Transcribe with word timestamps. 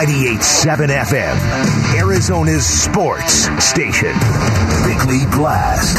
98.7 0.00 0.88
FM, 0.88 1.98
Arizona's 2.00 2.64
sports 2.64 3.50
station. 3.62 4.14
Bickley 4.86 5.26
Blast. 5.26 5.98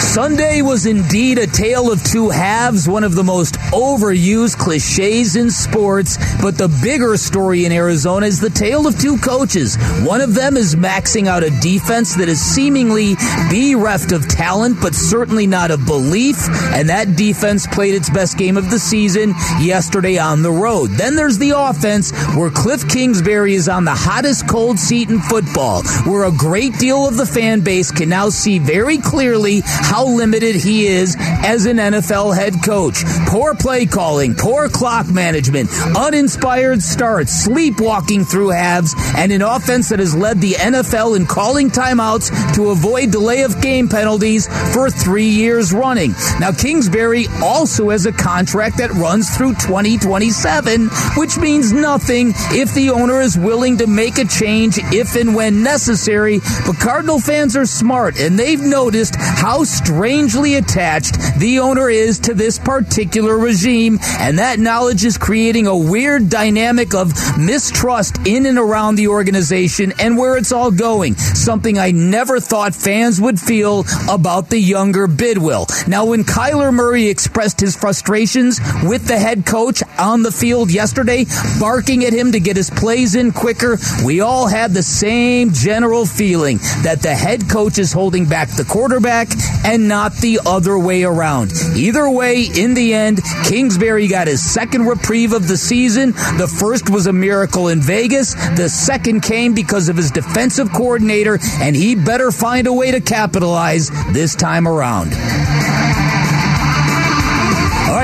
Sunday 0.00 0.62
was 0.62 0.86
indeed 0.86 1.38
a 1.38 1.46
tale 1.46 1.90
of 1.90 2.02
two 2.04 2.30
halves, 2.30 2.88
one 2.88 3.04
of 3.04 3.14
the 3.14 3.24
most 3.24 3.54
overused 3.72 4.58
cliches 4.58 5.36
in 5.36 5.50
sports. 5.50 6.18
But 6.40 6.56
the 6.56 6.68
bigger 6.82 7.16
story 7.16 7.64
in 7.64 7.72
Arizona 7.72 8.26
is 8.26 8.40
the 8.40 8.50
tale 8.50 8.86
of 8.86 8.98
two 8.98 9.18
coaches. 9.18 9.76
One 10.04 10.20
of 10.20 10.34
them 10.34 10.56
is 10.56 10.76
maxing 10.76 11.26
out 11.26 11.42
a 11.42 11.50
defense 11.60 12.14
that 12.16 12.28
is 12.28 12.40
seemingly 12.40 13.16
bereft 13.50 14.12
of 14.12 14.28
talent, 14.28 14.80
but 14.80 14.94
certainly 14.94 15.46
not 15.46 15.70
of 15.70 15.86
belief. 15.86 16.36
And 16.74 16.88
that 16.88 17.16
defense 17.16 17.66
played 17.66 17.94
its 17.94 18.10
best 18.10 18.38
game 18.38 18.56
of 18.56 18.70
the 18.70 18.78
season 18.78 19.34
yesterday 19.60 20.18
on 20.18 20.42
the 20.42 20.52
road. 20.52 20.90
Then 20.90 21.16
there's 21.16 21.38
the 21.38 21.54
offense 21.56 22.12
where 22.36 22.50
Cliff 22.50 22.88
Kingsbury 22.88 23.54
is 23.54 23.68
on 23.68 23.84
the 23.84 23.94
hottest 23.94 24.48
cold 24.48 24.78
seat 24.78 25.10
in 25.10 25.20
football, 25.20 25.82
where 26.04 26.24
a 26.24 26.32
great 26.32 26.78
deal 26.78 27.06
of 27.06 27.16
the 27.16 27.26
fan 27.26 27.60
base 27.60 27.90
can 27.90 28.08
now 28.08 28.28
see 28.28 28.58
very 28.58 28.98
clearly 28.98 29.62
how 29.84 30.06
limited 30.06 30.56
he 30.56 30.86
is 30.86 31.16
as 31.18 31.66
an 31.66 31.76
NFL 31.76 32.34
head 32.34 32.54
coach. 32.64 33.04
Poor 33.28 33.54
play 33.54 33.86
calling, 33.86 34.34
poor 34.34 34.68
clock 34.68 35.06
management, 35.08 35.68
uninspired 35.96 36.82
starts, 36.82 37.32
sleepwalking 37.44 38.24
through 38.24 38.48
halves, 38.48 38.94
and 39.16 39.30
an 39.30 39.42
offense 39.42 39.90
that 39.90 39.98
has 39.98 40.14
led 40.14 40.40
the 40.40 40.52
NFL 40.52 41.16
in 41.16 41.26
calling 41.26 41.70
timeouts 41.70 42.54
to 42.54 42.70
avoid 42.70 43.10
delay 43.10 43.42
of 43.42 43.60
game 43.60 43.88
penalties 43.88 44.48
for 44.72 44.90
three 44.90 45.28
years 45.28 45.72
running. 45.72 46.12
Now, 46.40 46.52
Kingsbury 46.52 47.26
also 47.42 47.90
has 47.90 48.06
a 48.06 48.12
contract 48.12 48.78
that 48.78 48.90
runs 48.92 49.36
through 49.36 49.54
2027, 49.54 50.88
which 51.16 51.36
means 51.38 51.72
nothing 51.72 52.32
if 52.52 52.72
the 52.74 52.90
owner 52.90 53.20
is 53.20 53.36
willing 53.36 53.78
to 53.78 53.86
make 53.86 54.18
a 54.18 54.24
change 54.24 54.78
if 54.92 55.14
and 55.16 55.34
when 55.34 55.62
necessary. 55.62 56.40
But 56.66 56.78
Cardinal 56.78 57.20
fans 57.20 57.56
are 57.56 57.66
smart, 57.66 58.18
and 58.18 58.38
they've 58.38 58.60
noticed 58.60 59.16
how 59.16 59.64
strangely 59.74 60.54
attached 60.54 61.18
the 61.38 61.58
owner 61.58 61.90
is 61.90 62.20
to 62.20 62.34
this 62.34 62.58
particular 62.58 63.36
regime, 63.36 63.98
and 64.20 64.38
that 64.38 64.58
knowledge 64.58 65.04
is 65.04 65.18
creating 65.18 65.66
a 65.66 65.76
weird 65.76 66.28
dynamic 66.28 66.94
of 66.94 67.12
mistrust 67.38 68.26
in 68.26 68.46
and 68.46 68.58
around 68.58 68.94
the 68.94 69.08
organization 69.08 69.92
and 69.98 70.16
where 70.16 70.36
it's 70.36 70.52
all 70.52 70.70
going. 70.70 71.14
Something 71.14 71.78
I 71.78 71.90
never 71.90 72.40
thought 72.40 72.74
fans 72.74 73.20
would 73.20 73.40
feel 73.40 73.84
about 74.08 74.50
the 74.50 74.58
younger 74.58 75.06
Bidwill. 75.06 75.66
Now, 75.88 76.06
when 76.06 76.24
Kyler 76.24 76.72
Murray 76.72 77.08
expressed 77.08 77.60
his 77.60 77.76
frustrations 77.76 78.60
with 78.82 79.06
the 79.06 79.18
head 79.18 79.44
coach 79.44 79.82
on 79.98 80.22
the 80.22 80.32
field 80.32 80.70
yesterday, 80.70 81.26
barking 81.58 82.04
at 82.04 82.12
him 82.12 82.32
to 82.32 82.40
get 82.40 82.56
his 82.56 82.70
plays 82.70 83.14
in 83.14 83.32
quicker, 83.32 83.78
we 84.04 84.20
all 84.20 84.46
had 84.46 84.72
the 84.72 84.82
same 84.82 85.52
general 85.52 86.06
feeling 86.06 86.58
that 86.82 87.00
the 87.02 87.14
head 87.14 87.48
coach 87.48 87.78
is 87.78 87.92
holding 87.92 88.26
back 88.26 88.48
the 88.50 88.64
quarterback 88.64 89.28
and 89.64 89.88
not 89.88 90.14
the 90.16 90.40
other 90.46 90.78
way 90.78 91.04
around. 91.04 91.52
Either 91.74 92.08
way, 92.08 92.44
in 92.44 92.74
the 92.74 92.94
end, 92.94 93.20
Kingsbury 93.44 94.06
got 94.06 94.26
his 94.26 94.44
second 94.44 94.86
reprieve 94.86 95.32
of 95.32 95.48
the 95.48 95.56
season. 95.56 96.12
The 96.12 96.52
first 96.60 96.90
was 96.90 97.06
a 97.06 97.12
miracle 97.12 97.68
in 97.68 97.80
Vegas. 97.80 98.34
The 98.56 98.68
second 98.68 99.22
came 99.22 99.54
because 99.54 99.88
of 99.88 99.96
his 99.96 100.10
defensive 100.10 100.70
coordinator, 100.72 101.38
and 101.60 101.74
he 101.74 101.94
better 101.94 102.30
find 102.30 102.66
a 102.66 102.72
way 102.72 102.90
to 102.90 103.00
capitalize 103.00 103.90
this 104.12 104.34
time 104.34 104.68
around. 104.68 105.12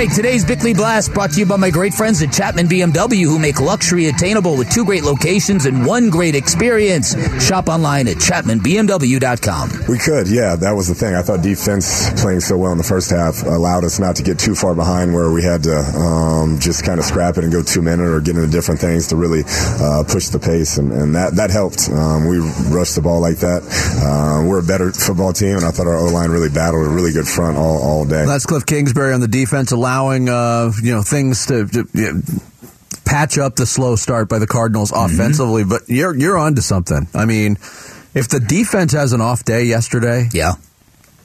All 0.01 0.07
right, 0.07 0.17
today's 0.17 0.47
Bickley 0.47 0.73
Blast 0.73 1.13
brought 1.13 1.33
to 1.33 1.41
you 1.41 1.45
by 1.45 1.57
my 1.57 1.69
great 1.69 1.93
friends 1.93 2.23
at 2.23 2.33
Chapman 2.33 2.69
BMW 2.69 3.25
who 3.25 3.39
make 3.39 3.61
luxury 3.61 4.07
attainable 4.07 4.57
with 4.57 4.71
two 4.71 4.83
great 4.83 5.03
locations 5.03 5.67
and 5.67 5.85
one 5.85 6.09
great 6.09 6.35
experience. 6.35 7.13
Shop 7.45 7.69
online 7.69 8.09
at 8.09 8.17
chapmanbmw.com. 8.17 9.71
We 9.91 9.99
could, 9.99 10.27
yeah, 10.27 10.57
that 10.57 10.73
was 10.73 10.89
the 10.89 10.95
thing. 10.95 11.15
I 11.15 11.21
thought 11.21 11.43
defense 11.43 12.19
playing 12.19 12.41
so 12.41 12.57
well 12.57 12.73
in 12.73 12.79
the 12.79 12.83
first 12.83 13.11
half 13.11 13.43
allowed 13.43 13.85
us 13.85 13.99
not 13.99 14.17
to 14.17 14.23
get 14.23 14.39
too 14.39 14.55
far 14.55 14.75
behind 14.75 15.13
where 15.13 15.31
we 15.31 15.43
had 15.43 15.65
to 15.65 15.77
um, 15.77 16.59
just 16.61 16.83
kind 16.83 16.99
of 16.99 17.05
scrap 17.05 17.37
it 17.37 17.45
and 17.45 17.53
go 17.53 17.63
two 17.63 17.83
minute 17.83 18.09
or 18.09 18.23
get 18.23 18.37
into 18.37 18.49
different 18.49 18.81
things 18.81 19.09
to 19.09 19.17
really 19.17 19.43
uh, 19.45 20.03
push 20.09 20.29
the 20.29 20.39
pace, 20.39 20.79
and, 20.79 20.93
and 20.95 21.15
that, 21.15 21.35
that 21.37 21.51
helped. 21.51 21.91
Um, 21.91 22.27
we 22.27 22.39
rushed 22.75 22.95
the 22.95 23.03
ball 23.03 23.21
like 23.21 23.37
that. 23.45 23.61
Uh, 24.01 24.49
we're 24.49 24.61
a 24.61 24.63
better 24.63 24.93
football 24.93 25.35
team, 25.35 25.59
and 25.59 25.65
I 25.67 25.71
thought 25.73 25.87
our 25.87 25.99
O 25.99 26.07
line 26.07 26.31
really 26.31 26.49
battled 26.49 26.87
a 26.87 26.89
really 26.89 27.13
good 27.13 27.29
front 27.29 27.59
all, 27.59 27.83
all 27.83 28.05
day. 28.07 28.25
That's 28.25 28.47
Cliff 28.47 28.65
Kingsbury 28.65 29.13
on 29.13 29.21
the 29.21 29.29
defense 29.29 29.73
allowing 29.91 30.29
uh, 30.29 30.73
you 30.83 30.93
know 30.93 31.03
things 31.03 31.47
to, 31.47 31.67
to 31.67 31.89
you 31.93 32.13
know, 32.13 32.21
patch 33.05 33.39
up 33.39 33.57
the 33.57 33.67
slow 33.67 33.97
start 33.97 34.29
by 34.29 34.39
the 34.39 34.47
Cardinals 34.47 34.93
mm-hmm. 34.93 35.13
offensively. 35.13 35.65
But 35.65 35.83
you're 35.89 36.17
you're 36.17 36.39
onto 36.39 36.61
something. 36.61 37.09
I 37.15 37.25
mean, 37.25 37.53
if 38.15 38.29
the 38.29 38.41
defense 38.41 38.93
has 38.93 39.13
an 39.13 39.21
off 39.21 39.45
day 39.45 39.65
yesterday, 39.65 40.29
yeah, 40.33 40.55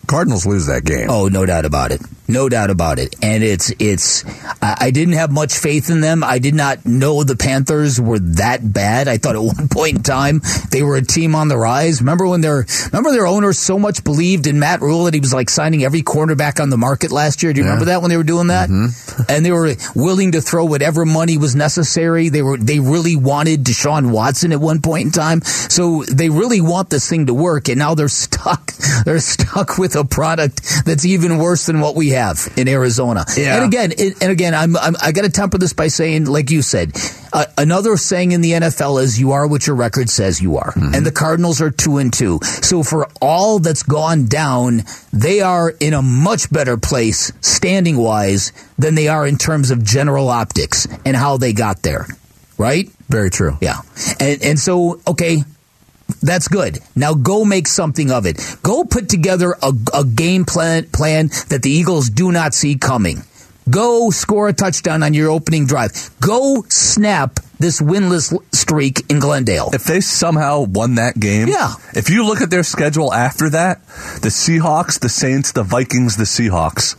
Cardinals 0.08 0.46
lose 0.46 0.68
that 0.68 0.84
game. 0.84 1.10
Oh, 1.10 1.28
no 1.28 1.46
doubt 1.46 1.66
about 1.66 1.92
it. 1.92 2.02
No 2.28 2.50
doubt 2.50 2.70
about 2.70 2.98
it. 2.98 3.16
And 3.22 3.44
it's 3.44 3.72
it's 3.80 4.24
I 4.62 4.92
didn't 4.92 5.14
have 5.14 5.32
much 5.32 5.58
faith 5.58 5.90
in 5.90 6.02
them. 6.02 6.24
I 6.24 6.40
did 6.40 6.56
not 6.56 6.86
know 6.86 7.24
the 7.24 7.36
Panthers 7.36 8.02
were 8.02 8.20
that 8.20 8.62
bad. 8.74 9.08
I 9.08 9.18
thought 9.18 9.36
at 9.36 9.42
one 9.58 9.70
point 9.70 9.98
in 9.98 10.04
time 10.04 10.42
they 10.72 10.82
were 10.82 10.96
a 10.96 11.04
team 11.04 11.36
on 11.36 11.50
the 11.50 11.58
rise. 11.58 12.02
Remember 12.02 12.28
when 12.28 12.42
their 12.42 12.66
remember 12.86 13.12
their 13.12 13.28
owners 13.28 13.60
so 13.60 13.78
much 13.78 14.04
believed 14.04 14.48
in 14.48 14.60
Matt 14.60 14.82
Rhule 14.82 15.04
that 15.06 15.14
he 15.14 15.20
was 15.20 15.34
like 15.34 15.50
signing 15.50 15.84
every 15.84 16.02
cornerback 16.02 16.62
on 16.62 16.70
the 16.70 16.78
market 16.78 17.12
last 17.12 17.44
year. 17.44 17.54
Do 17.54 17.60
you 17.60 17.66
yeah. 17.66 17.74
remember 17.74 17.92
that 17.92 18.02
when 18.02 18.10
they 18.10 18.18
were 18.18 18.24
doing 18.24 18.48
that? 18.48 18.70
Mm-hmm. 18.70 19.22
and 19.30 19.46
they 19.46 19.52
were 19.52 19.76
willing 19.96 20.32
to 20.32 20.42
throw 20.42 20.66
whatever 20.66 21.06
money 21.06 21.38
was 21.38 21.56
necessary. 21.56 22.30
They 22.30 22.42
were 22.42 22.58
they 22.58 22.80
really 22.80 23.16
wanted 23.16 23.64
Deshaun 23.64 24.12
Watson 24.12 24.52
at 24.52 24.60
one 24.60 24.82
point 24.82 25.06
in 25.06 25.12
time. 25.12 25.42
So 25.42 26.04
they 26.04 26.30
really 26.30 26.62
want 26.62 26.90
this 26.90 27.08
thing 27.08 27.28
to 27.28 27.34
work 27.34 27.70
and 27.70 27.78
now 27.78 27.94
they're 27.94 28.08
stuck. 28.08 28.72
They're 29.06 29.20
stuck 29.20 29.78
with 29.78 29.96
a 29.96 30.04
product 30.04 30.86
that's 30.86 31.06
even 31.06 31.38
worse 31.38 31.66
than 31.66 31.80
what 31.80 31.96
we 31.96 32.10
have 32.16 32.52
in 32.58 32.68
Arizona. 32.68 33.26
Yeah. 33.38 33.58
And 33.58 33.66
again, 33.66 33.92
it, 33.98 34.22
and 34.22 34.32
again, 34.32 34.54
I'm, 34.54 34.76
I'm 34.76 34.96
I 35.02 35.12
got 35.12 35.24
to 35.24 35.30
temper 35.30 35.58
this 35.58 35.74
by 35.74 35.88
saying, 35.88 36.26
like 36.26 36.52
you 36.52 36.62
said, 36.62 36.92
uh, 37.32 37.46
another 37.58 37.96
saying 37.98 38.32
in 38.32 38.42
the 38.42 38.52
NFL 38.52 39.02
is 39.02 39.20
"You 39.20 39.32
are 39.32 39.48
what 39.48 39.68
your 39.68 39.76
record 39.76 40.10
says 40.10 40.42
you 40.42 40.58
are," 40.58 40.72
mm-hmm. 40.72 40.94
and 40.94 41.06
the 41.06 41.12
Cardinals 41.12 41.62
are 41.62 41.72
two 41.72 41.98
and 41.98 42.12
two. 42.12 42.40
So 42.44 42.84
for 42.84 43.08
all 43.22 43.60
that's 43.60 43.84
gone 43.84 44.26
down, 44.26 44.84
they 45.14 45.42
are 45.42 45.70
in 45.80 45.94
a 45.94 46.02
much 46.02 46.52
better 46.52 46.78
place 46.78 47.32
standing 47.42 47.98
wise 47.98 48.52
than 48.78 48.96
they 48.96 49.08
are 49.08 49.26
in 49.26 49.38
terms 49.38 49.72
of 49.72 49.84
general 49.84 50.30
optics 50.30 50.88
and 51.06 51.16
how 51.16 51.38
they 51.38 51.54
got 51.54 51.82
there. 51.84 52.08
Right? 52.58 52.90
Very 53.10 53.30
true. 53.30 53.58
Yeah. 53.62 53.80
And 54.20 54.42
and 54.44 54.60
so 54.60 55.02
okay, 55.08 55.44
that's 56.26 56.48
good. 56.48 56.80
Now 56.96 57.14
go 57.14 57.46
make 57.46 57.68
something 57.68 58.12
of 58.12 58.26
it. 58.26 58.58
Go 58.64 58.84
put 58.84 59.10
together 59.10 59.56
a, 59.62 59.74
a 59.94 60.04
game 60.04 60.46
plan, 60.46 60.90
plan 60.90 61.30
that 61.50 61.62
the 61.64 61.70
Eagles 61.70 62.10
do 62.10 62.32
not 62.32 62.54
see 62.54 62.76
coming. 62.76 63.24
Go 63.70 64.12
score 64.12 64.48
a 64.48 64.54
touchdown 64.54 65.02
on 65.02 65.14
your 65.14 65.32
opening 65.32 65.66
drive. 65.66 66.12
Go 66.20 66.64
snap 66.70 67.40
this 67.58 67.82
winless 67.82 68.38
streak 68.54 69.10
in 69.10 69.20
Glendale. 69.20 69.70
If 69.74 69.86
they 69.86 70.02
somehow 70.02 70.62
won 70.62 70.96
that 70.96 71.20
game, 71.20 71.48
yeah. 71.48 71.74
If 71.94 72.10
you 72.10 72.26
look 72.26 72.42
at 72.42 72.50
their 72.50 72.64
schedule 72.64 73.14
after 73.14 73.50
that, 73.50 73.86
the 74.22 74.30
Seahawks, 74.30 75.00
the 75.00 75.10
Saints, 75.10 75.52
the 75.52 75.64
Vikings, 75.64 76.18
the 76.18 76.26
Seahawks. 76.26 76.96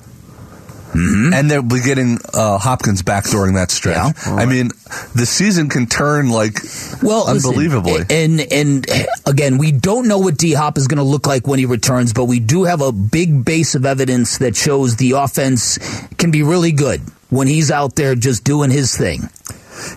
Mm-hmm. 0.97 1.34
And 1.34 1.51
they'll 1.51 1.62
be 1.62 1.83
getting 1.83 2.19
uh, 2.33 2.59
Hopkins 2.59 3.03
back 3.03 3.25
during 3.25 3.55
that 3.55 3.71
stretch. 3.71 3.97
Yeah. 3.97 4.33
Right. 4.33 4.43
I 4.43 4.47
mean, 4.47 4.69
the 5.15 5.27
season 5.27 5.69
can 5.69 5.87
turn 5.87 6.31
like 6.31 6.59
well, 7.03 7.29
unbelievably. 7.29 7.93
Listen, 7.93 8.41
and 8.41 8.53
and 8.53 8.87
again, 9.27 9.59
we 9.59 9.73
don't 9.73 10.09
know 10.09 10.19
what 10.19 10.39
D 10.39 10.55
Hop 10.55 10.79
is 10.79 10.87
going 10.89 10.99
to 10.99 11.05
look 11.05 11.27
like 11.27 11.47
when 11.47 11.59
he 11.59 11.67
returns, 11.67 12.12
but 12.12 12.25
we 12.25 12.41
do 12.41 12.65
have 12.65 12.81
a 12.81 12.93
big 12.93 13.45
base 13.45 13.75
of 13.75 13.84
evidence 13.84 14.39
that 14.39 14.57
shows 14.57 14.97
the 14.97 15.12
offense 15.12 15.79
can 16.17 16.31
be 16.31 16.43
really 16.43 16.73
good 16.73 17.01
when 17.31 17.47
he's 17.47 17.71
out 17.71 17.97
there 17.97 18.15
just 18.15 18.45
doing 18.45 18.71
his 18.71 18.97
thing. 18.97 19.28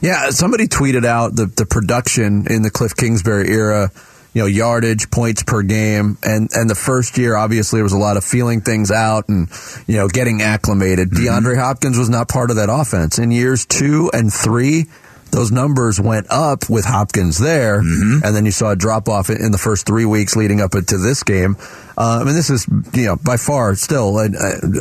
Yeah, 0.01 0.29
somebody 0.31 0.67
tweeted 0.67 1.05
out 1.05 1.35
the 1.35 1.45
the 1.45 1.65
production 1.65 2.47
in 2.49 2.61
the 2.61 2.69
Cliff 2.69 2.95
Kingsbury 2.95 3.49
era 3.49 3.91
you 4.33 4.41
know 4.41 4.45
yardage 4.45 5.09
points 5.09 5.43
per 5.43 5.61
game 5.63 6.17
and 6.23 6.49
and 6.53 6.69
the 6.69 6.75
first 6.75 7.17
year 7.17 7.35
obviously 7.35 7.77
there 7.77 7.83
was 7.83 7.93
a 7.93 7.97
lot 7.97 8.17
of 8.17 8.23
feeling 8.23 8.61
things 8.61 8.91
out 8.91 9.27
and 9.27 9.49
you 9.87 9.95
know 9.95 10.07
getting 10.07 10.41
acclimated 10.41 11.09
mm-hmm. 11.09 11.25
DeAndre 11.25 11.57
Hopkins 11.57 11.97
was 11.97 12.09
not 12.09 12.27
part 12.27 12.49
of 12.49 12.57
that 12.57 12.69
offense 12.69 13.17
in 13.17 13.31
years 13.31 13.65
2 13.65 14.11
and 14.13 14.31
3 14.31 14.85
those 15.31 15.51
numbers 15.51 15.99
went 15.99 16.27
up 16.29 16.69
with 16.69 16.85
Hopkins 16.85 17.37
there, 17.37 17.81
mm-hmm. 17.81 18.25
and 18.25 18.35
then 18.35 18.45
you 18.45 18.51
saw 18.51 18.71
a 18.71 18.75
drop 18.75 19.07
off 19.07 19.29
in 19.29 19.51
the 19.51 19.57
first 19.57 19.85
three 19.85 20.05
weeks 20.05 20.35
leading 20.35 20.59
up 20.59 20.71
to 20.71 20.97
this 20.97 21.23
game. 21.23 21.55
Uh, 21.97 22.19
I 22.21 22.23
mean, 22.23 22.35
this 22.35 22.49
is 22.49 22.65
you 22.93 23.05
know 23.05 23.15
by 23.15 23.37
far 23.37 23.75
still 23.75 24.17
uh, 24.17 24.29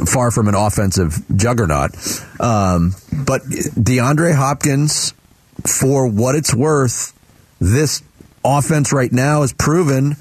far 0.06 0.30
from 0.30 0.48
an 0.48 0.54
offensive 0.54 1.22
juggernaut, 1.36 1.90
um, 2.40 2.94
but 3.12 3.42
DeAndre 3.42 4.34
Hopkins, 4.34 5.12
for 5.66 6.06
what 6.06 6.34
it's 6.34 6.54
worth, 6.54 7.12
this 7.60 8.02
offense 8.56 8.92
right 8.92 9.12
now 9.12 9.42
has 9.42 9.52
proven 9.52 10.16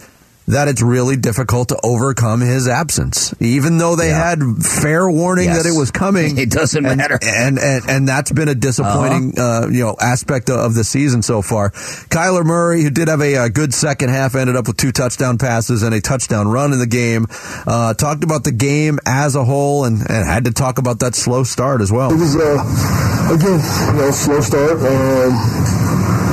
that 0.48 0.70
it's 0.70 0.82
really 0.82 1.18
difficult 1.18 1.70
to 1.70 1.80
overcome 1.84 2.40
his 2.40 2.70
absence, 2.70 3.36
even 3.42 3.78
though 3.78 3.98
they 3.98 4.10
yeah. 4.10 4.30
had 4.30 4.40
fair 4.64 5.10
warning 5.10 5.46
yes. 5.46 5.64
that 5.64 5.70
it 5.70 5.78
was 5.78 5.92
coming. 5.92 6.38
It 6.48 6.52
doesn't 6.52 6.86
and, 6.86 6.98
matter, 6.98 7.18
and, 7.22 7.58
and 7.58 7.90
and 7.90 8.08
that's 8.08 8.32
been 8.32 8.48
a 8.48 8.56
disappointing 8.56 9.38
uh-huh. 9.38 9.66
uh, 9.66 9.68
you 9.70 9.84
know 9.84 9.96
aspect 10.00 10.50
of 10.50 10.76
the 10.76 10.84
season 10.84 11.22
so 11.22 11.42
far. 11.42 11.72
Kyler 11.72 12.46
Murray, 12.46 12.84
who 12.84 12.90
did 12.90 13.08
have 13.08 13.22
a, 13.22 13.36
a, 13.36 13.50
good 13.50 13.74
second 13.74 14.10
half, 14.10 14.36
ended 14.36 14.56
up 14.56 14.68
with 14.68 14.78
two 14.78 14.92
touchdown 14.92 15.38
passes 15.38 15.84
and 15.84 15.96
a 15.96 16.00
touchdown 16.00 16.48
run 16.48 16.74
in 16.74 16.80
the 16.80 16.88
game. 16.88 17.26
Uh, 17.66 17.94
talked 17.96 18.24
about 18.24 18.44
the 18.44 18.52
game 18.52 19.00
as 19.06 19.36
a 19.36 19.44
whole, 19.44 19.84
and, 19.84 20.00
and 20.00 20.26
had 20.26 20.46
to 20.46 20.52
talk 20.52 20.78
about 20.78 21.00
that 21.00 21.16
slow 21.16 21.44
start 21.44 21.82
as 21.82 21.92
well. 21.92 22.12
It 22.12 22.20
was 22.20 22.36
uh, 22.36 23.34
again, 23.34 23.60
you 23.96 24.02
know, 24.02 24.12
slow 24.12 24.42
start. 24.42 24.78
Um, 24.80 26.27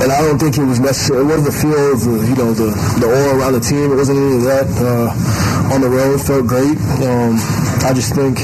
and 0.00 0.12
I 0.12 0.22
don't 0.22 0.38
think 0.38 0.56
it 0.56 0.64
was 0.64 0.78
necessary. 0.80 1.20
It 1.20 1.28
wasn't 1.28 1.50
the 1.50 1.56
feel 1.58 1.92
of 1.92 2.00
the, 2.06 2.16
you 2.22 2.36
know, 2.38 2.50
the, 2.54 2.70
the 3.02 3.06
aura 3.06 3.38
around 3.38 3.52
the 3.54 3.64
team. 3.64 3.90
It 3.90 3.96
wasn't 3.96 4.18
any 4.18 4.36
of 4.38 4.44
that. 4.46 4.66
Uh, 4.78 5.74
on 5.74 5.80
the 5.82 5.90
road, 5.90 6.22
felt 6.22 6.46
great. 6.46 6.78
Um, 7.02 7.36
I 7.84 7.92
just 7.92 8.14
think, 8.14 8.38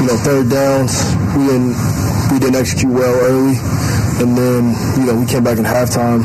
you 0.00 0.06
know, 0.08 0.16
third 0.24 0.48
downs, 0.48 0.96
we 1.36 1.46
didn't, 1.46 1.76
we 2.32 2.36
didn't 2.40 2.56
execute 2.56 2.92
well 2.92 3.14
early. 3.14 3.56
And 4.18 4.32
then, 4.32 4.72
you 4.96 5.04
know, 5.04 5.14
we 5.20 5.26
came 5.26 5.44
back 5.44 5.58
in 5.58 5.64
halftime. 5.64 6.24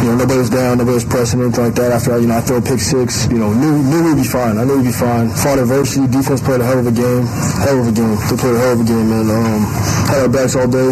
You 0.00 0.10
know, 0.10 0.16
nobody 0.16 0.40
was 0.40 0.50
down, 0.50 0.78
nobody 0.78 0.94
was 0.98 1.04
pressing, 1.04 1.40
anything 1.40 1.62
like 1.62 1.76
that. 1.76 1.92
After, 1.92 2.18
you 2.18 2.26
know, 2.26 2.36
I 2.36 2.40
throw 2.40 2.60
pick 2.60 2.80
six, 2.80 3.30
you 3.30 3.38
know, 3.38 3.52
knew, 3.52 3.78
knew 3.84 4.02
we'd 4.02 4.16
be 4.16 4.26
fine. 4.26 4.58
I 4.58 4.64
knew 4.64 4.78
we'd 4.78 4.90
be 4.90 4.96
fine. 4.96 5.30
Fought 5.30 5.60
adversity. 5.60 6.08
Defense 6.08 6.40
played 6.40 6.60
a 6.60 6.64
hell 6.64 6.80
of 6.80 6.86
a 6.88 6.90
game. 6.90 7.22
Hell 7.62 7.78
of 7.78 7.86
a 7.86 7.92
game. 7.92 8.16
They 8.26 8.36
played 8.40 8.56
a 8.56 8.58
hell 8.58 8.72
of 8.74 8.80
a 8.80 8.84
game, 8.84 9.06
man. 9.06 9.30
Um, 9.30 9.62
had 10.10 10.18
our 10.26 10.28
backs 10.28 10.56
all 10.56 10.66
day. 10.66 10.90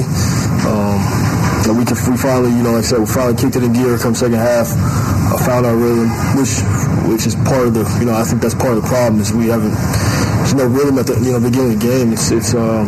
Um, 0.62 1.19
we, 1.72 1.84
we 1.84 2.16
finally, 2.16 2.50
you 2.50 2.62
know, 2.62 2.72
like 2.72 2.84
I 2.84 2.88
said, 2.88 2.98
we 3.00 3.06
finally 3.06 3.36
kicked 3.36 3.56
it 3.56 3.62
in 3.62 3.72
gear 3.72 3.98
come 3.98 4.14
second 4.14 4.38
half. 4.38 4.70
I 4.70 5.36
found 5.44 5.66
our 5.66 5.76
rhythm, 5.76 6.08
which 6.36 6.62
which 7.10 7.26
is 7.26 7.34
part 7.46 7.68
of 7.68 7.74
the, 7.74 7.84
you 7.98 8.06
know, 8.06 8.14
I 8.14 8.24
think 8.24 8.42
that's 8.42 8.54
part 8.54 8.76
of 8.76 8.82
the 8.82 8.88
problem 8.88 9.20
is 9.20 9.32
we 9.32 9.48
haven't, 9.48 9.74
there's 10.38 10.54
no 10.54 10.66
rhythm 10.66 10.98
at 10.98 11.06
the, 11.06 11.18
you 11.18 11.32
know, 11.32 11.40
beginning 11.40 11.74
of 11.74 11.80
the 11.80 11.86
game. 11.86 12.12
It's, 12.12 12.30
it's, 12.30 12.54
um, 12.54 12.86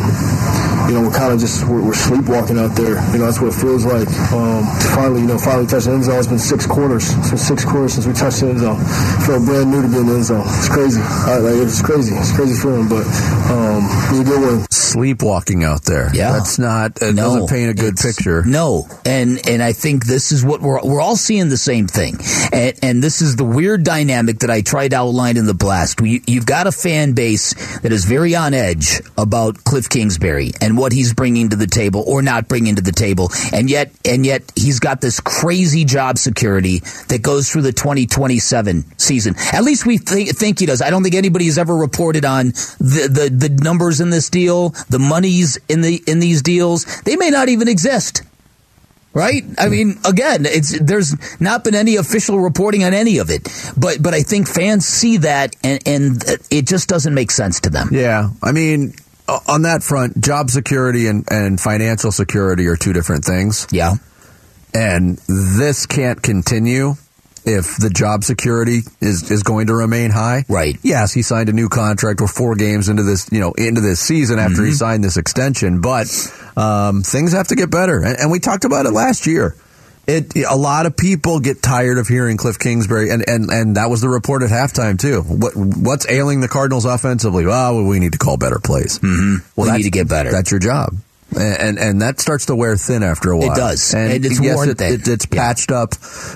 you 0.89 0.95
know, 0.95 1.03
we're 1.09 1.15
kind 1.15 1.33
of 1.33 1.41
just 1.41 1.67
we're, 1.67 1.83
we're, 1.83 1.95
sleepwalking 1.95 2.59
out 2.59 2.75
there. 2.75 2.99
You 3.13 3.19
know, 3.19 3.27
that's 3.27 3.41
what 3.41 3.55
it 3.55 3.59
feels 3.59 3.85
like. 3.85 4.09
Um, 4.33 4.67
finally, 4.95 5.23
you 5.23 5.27
know, 5.27 5.39
finally 5.39 5.67
touch 5.67 5.85
the 5.85 5.93
end 5.93 6.05
zone. 6.05 6.19
It's 6.19 6.29
been 6.29 6.39
six 6.39 6.67
quarters. 6.67 7.11
It's 7.19 7.31
been 7.31 7.39
six 7.39 7.65
quarters 7.65 7.95
since 7.95 8.07
we 8.07 8.13
touched 8.13 8.41
the 8.41 8.51
end 8.51 8.61
zone. 8.61 8.79
I 8.81 9.23
feel 9.27 9.45
brand 9.45 9.71
new 9.71 9.83
to 9.83 9.89
be 9.89 9.99
in 9.99 10.07
the 10.07 10.15
end 10.21 10.25
zone. 10.25 10.45
It's 10.47 10.69
crazy. 10.69 11.01
I, 11.01 11.39
like, 11.39 11.59
it's 11.63 11.83
crazy. 11.83 12.15
It's 12.15 12.35
crazy 12.35 12.61
feeling, 12.61 12.89
but 12.89 13.07
um, 13.51 13.87
a 14.11 14.23
good 14.25 14.43
one. 14.43 14.82
Sleepwalking 14.93 15.65
out 15.65 15.85
there. 15.85 16.11
Yeah, 16.15 16.33
that's 16.33 16.59
not. 16.59 17.01
It 17.03 17.15
no, 17.15 17.23
doesn't 17.23 17.49
paint 17.49 17.71
a 17.71 17.75
good 17.75 17.97
picture. 17.97 18.45
No, 18.45 18.87
and 19.05 19.41
and 19.49 19.63
I 19.63 19.73
think 19.73 20.07
this 20.07 20.33
is 20.33 20.45
what 20.45 20.61
we're 20.61 20.81
we're 20.83 21.01
all 21.01 21.17
seeing 21.17 21.49
the 21.49 21.57
same 21.57 21.87
thing, 21.87 22.19
and, 22.53 22.79
and 22.83 23.03
this 23.03 23.23
is 23.23 23.37
the 23.37 23.45
weird 23.45 23.85
dynamic 23.85 24.41
that 24.41 24.51
I 24.51 24.61
tried 24.61 24.89
to 24.89 24.97
outline 24.97 25.37
in 25.37 25.47
the 25.47 25.55
blast. 25.55 26.01
We, 26.01 26.23
you've 26.27 26.47
got 26.47 26.67
a 26.67 26.73
fan 26.73 27.13
base 27.13 27.55
that 27.81 27.93
is 27.93 28.05
very 28.05 28.35
on 28.35 28.55
edge 28.55 29.01
about 29.17 29.65
Cliff 29.65 29.89
Kingsbury 29.89 30.53
and 30.61 30.77
what 30.77 30.93
he's 30.93 31.15
bringing 31.15 31.51
to 31.51 31.57
the 31.57 31.67
table 31.67 32.05
or 32.07 32.23
not 32.23 32.49
bringing 32.49 32.77
to 32.77 32.83
the 32.83 32.93
table. 32.93 33.31
And 33.53 33.71
yet, 33.71 33.93
and 34.05 34.27
yet 34.27 34.43
he's 34.57 34.81
got 34.81 35.01
this 35.01 35.21
crazy 35.21 35.85
job 35.85 36.19
security 36.19 36.81
that 37.09 37.23
goes 37.23 37.51
through 37.51 37.63
the 37.63 37.73
2027 37.73 38.99
season. 38.99 39.35
At 39.53 39.65
least 39.65 39.87
we 39.87 39.99
th- 39.99 40.33
think 40.33 40.59
he 40.59 40.67
does. 40.67 40.83
I 40.83 40.91
don't 40.91 41.03
think 41.03 41.15
anybody 41.15 41.47
has 41.47 41.59
ever 41.59 41.75
reported 41.75 42.25
on 42.25 42.49
the, 42.79 43.09
the, 43.11 43.49
the 43.49 43.63
numbers 43.63 44.01
in 44.01 44.11
this 44.11 44.31
deal, 44.31 44.75
the 44.89 44.99
monies 44.99 45.59
in 45.69 45.81
the, 45.81 46.03
in 46.07 46.21
these 46.21 46.43
deals. 46.43 47.03
They 47.03 47.17
may 47.17 47.31
not 47.31 47.49
even 47.49 47.69
exist 47.69 48.23
right? 49.15 49.43
I 49.59 49.69
mean, 49.69 49.99
again, 50.07 50.47
it's 50.47 50.79
there's 50.81 51.15
not 51.39 51.65
been 51.65 51.75
any 51.75 51.97
official 51.97 52.41
reporting 52.41 52.83
on 52.83 52.95
any 52.95 53.19
of 53.19 53.29
it, 53.29 53.47
but 53.77 54.03
but 54.03 54.15
I 54.15 54.23
think 54.23 54.49
fans 54.49 54.87
see 54.87 55.19
that 55.19 55.55
and 55.63 55.87
and 55.87 56.25
it 56.51 56.67
just 56.67 56.89
doesn't 56.89 57.13
make 57.13 57.31
sense 57.31 57.61
to 57.61 57.69
them. 57.69 57.91
Yeah, 57.93 58.31
I 58.43 58.53
mean, 58.53 58.95
on 59.47 59.63
that 59.63 59.83
front, 59.83 60.23
job 60.23 60.51
security 60.51 61.07
and, 61.07 61.25
and 61.31 61.61
financial 61.61 62.13
security 62.13 62.67
are 62.67 62.77
two 62.77 62.93
different 62.93 63.25
things. 63.25 63.67
Yeah. 63.71 63.95
And 64.75 65.19
this 65.29 65.87
can't 65.87 66.23
continue 66.23 66.95
if 67.45 67.77
the 67.77 67.91
job 67.91 68.25
security 68.25 68.81
is, 69.01 69.31
is 69.31 69.43
going 69.43 69.69
to 69.69 69.75
remain 69.75 70.11
high. 70.11 70.45
Right. 70.49 70.77
Yes, 70.83 71.13
he 71.13 71.23
signed 71.23 71.49
a 71.49 71.53
new 71.53 71.69
contract. 71.69 72.21
We're 72.21 72.29
four 72.29 72.55
games 72.55 72.89
into 72.89 73.03
this, 73.03 73.29
you 73.33 73.41
know, 73.41 73.53
into 73.53 73.81
this 73.81 74.01
season 74.01 74.39
after 74.39 74.57
mm-hmm. 74.57 74.67
he 74.67 74.73
signed 74.73 75.05
this 75.05 75.17
extension, 75.17 75.81
but 75.81 76.07
um, 76.57 77.03
things 77.03 77.33
have 77.33 77.49
to 77.49 77.55
get 77.55 77.71
better. 77.71 78.03
And, 78.03 78.19
and 78.19 78.31
we 78.31 78.39
talked 78.39 78.65
about 78.65 78.87
it 78.87 78.93
last 78.93 79.27
year 79.27 79.57
it 80.07 80.35
a 80.49 80.57
lot 80.57 80.87
of 80.87 80.97
people 80.97 81.39
get 81.39 81.63
tired 81.63 81.99
of 81.99 82.09
hearing 82.09 82.37
Cliff 82.37 82.59
Kingsbury, 82.59 83.11
and, 83.11 83.23
and, 83.29 83.51
and 83.51 83.77
that 83.77 83.89
was 83.89 84.01
the 84.01 84.09
report 84.09 84.43
at 84.43 84.51
halftime 84.51 84.99
too. 84.99 85.23
What 85.23 85.53
what's 85.55 86.11
ailing 86.11 86.41
the 86.41 86.49
Cardinals 86.49 86.85
offensively? 86.85 87.47
well, 87.47 87.85
we 87.85 88.01
need 88.01 88.13
to 88.13 88.19
call 88.19 88.37
better 88.37 88.59
plays. 88.59 88.99
Mm-hmm. 88.99 89.49
Well, 89.55 89.71
we 89.71 89.77
need 89.77 89.85
to 89.85 89.91
get 89.91 90.09
better. 90.09 90.31
That's 90.31 90.51
your 90.51 90.61
job 90.61 90.95
and 91.37 91.79
and 91.79 92.03
that 92.03 92.21
starts 92.21 92.47
to 92.47 92.57
wear 92.57 92.77
thin 92.77 93.03
after 93.03 93.31
a 93.31 93.39
while. 93.39 93.53
It 93.53 93.57
does, 93.57 93.95
and, 93.95 94.13
and 94.13 94.25
it's 94.25 94.41
yes, 94.41 94.57
worn 94.57 94.69
it, 94.71 94.79
thin. 94.79 94.95
It, 94.95 95.09
it's 95.09 95.27
patched 95.27 95.71
yeah. 95.71 95.83
up 95.83 95.91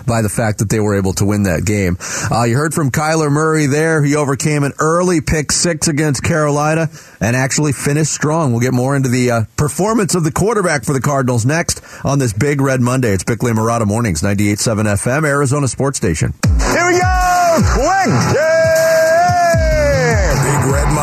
by 0.07 0.23
the 0.23 0.29
fact 0.29 0.59
that 0.59 0.69
they 0.69 0.81
were 0.81 0.97
able 0.97 1.13
to 1.15 1.25
win 1.25 1.45
that 1.45 1.65
game. 1.65 1.97
Uh, 2.31 2.45
you 2.45 2.57
heard 2.57 2.75
from 2.75 2.91
Kyler 2.91 3.31
Murray 3.31 3.67
there. 3.67 4.03
He 4.03 4.17
overcame 4.17 4.65
an 4.65 4.73
early 4.79 5.21
pick 5.21 5.53
six 5.53 5.89
against 5.89 6.23
Carolina 6.23 6.89
and 7.21 7.37
actually 7.37 7.73
finished 7.73 8.13
strong. 8.13 8.53
We'll 8.53 8.61
get 8.61 8.75
more 8.75 8.97
into 8.97 9.09
the 9.09 9.31
uh, 9.31 9.45
performance 9.57 10.15
of 10.15 10.25
the 10.25 10.33
quarterback 10.33 10.85
for 10.85 10.93
the 10.93 11.01
Cardinals 11.01 11.45
next 11.45 11.83
on 12.05 12.19
this 12.19 12.33
big 12.33 12.61
Red 12.61 12.81
Monday. 12.81 13.13
It's 13.13 13.25
Bickley 13.25 13.51
and 13.51 13.59
Marotta 13.59 13.87
Mornings, 13.87 14.23
98.7 14.23 14.85
FM, 14.85 15.27
Arizona 15.27 15.69
Sports 15.69 15.99
Station. 15.99 16.33
Here 16.45 16.87
we 16.87 16.99
go! 16.99 17.59
Quick! 17.75 18.09
Yeah! 18.35 18.56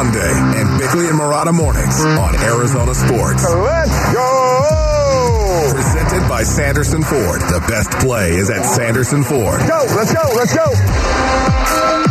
Monday 0.03 0.53
Bickley 0.83 1.07
and 1.07 1.17
Marotta 1.17 1.53
mornings 1.53 2.03
on 2.03 2.35
Arizona 2.43 2.93
Sports. 2.93 3.43
Let's 3.43 4.13
go! 4.13 5.71
Presented 5.73 6.27
by 6.27 6.43
Sanderson 6.43 7.01
Ford. 7.03 7.39
The 7.41 7.63
best 7.69 7.89
play 8.05 8.31
is 8.31 8.49
at 8.49 8.63
Sanderson 8.63 9.23
Ford. 9.23 9.59
Go, 9.61 9.85
let's 9.95 10.13
go, 10.13 10.35
let's 10.35 10.53
go 10.53 12.02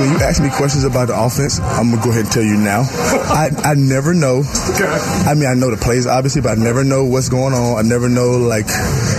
when 0.00 0.10
you 0.10 0.18
ask 0.24 0.42
me 0.42 0.48
questions 0.48 0.84
about 0.84 1.08
the 1.08 1.16
offense, 1.16 1.60
I'm 1.60 1.90
gonna 1.92 2.02
go 2.02 2.10
ahead 2.10 2.24
and 2.24 2.32
tell 2.32 2.42
you 2.42 2.56
now. 2.56 2.88
I, 3.28 3.52
I 3.64 3.74
never 3.74 4.14
know. 4.14 4.42
I 5.28 5.34
mean, 5.36 5.46
I 5.46 5.54
know 5.54 5.70
the 5.70 5.76
plays 5.76 6.06
obviously, 6.06 6.40
but 6.40 6.56
I 6.56 6.60
never 6.60 6.84
know 6.84 7.04
what's 7.04 7.28
going 7.28 7.52
on. 7.52 7.76
I 7.76 7.82
never 7.82 8.08
know 8.08 8.40
like 8.40 8.64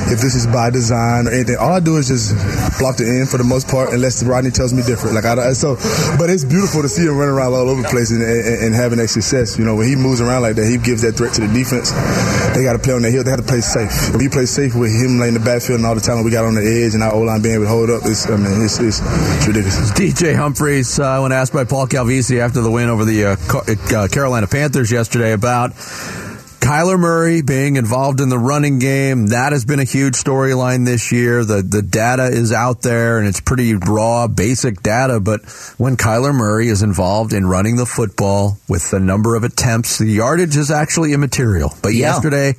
if 0.09 0.19
this 0.19 0.33
is 0.33 0.47
by 0.47 0.69
design 0.69 1.27
or 1.27 1.31
anything. 1.31 1.57
All 1.57 1.73
I 1.73 1.79
do 1.79 1.97
is 1.97 2.09
just 2.09 2.33
block 2.79 2.97
the 2.97 3.05
end 3.05 3.29
for 3.29 3.37
the 3.37 3.45
most 3.45 3.69
part, 3.69 3.93
unless 3.93 4.23
Rodney 4.23 4.49
tells 4.49 4.73
me 4.73 4.81
different. 4.81 5.13
Like 5.15 5.25
I 5.25 5.53
so, 5.53 5.75
but 6.17 6.29
it's 6.29 6.43
beautiful 6.43 6.81
to 6.81 6.89
see 6.89 7.05
him 7.05 7.17
running 7.17 7.35
around 7.35 7.53
all 7.53 7.69
over 7.69 7.81
the 7.81 7.89
place 7.89 8.09
and, 8.09 8.21
and, 8.23 8.71
and 8.71 8.75
having 8.75 8.97
that 8.97 9.09
success. 9.09 9.57
You 9.57 9.65
know, 9.65 9.75
when 9.75 9.87
he 9.87 9.95
moves 9.95 10.19
around 10.19 10.41
like 10.41 10.55
that, 10.55 10.65
he 10.65 10.77
gives 10.77 11.01
that 11.03 11.13
threat 11.13 11.33
to 11.37 11.45
the 11.45 11.51
defense. 11.53 11.93
They 12.57 12.63
got 12.63 12.73
to 12.73 12.81
play 12.81 12.93
on 12.97 13.05
that 13.05 13.11
hill. 13.11 13.23
They 13.23 13.31
have 13.31 13.39
to 13.39 13.47
play 13.47 13.61
safe. 13.61 14.15
If 14.15 14.21
you 14.21 14.29
play 14.29 14.45
safe 14.45 14.73
with 14.73 14.91
him 14.91 15.19
laying 15.19 15.35
the 15.38 15.43
backfield 15.43 15.79
and 15.79 15.85
all 15.85 15.95
the 15.95 16.01
talent 16.01 16.25
we 16.25 16.31
got 16.31 16.45
on 16.45 16.55
the 16.55 16.65
edge 16.65 16.93
and 16.97 17.03
our 17.03 17.13
O 17.13 17.21
line 17.21 17.41
being 17.41 17.55
able 17.55 17.65
to 17.65 17.69
hold 17.69 17.89
up, 17.89 18.01
it's 18.05 18.25
I 18.25 18.35
mean, 18.35 18.65
it's, 18.65 18.79
it's, 18.79 19.00
it's 19.03 19.47
ridiculous. 19.47 19.91
DJ 19.93 20.35
Humphries 20.35 20.70
uh, 20.71 21.19
when 21.19 21.31
asked 21.33 21.51
by 21.51 21.65
Paul 21.65 21.87
Calvisi 21.87 22.39
after 22.39 22.61
the 22.61 22.71
win 22.71 22.87
over 22.87 23.03
the 23.03 23.25
uh, 23.25 24.03
uh, 24.03 24.07
Carolina 24.07 24.47
Panthers 24.47 24.89
yesterday 24.89 25.33
about 25.33 25.71
Kyler 25.71 26.97
Murray 26.97 27.41
being 27.41 27.75
involved 27.75 28.21
in 28.21 28.29
the 28.29 28.37
running 28.37 28.79
game, 28.79 29.27
that 29.27 29.51
has 29.51 29.65
been 29.65 29.79
a 29.79 29.83
huge 29.83 30.13
storyline 30.13 30.85
this 30.85 31.11
year. 31.11 31.43
The 31.43 31.61
the 31.61 31.81
data 31.81 32.27
is 32.27 32.53
out 32.53 32.81
there 32.81 33.19
and 33.19 33.27
it's 33.27 33.41
pretty 33.41 33.73
raw, 33.73 34.27
basic 34.27 34.81
data, 34.81 35.19
but 35.19 35.41
when 35.77 35.97
Kyler 35.97 36.33
Murray 36.33 36.69
is 36.69 36.83
involved 36.83 37.33
in 37.33 37.45
running 37.45 37.75
the 37.75 37.85
football 37.85 38.57
with 38.69 38.89
the 38.91 38.99
number 38.99 39.35
of 39.35 39.43
attempts, 39.43 39.97
the 39.97 40.05
yardage 40.05 40.55
is 40.55 40.71
actually 40.71 41.11
immaterial. 41.11 41.73
But 41.81 41.89
yeah. 41.89 42.13
yesterday 42.13 42.53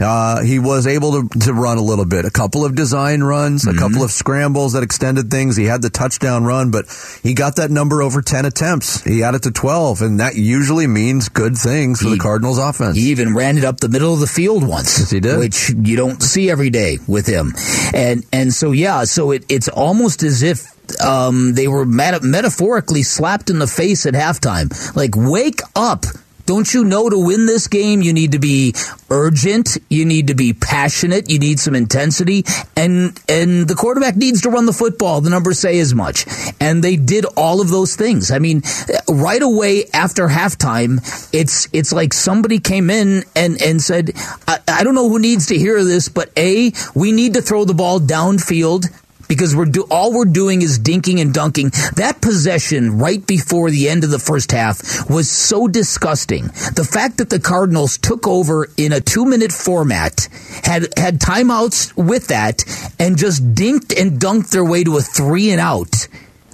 uh, 0.00 0.42
he 0.42 0.58
was 0.58 0.86
able 0.86 1.22
to, 1.22 1.38
to 1.40 1.52
run 1.52 1.78
a 1.78 1.82
little 1.82 2.04
bit, 2.04 2.24
a 2.24 2.30
couple 2.30 2.64
of 2.64 2.74
design 2.74 3.22
runs, 3.22 3.64
mm-hmm. 3.64 3.76
a 3.76 3.80
couple 3.80 4.02
of 4.02 4.10
scrambles 4.10 4.72
that 4.74 4.82
extended 4.82 5.30
things. 5.30 5.56
He 5.56 5.64
had 5.64 5.82
the 5.82 5.90
touchdown 5.90 6.44
run, 6.44 6.70
but 6.70 6.86
he 7.22 7.34
got 7.34 7.56
that 7.56 7.70
number 7.70 8.02
over 8.02 8.22
10 8.22 8.44
attempts. 8.44 9.02
He 9.02 9.22
it 9.22 9.42
to 9.42 9.50
12, 9.50 10.02
and 10.02 10.20
that 10.20 10.36
usually 10.36 10.86
means 10.86 11.28
good 11.28 11.56
things 11.56 12.00
for 12.00 12.08
he, 12.08 12.14
the 12.14 12.20
Cardinals 12.20 12.58
offense. 12.58 12.96
He 12.96 13.10
even 13.10 13.34
ran 13.34 13.58
it 13.58 13.64
up 13.64 13.80
the 13.80 13.88
middle 13.88 14.14
of 14.14 14.20
the 14.20 14.26
field 14.26 14.66
once. 14.66 14.98
Yes, 14.98 15.10
he 15.10 15.20
did. 15.20 15.38
Which 15.38 15.70
you 15.70 15.96
don't 15.96 16.22
see 16.22 16.50
every 16.50 16.70
day 16.70 16.98
with 17.06 17.26
him. 17.26 17.54
And, 17.92 18.24
and 18.32 18.52
so, 18.52 18.72
yeah, 18.72 19.04
so 19.04 19.32
it, 19.32 19.44
it's 19.48 19.68
almost 19.68 20.22
as 20.22 20.42
if 20.42 20.66
um, 21.00 21.54
they 21.54 21.68
were 21.68 21.84
meta- 21.84 22.20
metaphorically 22.22 23.02
slapped 23.02 23.50
in 23.50 23.58
the 23.58 23.66
face 23.66 24.06
at 24.06 24.14
halftime. 24.14 24.96
Like, 24.96 25.10
wake 25.16 25.60
up. 25.74 26.04
Don't 26.48 26.72
you 26.72 26.82
know 26.82 27.10
to 27.10 27.18
win 27.18 27.44
this 27.44 27.68
game, 27.68 28.00
you 28.00 28.14
need 28.14 28.32
to 28.32 28.38
be 28.38 28.72
urgent, 29.10 29.76
you 29.90 30.06
need 30.06 30.28
to 30.28 30.34
be 30.34 30.54
passionate, 30.54 31.28
you 31.28 31.38
need 31.38 31.60
some 31.60 31.74
intensity, 31.74 32.42
and 32.74 33.20
and 33.28 33.68
the 33.68 33.74
quarterback 33.74 34.16
needs 34.16 34.40
to 34.40 34.48
run 34.48 34.64
the 34.64 34.72
football. 34.72 35.20
The 35.20 35.28
numbers 35.28 35.58
say 35.58 35.78
as 35.78 35.94
much, 35.94 36.24
and 36.58 36.82
they 36.82 36.96
did 36.96 37.26
all 37.36 37.60
of 37.60 37.68
those 37.68 37.96
things. 37.96 38.30
I 38.30 38.38
mean, 38.38 38.62
right 39.10 39.42
away 39.42 39.90
after 39.92 40.26
halftime, 40.26 41.00
it's 41.34 41.68
it's 41.74 41.92
like 41.92 42.14
somebody 42.14 42.60
came 42.60 42.88
in 42.88 43.24
and 43.36 43.60
and 43.60 43.82
said, 43.82 44.12
I, 44.46 44.60
I 44.66 44.84
don't 44.84 44.94
know 44.94 45.10
who 45.10 45.18
needs 45.18 45.48
to 45.48 45.58
hear 45.58 45.84
this, 45.84 46.08
but 46.08 46.30
a 46.34 46.72
we 46.94 47.12
need 47.12 47.34
to 47.34 47.42
throw 47.42 47.66
the 47.66 47.74
ball 47.74 48.00
downfield 48.00 48.86
because 49.28 49.54
we're 49.54 49.66
do 49.66 49.86
all 49.90 50.12
we're 50.12 50.24
doing 50.24 50.62
is 50.62 50.78
dinking 50.78 51.20
and 51.20 51.32
dunking. 51.32 51.70
That 51.96 52.20
possession 52.20 52.98
right 52.98 53.24
before 53.24 53.70
the 53.70 53.88
end 53.88 54.04
of 54.04 54.10
the 54.10 54.18
first 54.18 54.52
half 54.52 55.08
was 55.08 55.30
so 55.30 55.68
disgusting. 55.68 56.46
The 56.46 56.88
fact 56.90 57.18
that 57.18 57.30
the 57.30 57.40
Cardinals 57.40 57.98
took 57.98 58.26
over 58.26 58.68
in 58.76 58.92
a 58.92 59.00
two 59.00 59.24
minute 59.24 59.52
format, 59.52 60.28
had 60.64 60.88
had 60.96 61.20
timeouts 61.20 61.94
with 61.96 62.28
that, 62.28 62.64
and 62.98 63.16
just 63.16 63.54
dinked 63.54 63.98
and 63.98 64.18
dunked 64.18 64.50
their 64.50 64.64
way 64.64 64.84
to 64.84 64.96
a 64.96 65.02
three 65.02 65.50
and 65.50 65.60
out 65.60 66.08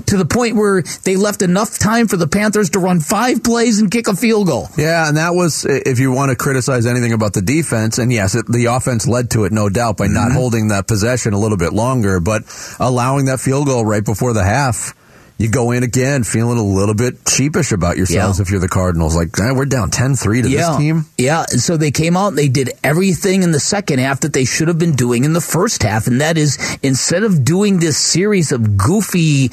to 0.07 0.17
the 0.17 0.25
point 0.25 0.57
where 0.57 0.83
they 1.05 1.17
left 1.17 1.41
enough 1.43 1.79
time 1.79 2.09
for 2.09 2.17
the 2.17 2.27
Panthers 2.27 2.71
to 2.71 2.79
run 2.79 3.01
five 3.01 3.43
plays 3.45 3.79
and 3.81 3.91
kick 3.91 4.09
a 4.09 4.17
field 4.17 4.49
goal. 4.49 4.69
Yeah, 4.77 5.07
and 5.09 5.17
that 5.17 5.35
was 5.35 5.65
if 5.69 5.99
you 5.99 6.11
want 6.13 6.31
to 6.31 6.37
criticize 6.37 6.85
anything 6.87 7.13
about 7.13 7.33
the 7.33 7.43
defense, 7.43 7.99
and 7.99 8.13
yes, 8.13 8.35
it, 8.35 8.47
the 8.47 8.67
offense 8.67 9.07
led 9.07 9.31
to 9.33 9.45
it, 9.45 9.53
no 9.53 9.69
doubt, 9.69 9.97
by 9.97 10.07
not 10.09 10.25
Mm-hmm. 10.29 10.35
holding 10.37 10.69
that 10.69 10.87
possession 10.89 11.33
a 11.33 11.39
little 11.39 11.59
bit 11.59 11.73
longer, 11.73 12.19
but 12.19 12.43
allowing 12.81 13.27
that 13.27 13.41
field 13.41 13.67
goal 13.67 13.85
right 13.85 14.05
before 14.05 14.33
the 14.33 14.43
half. 14.45 14.95
You 15.37 15.51
go 15.51 15.73
in 15.73 15.83
again 15.83 16.23
feeling 16.23 16.59
a 16.59 16.63
little 16.65 16.95
bit 16.95 17.17
sheepish 17.29 17.73
about 17.73 17.97
yourselves 17.97 18.39
Yeah. 18.39 18.43
if 18.43 18.51
you're 18.51 18.61
the 18.61 18.69
Cardinals. 18.69 19.17
Like, 19.17 19.31
eh, 19.41 19.51
we're 19.51 19.65
down 19.65 19.91
10-3 19.91 20.43
to 20.43 20.49
yeah, 20.49 20.69
this 20.69 20.77
team. 20.77 21.07
Yeah, 21.19 21.45
so 21.47 21.77
they 21.77 21.91
came 21.91 22.17
out 22.17 22.29
and 22.29 22.39
they 22.39 22.49
did 22.49 22.71
everything 22.85 23.43
in 23.43 23.51
the 23.51 23.59
second 23.59 23.99
half 23.99 24.21
that 24.21 24.33
they 24.33 24.45
should 24.45 24.69
have 24.69 24.79
been 24.79 24.95
doing 24.95 25.25
in 25.25 25.33
the 25.33 25.41
first 25.41 25.83
half, 25.83 26.07
and 26.07 26.21
that 26.21 26.39
is 26.39 26.57
instead 26.85 27.25
of 27.25 27.45
doing 27.45 27.81
this 27.81 27.99
series 27.99 28.53
of 28.53 28.77
goofy. 28.77 29.51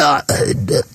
Uh, 0.00 0.22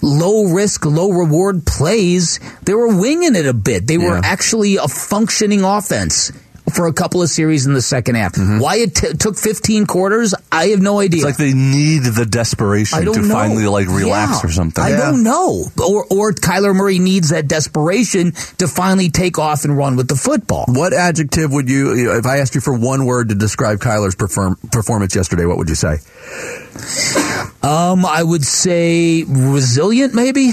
low 0.02 0.46
risk, 0.46 0.86
low 0.86 1.12
reward 1.12 1.66
plays. 1.66 2.40
They 2.63 2.74
were 2.74 2.88
winging 2.96 3.36
it 3.36 3.46
a 3.46 3.54
bit. 3.54 3.86
They 3.86 3.98
were 3.98 4.16
Yeah. 4.16 4.22
actually 4.24 4.78
a 4.78 4.88
functioning 4.88 5.62
offense 5.63 6.32
for 6.72 6.88
a 6.88 6.93
couple 6.93 7.22
of 7.22 7.29
series 7.29 7.65
in 7.65 7.74
the 7.74 7.82
second 7.82 8.15
half. 8.15 8.34
Mm-hmm. 8.34 8.60
Why 8.60 8.77
it 8.77 8.96
t- 8.96 9.13
took 9.13 9.36
15 9.38 9.86
quarters, 9.86 10.34
I 10.51 10.67
have 10.67 10.79
no 10.82 11.00
idea. 11.00 11.17
It's 11.17 11.25
like 11.25 11.38
they 11.38 11.53
need 11.53 12.03
the 12.03 12.25
desperation 12.25 13.00
to 13.05 13.22
know. 13.22 13.27
finally 13.34 13.67
like 13.67 13.88
relax 13.88 14.41
Yeah. 14.43 14.50
or 14.50 14.51
something. 14.51 14.84
I 14.84 14.91
don't 14.91 15.24
know. 15.24 15.65
Or 15.77 16.05
or 16.10 16.32
Kyler 16.32 16.74
Murray 16.74 17.00
needs 17.00 17.29
that 17.29 17.48
desperation 17.48 18.32
to 18.60 18.67
finally 18.67 19.10
take 19.10 19.38
off 19.38 19.65
and 19.65 19.75
run 19.77 19.96
with 19.98 20.08
the 20.08 20.15
football. 20.15 20.65
What 20.70 20.93
adjective 20.93 21.51
would 21.51 21.70
you, 21.70 22.17
if 22.17 22.25
I 22.25 22.38
asked 22.38 22.55
you 22.55 22.62
for 22.62 22.74
one 22.74 23.05
word 23.05 23.29
to 23.29 23.36
describe 23.36 23.79
Kyler's 23.79 24.15
perform, 24.15 24.55
performance 24.72 25.15
yesterday, 25.15 25.46
what 25.46 25.58
would 25.58 25.70
you 25.70 25.75
say? 25.75 25.98
Um, 27.62 28.05
I 28.05 28.22
would 28.24 28.43
say 28.46 29.24
resilient, 29.24 30.13
maybe. 30.13 30.51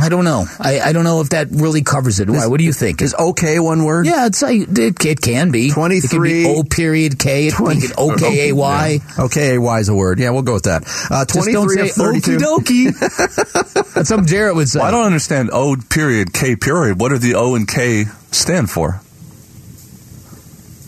I 0.00 0.08
don't 0.08 0.24
know. 0.24 0.46
I, 0.60 0.80
I 0.80 0.92
don't 0.92 1.04
know 1.04 1.20
if 1.20 1.30
that 1.30 1.48
really 1.50 1.82
covers 1.82 2.20
it. 2.20 2.30
Why? 2.30 2.46
What 2.46 2.58
do 2.58 2.64
you 2.64 2.72
think? 2.72 3.02
Is 3.02 3.14
okay 3.14 3.58
one 3.58 3.84
word? 3.84 4.06
yeah, 4.06 4.26
it's 4.26 4.42
a, 4.42 4.48
it, 4.52 5.04
it 5.04 5.20
can 5.20 5.50
be. 5.50 5.66
It 5.66 5.74
can 5.74 5.90
23 5.90 6.32
be 6.44 6.46
O 6.48 6.62
period 6.62 7.18
K. 7.18 7.48
It 7.48 7.54
can 7.54 7.80
be 7.80 7.88
O 7.98 8.14
K 8.16 8.50
A 8.50 8.54
Y. 8.54 8.98
Okay, 9.18 9.56
AY 9.58 9.78
is 9.80 9.88
a 9.88 9.94
word. 9.94 10.20
Yeah, 10.20 10.30
we'll 10.30 10.42
go 10.42 10.54
with 10.54 10.64
that. 10.64 10.84
Uh, 11.10 11.24
Just 11.24 11.50
don't 11.50 11.68
say 11.68 11.88
okie 11.88 12.38
dokie. 12.38 13.92
That's 13.94 14.08
something 14.08 14.28
Jarrett 14.28 14.54
would 14.54 14.68
say. 14.68 14.78
Well, 14.78 14.88
I 14.88 14.90
don't 14.92 15.06
understand 15.06 15.50
O 15.52 15.76
period 15.90 16.32
K 16.32 16.54
period. 16.56 17.00
What 17.00 17.08
do 17.08 17.18
the 17.18 17.34
O 17.34 17.54
and 17.56 17.66
K 17.66 18.04
stand 18.30 18.70
for? 18.70 19.00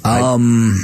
um, 0.05 0.75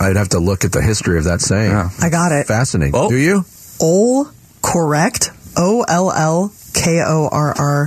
I'd 0.00 0.16
have 0.16 0.30
to 0.30 0.38
look 0.38 0.64
at 0.64 0.72
the 0.72 0.82
history 0.82 1.18
of 1.18 1.24
that 1.24 1.40
saying. 1.40 1.70
Yeah. 1.70 1.90
I 2.00 2.08
got 2.10 2.32
it. 2.32 2.46
Fascinating. 2.46 2.94
Oh. 2.96 3.08
Do 3.08 3.16
you? 3.16 3.44
Ol 3.80 4.28
correct. 4.62 5.30
O 5.56 5.84
L 5.88 6.10
L 6.12 6.48
K 6.76 7.00
O 7.02 7.28
R 7.32 7.54
R 7.58 7.86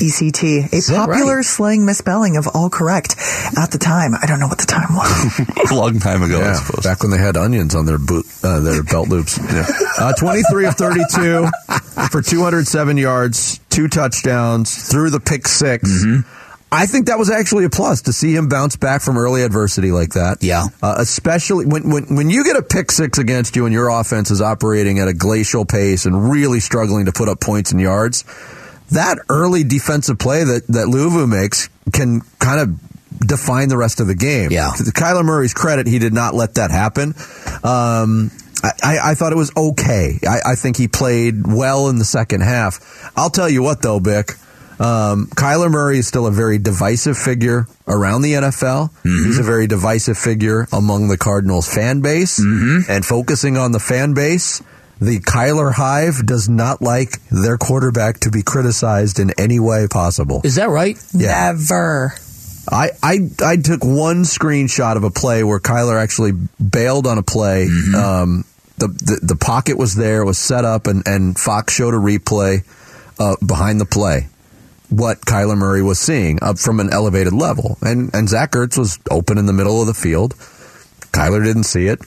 E 0.00 0.08
C 0.08 0.30
T. 0.32 0.58
A 0.58 0.66
that 0.68 1.06
popular 1.06 1.36
right? 1.36 1.44
slang 1.44 1.86
misspelling 1.86 2.36
of 2.36 2.48
all 2.52 2.68
correct 2.68 3.14
at 3.56 3.70
the 3.70 3.78
time. 3.78 4.12
I 4.20 4.26
don't 4.26 4.40
know 4.40 4.48
what 4.48 4.58
the 4.58 4.66
time 4.66 4.94
was. 4.94 5.70
A 5.70 5.74
long 5.74 5.98
time 6.00 6.22
ago, 6.22 6.38
I 6.40 6.44
Yeah, 6.44 6.54
suppose. 6.54 6.84
back 6.84 7.02
when 7.02 7.10
they 7.12 7.18
had 7.18 7.36
onions 7.36 7.74
on 7.74 7.86
their 7.86 7.98
boot, 7.98 8.26
uh, 8.42 8.60
their 8.60 8.82
belt 8.82 9.08
loops. 9.08 9.38
Yeah. 9.54 9.66
Uh, 9.98 10.12
23 10.14 10.66
of 10.66 10.74
32 10.74 11.46
for 12.10 12.20
207 12.22 12.96
yards, 12.98 13.60
two 13.70 13.86
touchdowns, 13.88 14.88
through 14.90 15.10
the 15.10 15.20
pick 15.20 15.46
6 15.46 15.88
Mm-hmm. 15.88 16.43
I 16.74 16.86
think 16.86 17.06
that 17.06 17.18
was 17.18 17.30
actually 17.30 17.64
a 17.64 17.70
plus 17.70 18.02
to 18.02 18.12
see 18.12 18.34
him 18.34 18.48
bounce 18.48 18.76
back 18.76 19.02
from 19.02 19.16
early 19.16 19.42
adversity 19.42 19.92
like 19.92 20.10
that. 20.14 20.38
Yeah. 20.42 20.66
Uh, 20.82 20.96
especially 20.98 21.66
when, 21.66 21.90
when, 21.90 22.16
when 22.16 22.30
you 22.30 22.44
get 22.44 22.56
a 22.56 22.62
pick 22.62 22.90
six 22.90 23.18
against 23.18 23.56
you 23.56 23.64
and 23.66 23.72
your 23.72 23.88
offense 23.88 24.30
is 24.30 24.40
operating 24.40 24.98
at 24.98 25.08
a 25.08 25.14
glacial 25.14 25.64
pace 25.64 26.06
and 26.06 26.30
really 26.30 26.60
struggling 26.60 27.06
to 27.06 27.12
put 27.12 27.28
up 27.28 27.40
points 27.40 27.72
and 27.72 27.80
yards, 27.80 28.24
that 28.90 29.18
early 29.28 29.64
defensive 29.64 30.18
play 30.18 30.44
that, 30.44 30.66
that 30.68 30.86
Luvu 30.86 31.28
makes 31.28 31.68
can 31.92 32.20
kind 32.38 32.60
of 32.60 33.18
define 33.20 33.68
the 33.68 33.76
rest 33.76 34.00
of 34.00 34.06
the 34.06 34.14
game. 34.14 34.50
Yeah. 34.50 34.72
To 34.76 34.82
Kyler 34.84 35.24
Murray's 35.24 35.54
credit, 35.54 35.86
he 35.86 35.98
did 35.98 36.12
not 36.12 36.34
let 36.34 36.54
that 36.54 36.70
happen. 36.70 37.14
Um, 37.62 38.30
I, 38.62 38.70
I, 38.82 38.98
I 39.10 39.14
thought 39.14 39.32
it 39.32 39.36
was 39.36 39.52
okay. 39.56 40.18
I, 40.26 40.52
I 40.52 40.54
think 40.54 40.76
he 40.76 40.88
played 40.88 41.46
well 41.46 41.88
in 41.88 41.98
the 41.98 42.04
second 42.04 42.42
half. 42.42 43.12
I'll 43.16 43.30
tell 43.30 43.48
you 43.48 43.62
what, 43.62 43.82
though, 43.82 44.00
Bick. 44.00 44.32
Um, 44.80 45.26
Kyler 45.28 45.70
Murray 45.70 45.98
is 45.98 46.06
still 46.08 46.26
a 46.26 46.30
very 46.32 46.58
divisive 46.58 47.16
figure 47.16 47.66
around 47.86 48.22
the 48.22 48.32
NFL. 48.34 48.90
He's 49.02 49.38
a 49.38 49.42
very 49.42 49.66
divisive 49.66 50.18
figure 50.18 50.66
among 50.72 51.08
the 51.08 51.16
Cardinals 51.18 51.72
fan 51.72 52.00
base. 52.00 52.38
And 52.38 53.04
focusing 53.04 53.56
on 53.56 53.72
the 53.72 53.78
fan 53.80 54.14
base, 54.14 54.62
the 55.00 55.20
Kyler 55.20 55.72
Hive 55.72 56.24
does 56.26 56.48
not 56.48 56.80
like 56.82 57.20
their 57.28 57.56
quarterback 57.58 58.20
to 58.20 58.30
be 58.30 58.42
criticized 58.42 59.18
in 59.18 59.32
any 59.38 59.58
way 59.60 59.86
possible. 59.88 60.40
is 60.44 60.54
that 60.56 60.68
right? 60.70 60.96
Yeah. 61.12 61.52
Never. 61.52 62.14
I, 62.66 62.90
I 63.02 63.18
I 63.44 63.56
took 63.58 63.84
one 63.84 64.22
screenshot 64.22 64.96
of 64.96 65.04
a 65.04 65.10
play 65.10 65.44
where 65.44 65.60
Kyler 65.60 66.02
actually 66.02 66.32
bailed 66.32 67.06
on 67.06 67.18
a 67.18 67.22
play. 67.22 67.64
Um, 67.94 68.44
the, 68.78 68.88
the 68.88 69.20
the 69.22 69.36
pocket 69.36 69.76
was 69.76 69.94
there, 69.94 70.22
it 70.22 70.24
was 70.24 70.38
set 70.38 70.64
up, 70.64 70.86
and, 70.86 71.06
and 71.06 71.38
Fox 71.38 71.74
showed 71.74 71.92
a 71.92 71.98
replay 71.98 72.64
uh, 73.18 73.36
behind 73.46 73.80
the 73.80 73.84
play. 73.84 74.28
What 74.94 75.22
Kyler 75.22 75.58
Murray 75.58 75.82
was 75.82 75.98
seeing 75.98 76.38
up 76.40 76.56
from 76.56 76.78
an 76.78 76.92
elevated 76.92 77.32
level, 77.32 77.78
and 77.82 78.14
and 78.14 78.28
Zach 78.28 78.52
Ertz 78.52 78.78
was 78.78 79.00
open 79.10 79.38
in 79.38 79.46
the 79.46 79.52
middle 79.52 79.80
of 79.80 79.88
the 79.88 79.94
field. 79.94 80.34
Kyler 81.10 81.42
didn't 81.42 81.64
see 81.64 81.88
it, 81.88 81.98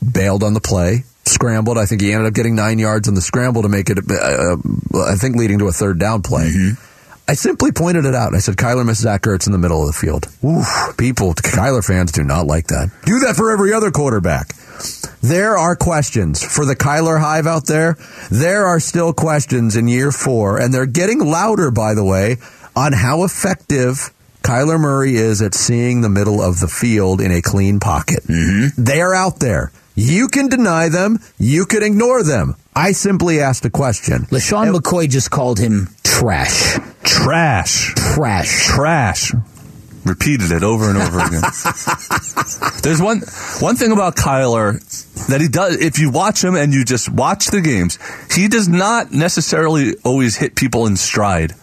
bailed 0.00 0.42
on 0.42 0.54
the 0.54 0.60
play, 0.60 1.04
scrambled. 1.26 1.76
I 1.76 1.84
think 1.84 2.00
he 2.00 2.12
ended 2.12 2.28
up 2.28 2.32
getting 2.34 2.54
nine 2.54 2.78
yards 2.78 3.06
on 3.06 3.14
the 3.14 3.20
scramble 3.20 3.62
to 3.62 3.68
make 3.68 3.90
it. 3.90 3.98
Uh, 4.10 4.14
uh, 4.14 4.56
I 5.12 5.16
think 5.16 5.36
leading 5.36 5.58
to 5.58 5.68
a 5.68 5.72
third 5.72 5.98
down 5.98 6.22
play. 6.22 6.50
I 7.28 7.34
simply 7.34 7.72
pointed 7.72 8.04
it 8.04 8.14
out. 8.14 8.34
I 8.34 8.38
said, 8.38 8.56
Kyler 8.56 8.84
missed 8.84 9.00
Zach 9.00 9.22
Ertz 9.22 9.46
in 9.46 9.52
the 9.52 9.58
middle 9.58 9.80
of 9.80 9.86
the 9.86 9.94
field. 9.94 10.26
Oof, 10.44 10.96
people, 10.98 11.32
Kyler 11.34 11.84
fans 11.84 12.12
do 12.12 12.22
not 12.22 12.46
like 12.46 12.66
that. 12.68 12.90
Do 13.04 13.20
that 13.20 13.36
for 13.36 13.50
every 13.50 13.72
other 13.72 13.90
quarterback. 13.90 14.54
There 15.22 15.56
are 15.56 15.74
questions 15.76 16.42
for 16.42 16.64
the 16.64 16.76
Kyler 16.76 17.20
Hive 17.20 17.46
out 17.46 17.66
there. 17.66 17.96
There 18.30 18.66
are 18.66 18.80
still 18.80 19.12
questions 19.12 19.76
in 19.76 19.88
year 19.88 20.12
four, 20.12 20.60
and 20.60 20.72
they're 20.72 20.86
getting 20.86 21.20
louder, 21.20 21.70
by 21.70 21.94
the 21.94 22.04
way, 22.04 22.36
on 22.76 22.92
how 22.92 23.24
effective 23.24 24.12
Kyler 24.42 24.78
Murray 24.78 25.16
is 25.16 25.40
at 25.40 25.54
seeing 25.54 26.02
the 26.02 26.10
middle 26.10 26.42
of 26.42 26.60
the 26.60 26.68
field 26.68 27.22
in 27.22 27.32
a 27.32 27.40
clean 27.40 27.80
pocket. 27.80 28.24
Mm-hmm. 28.24 28.82
They're 28.82 29.14
out 29.14 29.40
there. 29.40 29.72
You 29.94 30.28
can 30.28 30.48
deny 30.48 30.88
them. 30.90 31.20
You 31.38 31.64
can 31.64 31.82
ignore 31.82 32.22
them. 32.22 32.56
I 32.76 32.92
simply 32.92 33.40
asked 33.40 33.64
a 33.64 33.70
question. 33.70 34.26
LeSean 34.26 34.74
McCoy 34.74 35.08
just 35.08 35.30
called 35.30 35.58
him 35.58 35.88
trash. 36.02 36.78
Trash. 37.04 37.94
Trash. 37.94 38.66
Trash. 38.66 39.32
Repeated 40.04 40.50
it 40.52 40.62
over 40.62 40.90
and 40.90 40.98
over 40.98 41.18
again. 41.18 41.40
There's 42.82 43.00
one 43.00 43.20
one 43.60 43.76
thing 43.76 43.90
about 43.90 44.16
Kyler 44.16 44.78
that 45.28 45.40
he 45.40 45.48
does. 45.48 45.76
If 45.76 45.98
you 45.98 46.10
watch 46.10 46.44
him 46.44 46.54
and 46.56 46.74
you 46.74 46.84
just 46.84 47.08
watch 47.08 47.46
the 47.46 47.62
games, 47.62 47.98
he 48.30 48.48
does 48.48 48.68
not 48.68 49.12
necessarily 49.12 49.94
always 50.04 50.36
hit 50.36 50.56
people 50.56 50.86
in 50.86 50.96
stride. 50.96 51.54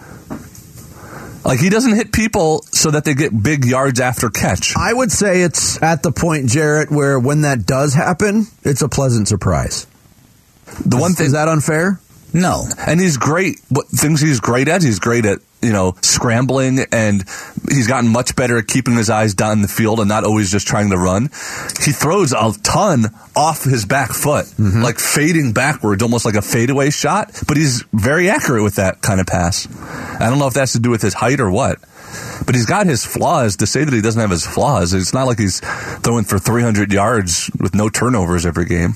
Like 1.45 1.59
he 1.59 1.69
doesn't 1.69 1.95
hit 1.95 2.11
people 2.11 2.63
so 2.71 2.91
that 2.91 3.03
they 3.05 3.13
get 3.13 3.43
big 3.43 3.65
yards 3.65 3.99
after 3.99 4.29
catch. 4.29 4.75
I 4.77 4.93
would 4.93 5.11
say 5.11 5.41
it's 5.41 5.81
at 5.81 6.03
the 6.03 6.11
point, 6.11 6.49
Jarrett, 6.49 6.91
where 6.91 7.19
when 7.19 7.41
that 7.41 7.65
does 7.65 7.93
happen, 7.93 8.45
it's 8.63 8.81
a 8.81 8.89
pleasant 8.89 9.27
surprise. 9.27 9.85
The 10.85 10.97
one 10.97 11.13
thing 11.13 11.27
is 11.27 11.31
that 11.33 11.47
unfair? 11.47 11.99
No. 12.33 12.65
and 12.87 12.99
he's 12.99 13.17
great. 13.17 13.59
What 13.69 13.87
things 13.87 14.21
he's 14.21 14.39
great 14.39 14.67
at? 14.67 14.81
He's 14.81 14.99
great 14.99 15.25
at 15.25 15.39
you 15.61 15.71
know 15.71 15.95
scrambling, 16.01 16.79
and 16.91 17.23
he's 17.69 17.87
gotten 17.87 18.09
much 18.09 18.35
better 18.35 18.57
at 18.57 18.67
keeping 18.67 18.95
his 18.95 19.09
eyes 19.09 19.33
down 19.33 19.61
the 19.61 19.67
field 19.67 19.99
and 19.99 20.09
not 20.09 20.23
always 20.23 20.51
just 20.51 20.67
trying 20.67 20.89
to 20.89 20.97
run. 20.97 21.23
He 21.83 21.91
throws 21.91 22.33
a 22.33 22.53
ton 22.63 23.05
off 23.35 23.63
his 23.63 23.85
back 23.85 24.11
foot, 24.11 24.45
mm-hmm. 24.45 24.81
like 24.81 24.99
fading 24.99 25.53
backwards, 25.53 26.03
almost 26.03 26.25
like 26.25 26.35
a 26.35 26.41
fadeaway 26.41 26.89
shot. 26.89 27.31
But 27.47 27.57
he's 27.57 27.83
very 27.93 28.29
accurate 28.29 28.63
with 28.63 28.75
that 28.75 29.01
kind 29.01 29.19
of 29.19 29.27
pass. 29.27 29.67
I 30.19 30.29
don't 30.29 30.39
know 30.39 30.47
if 30.47 30.53
that's 30.53 30.73
to 30.73 30.79
do 30.79 30.89
with 30.89 31.01
his 31.01 31.13
height 31.13 31.39
or 31.39 31.49
what. 31.49 31.79
But 32.45 32.55
he's 32.55 32.65
got 32.65 32.87
his 32.87 33.05
flaws. 33.05 33.57
To 33.57 33.67
say 33.67 33.83
that 33.83 33.93
he 33.93 34.01
doesn't 34.01 34.19
have 34.19 34.31
his 34.31 34.45
flaws, 34.45 34.93
it's 34.93 35.13
not 35.13 35.27
like 35.27 35.39
he's 35.39 35.61
throwing 35.99 36.25
for 36.25 36.39
300 36.39 36.91
yards 36.91 37.49
with 37.59 37.73
no 37.73 37.87
turnovers 37.89 38.45
every 38.45 38.65
game. 38.65 38.95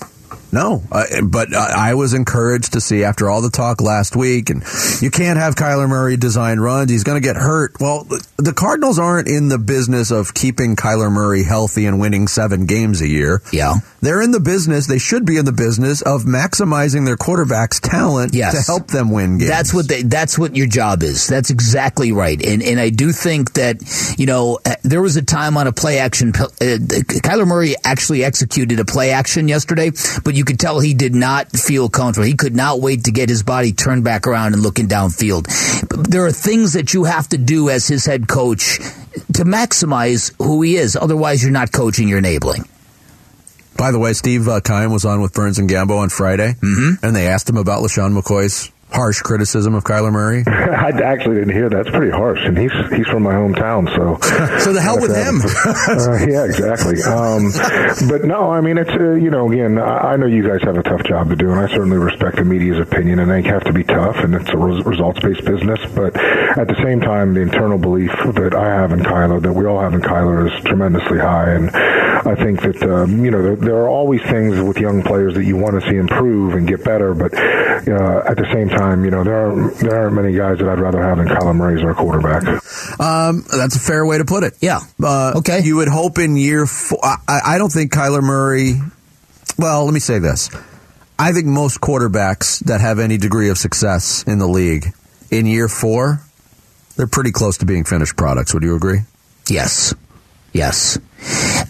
No, 0.51 0.83
uh, 0.91 1.03
but 1.23 1.53
uh, 1.53 1.57
I 1.59 1.95
was 1.95 2.13
encouraged 2.13 2.73
to 2.73 2.81
see 2.81 3.03
after 3.03 3.29
all 3.29 3.41
the 3.41 3.49
talk 3.49 3.81
last 3.81 4.15
week, 4.15 4.49
and 4.49 4.63
you 5.01 5.11
can't 5.11 5.37
have 5.37 5.55
Kyler 5.55 5.89
Murray 5.89 6.15
design 6.17 6.59
runs. 6.59 6.89
He's 6.89 7.03
going 7.03 7.21
to 7.21 7.25
get 7.27 7.35
hurt. 7.35 7.73
Well, 7.79 8.05
the 8.37 8.53
Cardinals 8.55 8.97
aren't 8.97 9.27
in 9.27 9.49
the 9.49 9.57
business 9.57 10.11
of 10.11 10.33
keeping 10.33 10.75
Kyler 10.77 11.11
Murray 11.11 11.43
healthy 11.43 11.85
and 11.85 11.99
winning 11.99 12.27
seven 12.27 12.65
games 12.67 13.01
a 13.01 13.07
year. 13.07 13.41
Yeah. 13.51 13.75
They're 14.01 14.21
in 14.21 14.31
the 14.31 14.39
business, 14.39 14.85
they 14.87 14.99
should 14.99 15.25
be 15.25 15.37
in 15.37 15.45
the 15.45 15.51
business 15.51 16.01
of 16.03 16.23
maximizing 16.23 17.05
their 17.05 17.17
quarterback's 17.17 17.79
talent 17.79 18.33
Yes. 18.35 18.53
to 18.53 18.61
help 18.71 18.87
them 18.87 19.09
win 19.09 19.39
games. 19.39 19.49
That's 19.49 19.73
what 19.73 19.87
they, 19.87 20.03
that's 20.03 20.37
what 20.37 20.55
your 20.55 20.67
job 20.67 21.01
is. 21.03 21.27
That's 21.27 21.49
exactly 21.49 22.11
right. 22.11 22.39
And 22.45 22.61
and 22.61 22.79
I 22.79 22.91
do 22.91 23.11
think 23.11 23.53
that 23.53 23.77
you 24.17 24.25
know 24.27 24.59
uh, 24.65 24.75
there 24.83 25.01
was 25.01 25.15
a 25.15 25.23
time 25.23 25.57
on 25.57 25.65
a 25.65 25.71
play 25.73 25.97
action. 25.97 26.29
Uh, 26.29 26.45
Kyler 26.59 27.47
Murray 27.47 27.73
actually 27.83 28.23
executed 28.23 28.79
a 28.79 28.85
play 28.85 29.09
action 29.11 29.47
yesterday, 29.47 29.91
but 30.23 30.34
you 30.35 30.45
could 30.45 30.59
tell 30.59 30.79
he 30.79 30.93
did 30.93 31.15
not 31.15 31.51
feel 31.51 31.89
comfortable. 31.89 32.25
He 32.25 32.35
could 32.35 32.55
not 32.55 32.81
wait 32.81 33.05
to 33.05 33.11
get 33.11 33.29
his 33.29 33.43
body 33.43 33.71
turned 33.71 34.03
back 34.03 34.27
around 34.27 34.53
and 34.53 34.61
looking 34.61 34.87
downfield. 34.87 35.47
There 36.09 36.25
are 36.25 36.31
things 36.31 36.73
that 36.73 36.93
you 36.93 37.05
have 37.05 37.29
to 37.29 37.37
do 37.37 37.69
as 37.69 37.87
his 37.87 38.05
head 38.05 38.27
coach 38.27 38.77
to 39.33 39.45
maximize 39.45 40.33
who 40.37 40.61
he 40.61 40.75
is. 40.75 40.95
Otherwise, 40.95 41.41
you're 41.41 41.51
not 41.51 41.71
coaching. 41.71 42.07
You're 42.07 42.19
enabling. 42.19 42.67
By 43.77 43.91
the 43.91 43.99
way, 43.99 44.13
Steve 44.13 44.47
uh, 44.47 44.61
Keim 44.61 44.91
was 44.91 45.03
on 45.03 45.21
with 45.21 45.33
Burns 45.33 45.59
and 45.59 45.69
Gambo 45.69 45.97
on 45.97 46.09
Friday, 46.09 46.53
mm-hmm. 46.53 47.05
and 47.05 47.15
they 47.15 47.27
asked 47.27 47.49
him 47.49 47.57
about 47.57 47.83
LeSean 47.83 48.17
McCoy's 48.17 48.71
harsh 48.95 49.21
criticism 49.21 49.75
of 49.75 49.83
Kyler 49.83 50.11
Murray. 50.11 50.43
I 50.47 50.89
actually 51.03 51.35
didn't 51.35 51.53
hear 51.53 51.69
that. 51.69 51.81
It's 51.81 51.89
pretty 51.89 52.11
harsh, 52.11 52.39
and 52.43 52.57
he's 52.57 52.71
he's 52.95 53.05
from 53.07 53.23
my 53.23 53.33
hometown, 53.33 53.91
so 53.95 54.17
so 54.59 54.71
the 54.71 54.81
hell 54.81 54.99
with 54.99 55.11
him. 55.11 55.43
uh, 55.43 56.25
yeah, 56.25 56.45
exactly. 56.45 57.03
Um, 57.03 57.51
but 58.09 58.23
no, 58.23 58.51
I 58.51 58.61
mean 58.61 58.77
it's 58.77 58.89
uh, 58.89 59.13
you 59.13 59.29
know 59.29 59.51
again, 59.51 59.77
I, 59.77 60.15
know 60.15 60.25
you 60.25 60.47
guys 60.47 60.61
have 60.63 60.77
a 60.77 60.83
tough 60.83 61.03
job 61.03 61.29
to 61.29 61.35
do, 61.35 61.51
and 61.51 61.59
I 61.59 61.67
certainly 61.67 61.97
respect 61.97 62.37
the 62.37 62.45
media's 62.45 62.79
opinion, 62.79 63.19
and 63.19 63.29
they 63.29 63.41
have 63.43 63.63
to 63.65 63.73
be 63.73 63.83
tough, 63.83 64.15
and 64.17 64.33
it's 64.33 64.49
a 64.49 64.57
res- 64.57 64.85
results 64.85 65.19
based 65.19 65.43
business. 65.43 65.79
But 65.93 66.15
at 66.15 66.67
the 66.67 66.79
same 66.81 67.01
time, 67.01 67.33
the 67.33 67.41
internal 67.41 67.77
belief 67.77 68.11
that 68.35 68.55
I 68.55 68.65
have 68.65 68.93
in 68.93 69.01
Kyler, 69.01 69.41
that 69.41 69.53
we 69.53 69.65
all 69.65 69.79
have 69.81 69.93
in 69.93 70.01
Kyler, 70.01 70.47
is 70.47 70.63
tremendously 70.63 71.19
high, 71.19 71.51
and 71.51 71.69
I 71.75 72.35
think 72.35 72.61
that 72.61 72.81
um, 72.83 73.25
you 73.25 73.31
know 73.31 73.43
there, 73.43 73.55
there 73.57 73.75
are 73.75 73.89
always 73.89 74.21
things 74.23 74.59
with 74.61 74.77
young 74.77 75.03
players 75.03 75.33
that 75.35 75.43
you 75.43 75.57
want 75.57 75.81
to 75.81 75.89
see 75.89 75.97
improve 75.97 76.53
and 76.53 76.65
get 76.65 76.83
better, 76.83 77.13
but 77.13 77.33
uh, 77.33 78.23
at 78.25 78.37
the 78.37 78.47
same 78.53 78.69
time, 78.69 78.84
you 78.93 79.11
know 79.11 79.23
there 79.23 79.49
are 79.49 79.69
there 79.71 79.99
aren't 80.03 80.15
many 80.15 80.33
guys 80.33 80.59
that 80.59 80.67
I'd 80.67 80.79
rather 80.79 81.01
have 81.01 81.17
than 81.17 81.27
Kyler 81.27 81.55
Murray 81.55 81.79
as 81.79 81.85
our 81.85 81.93
quarterback. 81.93 82.43
Um, 82.99 83.43
that's 83.49 83.75
a 83.75 83.79
fair 83.79 84.05
way 84.05 84.17
to 84.17 84.25
put 84.25 84.43
it. 84.43 84.53
Yeah. 84.61 84.79
Uh, 85.01 85.33
okay. 85.37 85.61
You 85.63 85.77
would 85.77 85.87
hope 85.87 86.17
in 86.17 86.35
year 86.35 86.65
four. 86.65 86.99
I, 87.03 87.41
I 87.45 87.57
don't 87.57 87.71
think 87.71 87.91
Kyler 87.91 88.21
Murray. 88.21 88.75
Well, 89.57 89.85
let 89.85 89.93
me 89.93 89.99
say 89.99 90.19
this. 90.19 90.49
I 91.17 91.31
think 91.31 91.45
most 91.45 91.79
quarterbacks 91.79 92.59
that 92.65 92.81
have 92.81 92.99
any 92.99 93.17
degree 93.17 93.49
of 93.49 93.57
success 93.57 94.23
in 94.27 94.37
the 94.39 94.47
league 94.47 94.87
in 95.31 95.45
year 95.45 95.67
four, 95.67 96.21
they're 96.97 97.07
pretty 97.07 97.31
close 97.31 97.57
to 97.59 97.65
being 97.65 97.85
finished 97.85 98.17
products. 98.17 98.53
Would 98.53 98.63
you 98.63 98.75
agree? 98.75 98.99
Yes. 99.49 99.93
Yes. 100.51 100.97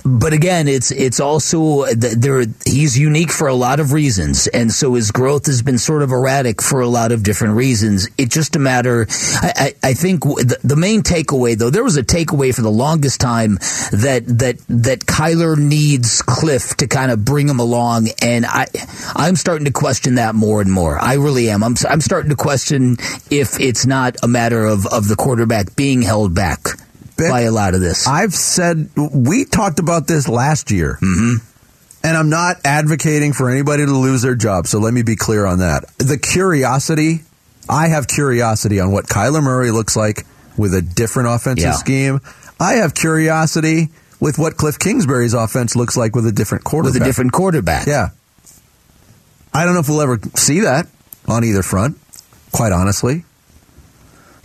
But 0.08 0.34
again, 0.34 0.68
it's 0.68 0.92
it's 0.92 1.20
also 1.20 1.82
uh, 1.82 1.94
there. 1.98 2.46
He's 2.64 2.98
unique 2.98 3.32
for 3.32 3.48
a 3.48 3.56
lot 3.56 3.80
of 3.80 3.92
reasons, 3.92 4.46
and 4.46 4.72
so 4.72 4.94
his 4.94 5.10
growth 5.10 5.48
has 5.48 5.64
been 5.64 5.80
sort 5.80 6.04
of 6.04 6.12
erratic 6.12 6.62
for 6.62 6.82
a 6.82 6.88
lot 6.88 7.12
of 7.12 7.24
different 7.24 7.56
reasons. 7.56 8.08
It's 8.16 8.34
just 8.34 8.56
a 8.56 8.60
matter. 8.60 9.08
I, 9.10 9.74
I, 9.84 9.90
I 9.90 9.94
think 9.96 10.24
the, 10.24 10.60
the 10.64 10.76
main 10.76 11.02
takeaway, 11.02 11.58
though, 11.58 11.72
there 11.72 11.84
was 11.84 11.98
a 11.98 12.04
takeaway 12.04 12.54
for 12.54 12.62
the 12.62 12.70
longest 12.70 13.20
time 13.20 13.56
that 13.92 14.26
that 14.28 14.60
that 14.70 15.00
Kyler 15.08 15.58
needs 15.58 16.22
Cliff 16.22 16.78
to 16.78 16.88
kind 16.88 17.12
of 17.12 17.26
bring 17.26 17.50
him 17.50 17.60
along, 17.60 18.10
and 18.22 18.46
I 18.46 18.68
I'm 19.16 19.36
starting 19.36 19.66
to 19.66 19.72
question 19.72 20.16
that 20.16 20.36
more 20.36 20.62
and 20.62 20.72
more. 20.72 21.00
I 21.00 21.16
really 21.16 21.50
am. 21.50 21.64
I'm 21.64 21.76
I'm 21.90 22.02
starting 22.02 22.30
to 22.30 22.36
question 22.36 22.98
if 23.32 23.60
it's 23.60 23.88
not 23.88 24.18
a 24.22 24.28
matter 24.28 24.66
of 24.66 24.86
of 24.86 25.08
the 25.08 25.16
quarterback 25.16 25.76
being 25.76 26.04
held 26.04 26.36
back 26.36 26.60
by 27.18 27.42
a 27.42 27.52
lot 27.52 27.74
of 27.76 27.82
this. 27.82 28.08
I've 28.08 28.34
said 28.34 28.90
we 28.96 29.46
talked 29.46 29.80
about 29.80 30.08
this 30.08 30.28
last 30.28 30.72
year. 30.72 30.98
Mm-hmm. 31.02 31.36
And 32.04 32.16
I'm 32.16 32.30
not 32.30 32.58
advocating 32.64 33.34
for 33.34 33.50
anybody 33.50 33.84
to 33.86 33.92
lose 33.92 34.22
their 34.22 34.36
job, 34.36 34.68
so 34.68 34.78
let 34.78 34.94
me 34.94 35.02
be 35.02 35.16
clear 35.16 35.46
on 35.48 35.60
that. 35.60 35.86
The 35.98 36.20
curiosity, 36.20 37.22
I 37.68 37.88
have 37.88 38.08
curiosity 38.08 38.80
on 38.80 38.92
what 38.92 39.06
Kyler 39.08 39.42
Murray 39.42 39.72
looks 39.72 39.96
like 39.96 40.24
with 40.56 40.76
a 40.76 40.84
different 40.84 41.30
offensive 41.30 41.64
Yeah. 41.66 41.72
scheme. 41.74 42.22
I 42.60 42.74
have 42.74 42.94
curiosity 42.94 43.90
with 44.20 44.38
what 44.38 44.56
Cliff 44.56 44.78
Kingsbury's 44.78 45.34
offense 45.34 45.76
looks 45.76 45.98
like 45.98 46.16
with 46.16 46.28
a 46.28 46.32
different 46.32 46.64
quarterback. 46.64 46.94
with 46.94 47.02
a 47.02 47.06
different 47.06 47.32
quarterback. 47.34 47.88
Yeah. 47.88 48.10
I 49.54 49.66
don't 49.66 49.74
know 49.74 49.80
if 49.80 49.90
we'll 49.90 50.02
ever 50.02 50.20
see 50.36 50.60
that 50.60 50.88
on 51.28 51.44
either 51.44 51.64
front, 51.64 51.98
quite 52.52 52.72
honestly. 52.72 53.26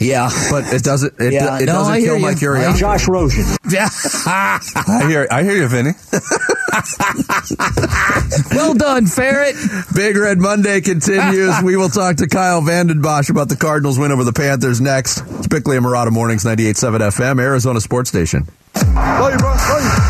Yeah, 0.01 0.31
but 0.51 0.73
it 0.73 0.83
doesn't. 0.83 1.21
It, 1.21 1.35
Yeah, 1.35 1.59
it 1.59 1.67
no, 1.67 1.75
doesn't 1.75 1.93
I 1.93 1.99
hear 2.01 2.13
kill 2.15 2.21
my 2.21 2.31
you. 2.31 2.37
curiosity. 2.37 2.81
Josh 2.81 3.07
Rosen. 3.07 3.45
Yeah. 3.71 3.89
I 4.27 5.05
hear, 5.07 5.29
I 5.31 5.45
hear 5.45 5.55
you, 5.57 5.69
Vinny. 5.69 5.93
well 8.57 8.75
done, 8.75 9.07
Ferret. 9.07 9.55
Big 9.95 10.17
Red 10.17 10.39
Monday 10.39 10.81
continues. 10.81 11.55
we 11.63 11.77
will 11.77 11.89
talk 11.89 12.17
to 12.17 12.27
Kyle 12.27 12.61
Vanden 12.63 13.01
Bosch 13.01 13.31
about 13.31 13.49
the 13.49 13.57
Cardinals 13.57 13.97
win 13.99 14.11
over 14.11 14.25
the 14.25 14.33
Panthers 14.33 14.81
next. 14.81 15.19
It's 15.39 15.47
Bickley 15.47 15.77
and 15.77 15.87
Marotta 15.87 16.11
Mornings, 16.11 16.43
98.7 16.45 16.99
FM, 16.99 17.41
Arizona 17.41 17.81
Sports 17.81 18.09
Station. 18.11 18.49
Love 18.75 19.33
you, 19.33 19.39
bro. 19.39 19.51
Love 19.51 19.85
you. 19.85 20.10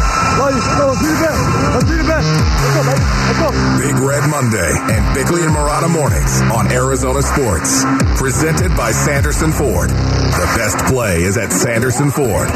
Big 3.81 3.97
Red 3.99 4.29
Monday 4.29 4.73
and 4.93 5.15
Bickley 5.15 5.43
and 5.43 5.55
Marotta 5.55 5.91
mornings 5.91 6.41
on 6.53 6.71
Arizona 6.71 7.23
Sports. 7.23 7.85
Presented 8.19 8.77
by 8.77 8.93
Sanderson 8.93 9.53
Ford. 9.53 9.91
The 9.91 10.53
best 10.57 10.79
play 10.87 11.23
is 11.23 11.37
at 11.37 11.53
Sanderson 11.53 12.11
Ford. 12.11 12.49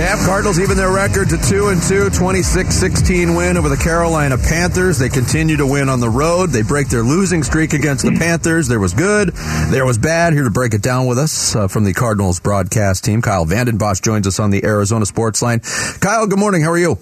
Yeah, 0.00 0.16
Cardinals 0.24 0.58
even 0.58 0.78
their 0.78 0.90
record 0.90 1.28
to 1.28 1.36
2 1.36 1.68
and 1.68 1.82
2, 1.82 2.08
26-16 2.08 3.36
win 3.36 3.58
over 3.58 3.68
the 3.68 3.76
Carolina 3.76 4.38
Panthers. 4.38 4.98
They 4.98 5.10
continue 5.10 5.58
to 5.58 5.66
win 5.66 5.90
on 5.90 6.00
the 6.00 6.08
road. 6.08 6.48
They 6.48 6.62
break 6.62 6.88
their 6.88 7.02
losing 7.02 7.42
streak 7.42 7.74
against 7.74 8.06
the 8.06 8.16
Panthers. 8.18 8.66
There 8.66 8.80
was 8.80 8.94
good, 8.94 9.34
there 9.68 9.84
was 9.84 9.98
bad. 9.98 10.32
Here 10.32 10.44
to 10.44 10.50
break 10.50 10.72
it 10.72 10.80
down 10.80 11.06
with 11.06 11.18
us 11.18 11.54
uh, 11.54 11.68
from 11.68 11.84
the 11.84 11.92
Cardinals 11.92 12.40
broadcast 12.40 13.04
team, 13.04 13.20
Kyle 13.20 13.44
Vanden 13.44 13.76
Bosch 13.76 14.00
joins 14.00 14.26
us 14.26 14.40
on 14.40 14.48
the 14.48 14.64
Arizona 14.64 15.04
Sports 15.04 15.42
Line. 15.42 15.60
Kyle, 16.00 16.26
good 16.26 16.38
morning. 16.38 16.62
How 16.62 16.70
are 16.70 16.78
you? 16.78 16.98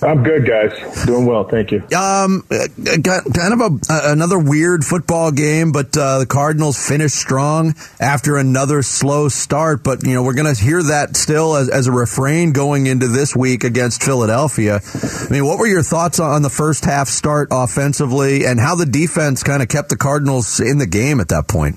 I'm 0.00 0.22
good, 0.22 0.46
guys. 0.46 1.06
Doing 1.06 1.26
well, 1.26 1.44
thank 1.44 1.72
you. 1.72 1.82
Um, 1.96 2.44
uh, 2.50 2.68
got 3.02 3.24
kind 3.34 3.52
of 3.52 3.60
a, 3.60 4.10
another 4.10 4.38
weird 4.38 4.84
football 4.84 5.32
game, 5.32 5.72
but 5.72 5.96
uh, 5.96 6.20
the 6.20 6.26
Cardinals 6.26 6.78
finished 6.78 7.16
strong 7.16 7.74
after 7.98 8.36
another 8.36 8.82
slow 8.82 9.28
start. 9.28 9.82
But 9.82 10.04
you 10.04 10.14
know 10.14 10.22
we're 10.22 10.34
going 10.34 10.54
to 10.54 10.60
hear 10.60 10.82
that 10.82 11.16
still 11.16 11.56
as, 11.56 11.68
as 11.68 11.88
a 11.88 11.92
refrain 11.92 12.52
going 12.52 12.86
into 12.86 13.08
this 13.08 13.34
week 13.34 13.64
against 13.64 14.02
Philadelphia. 14.02 14.80
I 14.84 15.32
mean, 15.32 15.44
what 15.44 15.58
were 15.58 15.66
your 15.66 15.82
thoughts 15.82 16.20
on 16.20 16.42
the 16.42 16.50
first 16.50 16.84
half 16.84 17.08
start 17.08 17.48
offensively, 17.50 18.44
and 18.44 18.60
how 18.60 18.76
the 18.76 18.86
defense 18.86 19.42
kind 19.42 19.62
of 19.62 19.68
kept 19.68 19.88
the 19.88 19.96
Cardinals 19.96 20.60
in 20.60 20.78
the 20.78 20.86
game 20.86 21.18
at 21.18 21.28
that 21.28 21.48
point? 21.48 21.76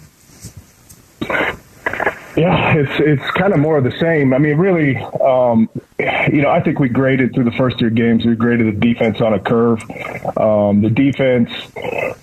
Yeah, 2.37 2.75
it's 2.75 2.99
it's 2.99 3.31
kind 3.31 3.53
of 3.53 3.59
more 3.59 3.77
of 3.77 3.83
the 3.83 3.91
same. 3.99 4.33
I 4.33 4.37
mean, 4.37 4.57
really, 4.57 4.95
um, 4.97 5.69
you 5.99 6.41
know, 6.41 6.49
I 6.49 6.61
think 6.61 6.79
we 6.79 6.87
graded 6.87 7.33
through 7.33 7.43
the 7.43 7.51
first 7.51 7.79
three 7.79 7.89
games. 7.89 8.25
We 8.25 8.35
graded 8.35 8.67
the 8.67 8.79
defense 8.79 9.19
on 9.19 9.33
a 9.33 9.39
curve. 9.39 9.81
Um, 10.37 10.81
the 10.81 10.89
defense 10.89 11.49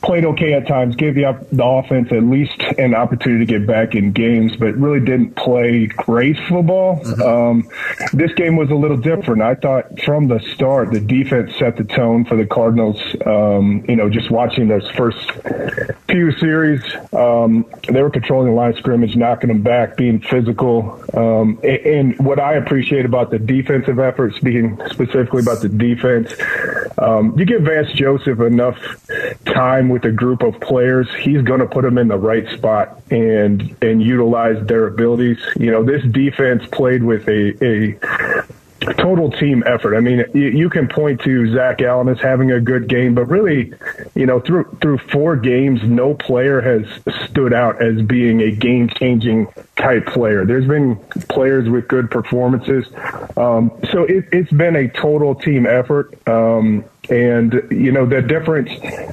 played 0.02 0.24
okay 0.24 0.54
at 0.54 0.66
times, 0.66 0.96
gave 0.96 1.14
the 1.14 1.26
op- 1.26 1.50
the 1.50 1.64
offense 1.64 2.10
at 2.12 2.22
least 2.22 2.58
an 2.78 2.94
opportunity 2.94 3.44
to 3.44 3.58
get 3.58 3.66
back 3.66 3.94
in 3.94 4.12
games, 4.12 4.56
but 4.56 4.74
really 4.76 5.00
didn't 5.00 5.36
play 5.36 5.86
great 5.86 6.38
football. 6.48 7.02
Um, 7.22 7.68
this 8.12 8.32
game 8.32 8.56
was 8.56 8.70
a 8.70 8.74
little 8.74 8.96
different. 8.96 9.42
I 9.42 9.54
thought 9.54 10.00
from 10.00 10.28
the 10.28 10.40
start, 10.54 10.90
the 10.92 11.00
defense 11.00 11.54
set 11.56 11.76
the 11.76 11.84
tone 11.84 12.24
for 12.24 12.36
the 12.36 12.46
Cardinals. 12.46 13.00
Um, 13.26 13.84
you 13.88 13.96
know, 13.96 14.08
just 14.08 14.30
watching 14.30 14.68
those 14.68 14.88
first 14.92 15.18
few 16.08 16.32
series, 16.38 16.82
um, 17.12 17.66
they 17.86 18.02
were 18.02 18.10
controlling 18.10 18.48
the 18.48 18.54
line 18.54 18.70
of 18.70 18.78
scrimmage, 18.78 19.14
knocking 19.14 19.48
them 19.48 19.62
back, 19.62 19.96
being 19.96 20.20
physical. 20.20 21.02
Um, 21.14 21.58
a- 21.62 21.98
and 21.98 22.18
what 22.18 22.40
I 22.40 22.54
appreciate 22.54 23.04
about 23.04 23.30
the 23.30 23.38
defensive 23.38 23.98
effort, 23.98 24.34
speaking 24.34 24.80
specifically 24.90 25.42
about 25.42 25.60
the 25.60 25.68
defense, 25.68 26.34
um, 26.98 27.38
you 27.38 27.44
give 27.44 27.62
Vance 27.62 27.92
Joseph 27.92 28.40
enough 28.40 28.78
time 29.44 29.88
with 29.88 30.04
a 30.04 30.10
group 30.10 30.42
of 30.42 30.58
players, 30.60 31.08
he's 31.20 31.42
going 31.42 31.60
to 31.60 31.66
put 31.66 31.82
them 31.82 31.98
in 31.98 32.08
the 32.08 32.16
right 32.16 32.48
spot 32.50 33.02
and 33.10 33.76
and 33.82 34.02
utilize 34.02 34.64
their 34.66 34.86
abilities. 34.86 35.38
You 35.56 35.70
know, 35.70 35.84
this 35.84 36.02
defense 36.04 36.64
played 36.72 37.02
with 37.02 37.28
a, 37.28 37.64
a 37.64 38.44
total 38.80 39.30
team 39.30 39.62
effort. 39.66 39.96
I 39.96 40.00
mean, 40.00 40.24
you, 40.34 40.48
you 40.48 40.70
can 40.70 40.88
point 40.88 41.20
to 41.22 41.52
Zach 41.52 41.82
Allen 41.82 42.08
as 42.08 42.20
having 42.20 42.52
a 42.52 42.60
good 42.60 42.88
game, 42.88 43.14
but 43.14 43.26
really, 43.26 43.72
you 44.14 44.26
know, 44.26 44.40
through 44.40 44.64
through 44.80 44.98
four 44.98 45.36
games, 45.36 45.82
no 45.82 46.14
player 46.14 46.60
has 46.60 46.86
stood 47.26 47.52
out 47.52 47.82
as 47.82 48.00
being 48.02 48.40
a 48.40 48.50
game 48.50 48.88
changing 48.88 49.48
type 49.76 50.06
player. 50.06 50.44
There's 50.44 50.66
been 50.66 50.96
players 51.28 51.68
with 51.68 51.88
good 51.88 52.10
performances, 52.10 52.86
Um, 53.36 53.70
so 53.92 54.04
it, 54.04 54.28
it's 54.32 54.50
been 54.50 54.76
a 54.76 54.88
total 54.88 55.34
team 55.34 55.66
effort. 55.66 56.16
Um, 56.28 56.84
and, 57.10 57.66
you 57.70 57.90
know, 57.90 58.06
the 58.06 58.20
difference, 58.20 58.70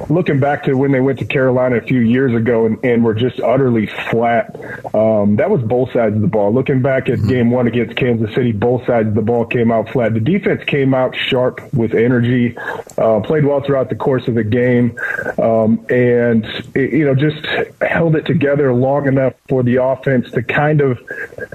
looking 0.10 0.40
back 0.40 0.64
to 0.64 0.74
when 0.74 0.92
they 0.92 1.00
went 1.00 1.20
to 1.20 1.26
Carolina 1.26 1.78
a 1.78 1.82
few 1.82 2.00
years 2.00 2.34
ago 2.34 2.66
and, 2.66 2.84
and 2.84 3.04
were 3.04 3.14
just 3.14 3.40
utterly 3.40 3.88
flat, 3.88 4.56
um, 4.94 5.38
that 5.38 5.50
was 5.50 5.62
both 5.62 5.92
sides 5.94 6.16
of 6.16 6.22
the 6.22 6.28
ball. 6.28 6.54
Looking 6.54 6.82
back 6.82 7.10
at 7.10 7.20
game 7.28 7.52
one 7.52 7.68
against 7.68 7.96
Kansas 7.96 8.34
City, 8.36 8.52
both 8.52 8.86
sides 8.86 9.08
of 9.08 9.16
the 9.16 9.22
ball 9.22 9.46
came 9.46 9.72
out 9.72 9.90
flat. 9.90 10.14
The 10.14 10.20
defense 10.20 10.64
came 10.66 10.94
out 10.94 11.16
sharp 11.16 11.62
with 11.74 11.94
energy, 11.94 12.58
uh, 12.98 13.22
played 13.22 13.46
well 13.46 13.62
throughout 13.62 13.90
the 13.90 13.96
course 13.96 14.28
of 14.28 14.36
the 14.36 14.44
game, 14.44 14.98
um, 15.38 15.86
and, 15.90 16.46
you 16.76 17.06
know, 17.06 17.16
just 17.16 17.46
held 17.82 18.16
it 18.16 18.26
together 18.26 18.74
long 18.74 19.08
enough 19.08 19.34
for 19.48 19.64
the 19.64 19.82
offense 19.82 20.30
to 20.32 20.44
kind 20.44 20.82
of, 20.82 21.02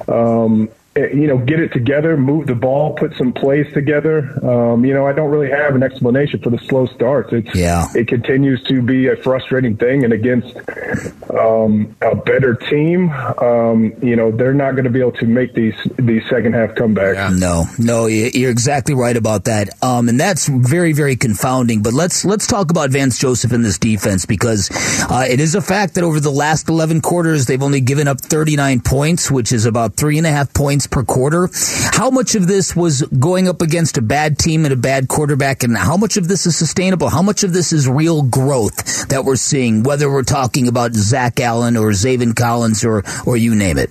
um, 0.09 0.69
you 0.97 1.29
know, 1.29 1.39
get 1.39 1.61
it 1.61 1.73
together, 1.73 2.17
move 2.17 2.49
the 2.49 2.55
ball, 2.55 2.95
put 2.95 3.15
some 3.15 3.33
plays 3.33 3.73
together. 3.73 4.29
Um, 4.45 4.85
you 4.85 4.93
know, 4.93 5.07
I 5.07 5.13
don't 5.13 5.31
really 5.31 5.51
have 5.51 5.77
an 5.77 5.85
explanation 5.85 6.41
for 6.43 6.51
the 6.51 6.59
slow 6.59 6.87
starts. 6.87 7.33
It's 7.33 7.55
yeah. 7.55 7.87
it 7.95 8.09
continues 8.09 8.61
to 8.65 8.83
be 8.83 9.07
a 9.07 9.17
frustrating 9.17 9.77
thing, 9.77 10.03
and 10.03 10.13
against 10.13 10.57
um, 11.31 11.95
a 12.01 12.17
better 12.17 12.55
team, 12.55 13.11
um, 13.11 13.93
you 14.03 14.17
know, 14.17 14.33
they're 14.33 14.53
not 14.53 14.73
going 14.73 14.85
to 14.85 14.91
be 14.91 14.99
able 14.99 15.13
to 15.13 15.27
make 15.27 15.55
these 15.55 15.75
these 15.97 16.29
second 16.29 16.55
half 16.55 16.71
comebacks. 16.71 17.39
No, 17.39 17.67
no, 17.79 18.07
you're 18.07 18.51
exactly 18.51 18.95
right 18.95 19.17
about 19.17 19.45
that, 19.45 19.71
um, 19.85 20.09
and 20.09 20.19
that's 20.19 20.49
very 20.49 20.93
very 20.93 21.15
confounding. 21.15 21.83
But 21.83 21.93
let's 21.93 22.25
let's 22.25 22.49
talk 22.49 22.73
about 22.73 22.91
Vance 22.91 23.17
Joseph 23.17 23.53
in 23.53 23.63
this 23.63 23.79
defense 23.79 24.27
because 24.27 24.69
uh, 25.09 25.25
it 25.29 25.39
is 25.39 25.55
a 25.55 25.61
fact 25.61 25.95
that 25.95 26.03
over 26.03 26.19
the 26.19 26.33
last 26.33 26.69
11 26.69 27.01
quarters 27.01 27.47
they've 27.47 27.63
only 27.63 27.81
given 27.81 28.09
up 28.09 28.21
39 28.21 28.81
points, 28.81 29.31
which 29.31 29.53
is 29.53 29.67
about 29.67 29.95
three 29.95 30.19
and 30.19 30.27
a 30.27 30.31
half 30.31 30.53
points 30.53 30.80
per 30.87 31.03
quarter. 31.05 31.49
How 31.93 32.11
much 32.11 32.35
of 32.35 32.47
this 32.47 32.75
was 32.75 33.03
going 33.03 33.49
up 33.49 33.63
against 33.63 33.99
a 33.99 34.03
bad 34.03 34.39
team 34.39 34.65
and 34.65 34.73
a 34.73 34.77
bad 34.77 35.09
quarterback, 35.09 35.63
and 35.63 35.77
how 35.77 35.97
much 35.97 36.17
of 36.17 36.29
this 36.29 36.47
is 36.47 36.57
sustainable? 36.57 37.09
How 37.09 37.23
much 37.23 37.45
of 37.45 37.53
this 37.53 37.73
is 37.73 37.89
real 37.89 38.23
growth 38.23 39.09
that 39.09 39.25
we're 39.25 39.37
seeing, 39.37 39.83
whether 39.83 40.11
we're 40.11 40.23
talking 40.23 40.69
about 40.69 40.93
Zach 40.95 41.41
Allen 41.41 41.77
or 41.77 41.91
Zaven 41.91 42.35
Collins 42.35 42.85
or, 42.85 43.03
or 43.27 43.37
you 43.37 43.55
name 43.55 43.79
it? 43.79 43.91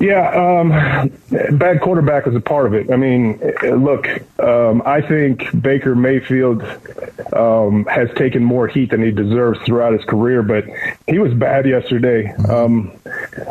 Yeah, 0.00 0.30
um, 0.30 1.10
bad 1.58 1.82
quarterback 1.82 2.26
is 2.26 2.34
a 2.34 2.40
part 2.40 2.64
of 2.64 2.72
it. 2.72 2.90
I 2.90 2.96
mean, 2.96 3.38
look, 3.62 4.08
um, 4.40 4.82
I 4.86 5.02
think 5.02 5.60
Baker 5.60 5.94
Mayfield 5.94 6.62
um, 7.34 7.84
has 7.84 8.08
taken 8.16 8.42
more 8.42 8.66
heat 8.66 8.92
than 8.92 9.02
he 9.02 9.10
deserves 9.10 9.60
throughout 9.60 9.92
his 9.92 10.02
career, 10.06 10.42
but 10.42 10.64
he 11.06 11.18
was 11.18 11.34
bad 11.34 11.66
yesterday. 11.66 12.32
Um, 12.32 12.92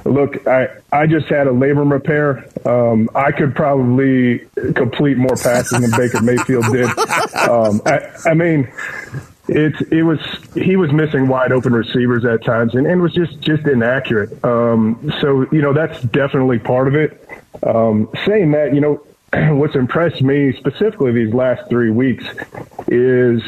look, 0.06 0.48
I 0.48 0.70
I 0.92 1.08
just 1.08 1.28
had 1.28 1.48
a 1.48 1.52
labrum 1.52 1.92
repair. 1.92 2.48
Um, 2.66 3.10
I 3.16 3.32
could 3.32 3.56
probably 3.56 4.40
complete 4.76 5.18
more 5.18 5.36
passes 5.36 5.80
than 5.80 5.92
Baker 5.92 6.22
Mayfield 6.22 6.66
did. 6.72 6.90
Um, 7.50 7.82
I, 7.86 8.12
I 8.26 8.34
mean, 8.34 8.72
it's 9.48 9.82
it 9.92 10.04
was 10.04 10.20
he 10.54 10.76
was 10.76 10.92
missing 10.92 11.28
wide 11.28 11.52
open 11.52 11.74
receivers 11.74 12.26
at 12.26 12.44
times 12.44 12.76
and, 12.76 12.86
and 12.86 13.02
was 13.02 13.14
just 13.14 13.40
just 13.40 13.66
inaccurate. 13.66 14.44
Um, 14.44 15.12
so 15.22 15.48
you 15.52 15.62
know 15.62 15.74
that's 15.74 16.02
definitely 16.02 16.60
part 16.60 16.88
of 16.88 16.96
it. 16.96 17.28
Um, 17.64 18.10
saying 18.26 18.52
that, 18.52 18.74
you 18.74 18.82
know, 18.82 19.04
what's 19.56 19.76
impressed 19.76 20.22
me 20.22 20.54
specifically 20.54 21.12
these 21.12 21.34
last 21.34 21.70
three 21.70 21.92
weeks 21.92 22.26
is 22.88 23.42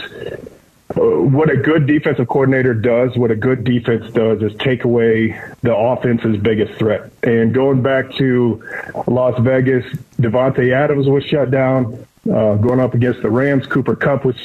Uh, 0.97 1.21
what 1.21 1.49
a 1.49 1.57
good 1.57 1.87
defensive 1.87 2.27
coordinator 2.27 2.73
does, 2.73 3.15
what 3.15 3.31
a 3.31 3.35
good 3.35 3.63
defense 3.63 4.11
does, 4.13 4.41
is 4.41 4.53
take 4.59 4.83
away 4.83 5.39
the 5.61 5.75
offense's 5.75 6.37
biggest 6.37 6.73
threat. 6.73 7.11
And 7.23 7.53
going 7.53 7.81
back 7.81 8.11
to 8.15 8.63
Las 9.07 9.39
Vegas, 9.41 9.85
Davante 10.19 10.73
Adams 10.73 11.07
was 11.07 11.23
shut 11.23 11.51
down 11.51 12.05
uh, 12.29 12.53
going 12.55 12.79
up 12.79 12.93
against 12.93 13.21
the 13.23 13.29
Rams. 13.29 13.65
Cooper 13.65 13.95
Kupp 13.95 14.25
was 14.25 14.35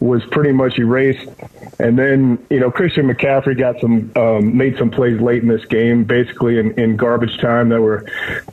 was 0.00 0.22
pretty 0.26 0.52
much 0.52 0.78
erased, 0.78 1.30
and 1.78 1.98
then 1.98 2.44
you 2.50 2.60
know 2.60 2.70
Christian 2.70 3.06
McCaffrey 3.06 3.58
got 3.58 3.80
some 3.80 4.12
um, 4.16 4.56
made 4.56 4.76
some 4.76 4.90
plays 4.90 5.18
late 5.18 5.42
in 5.42 5.48
this 5.48 5.64
game, 5.64 6.04
basically 6.04 6.58
in, 6.58 6.78
in 6.78 6.96
garbage 6.96 7.38
time 7.38 7.70
that 7.70 7.80
were 7.80 8.04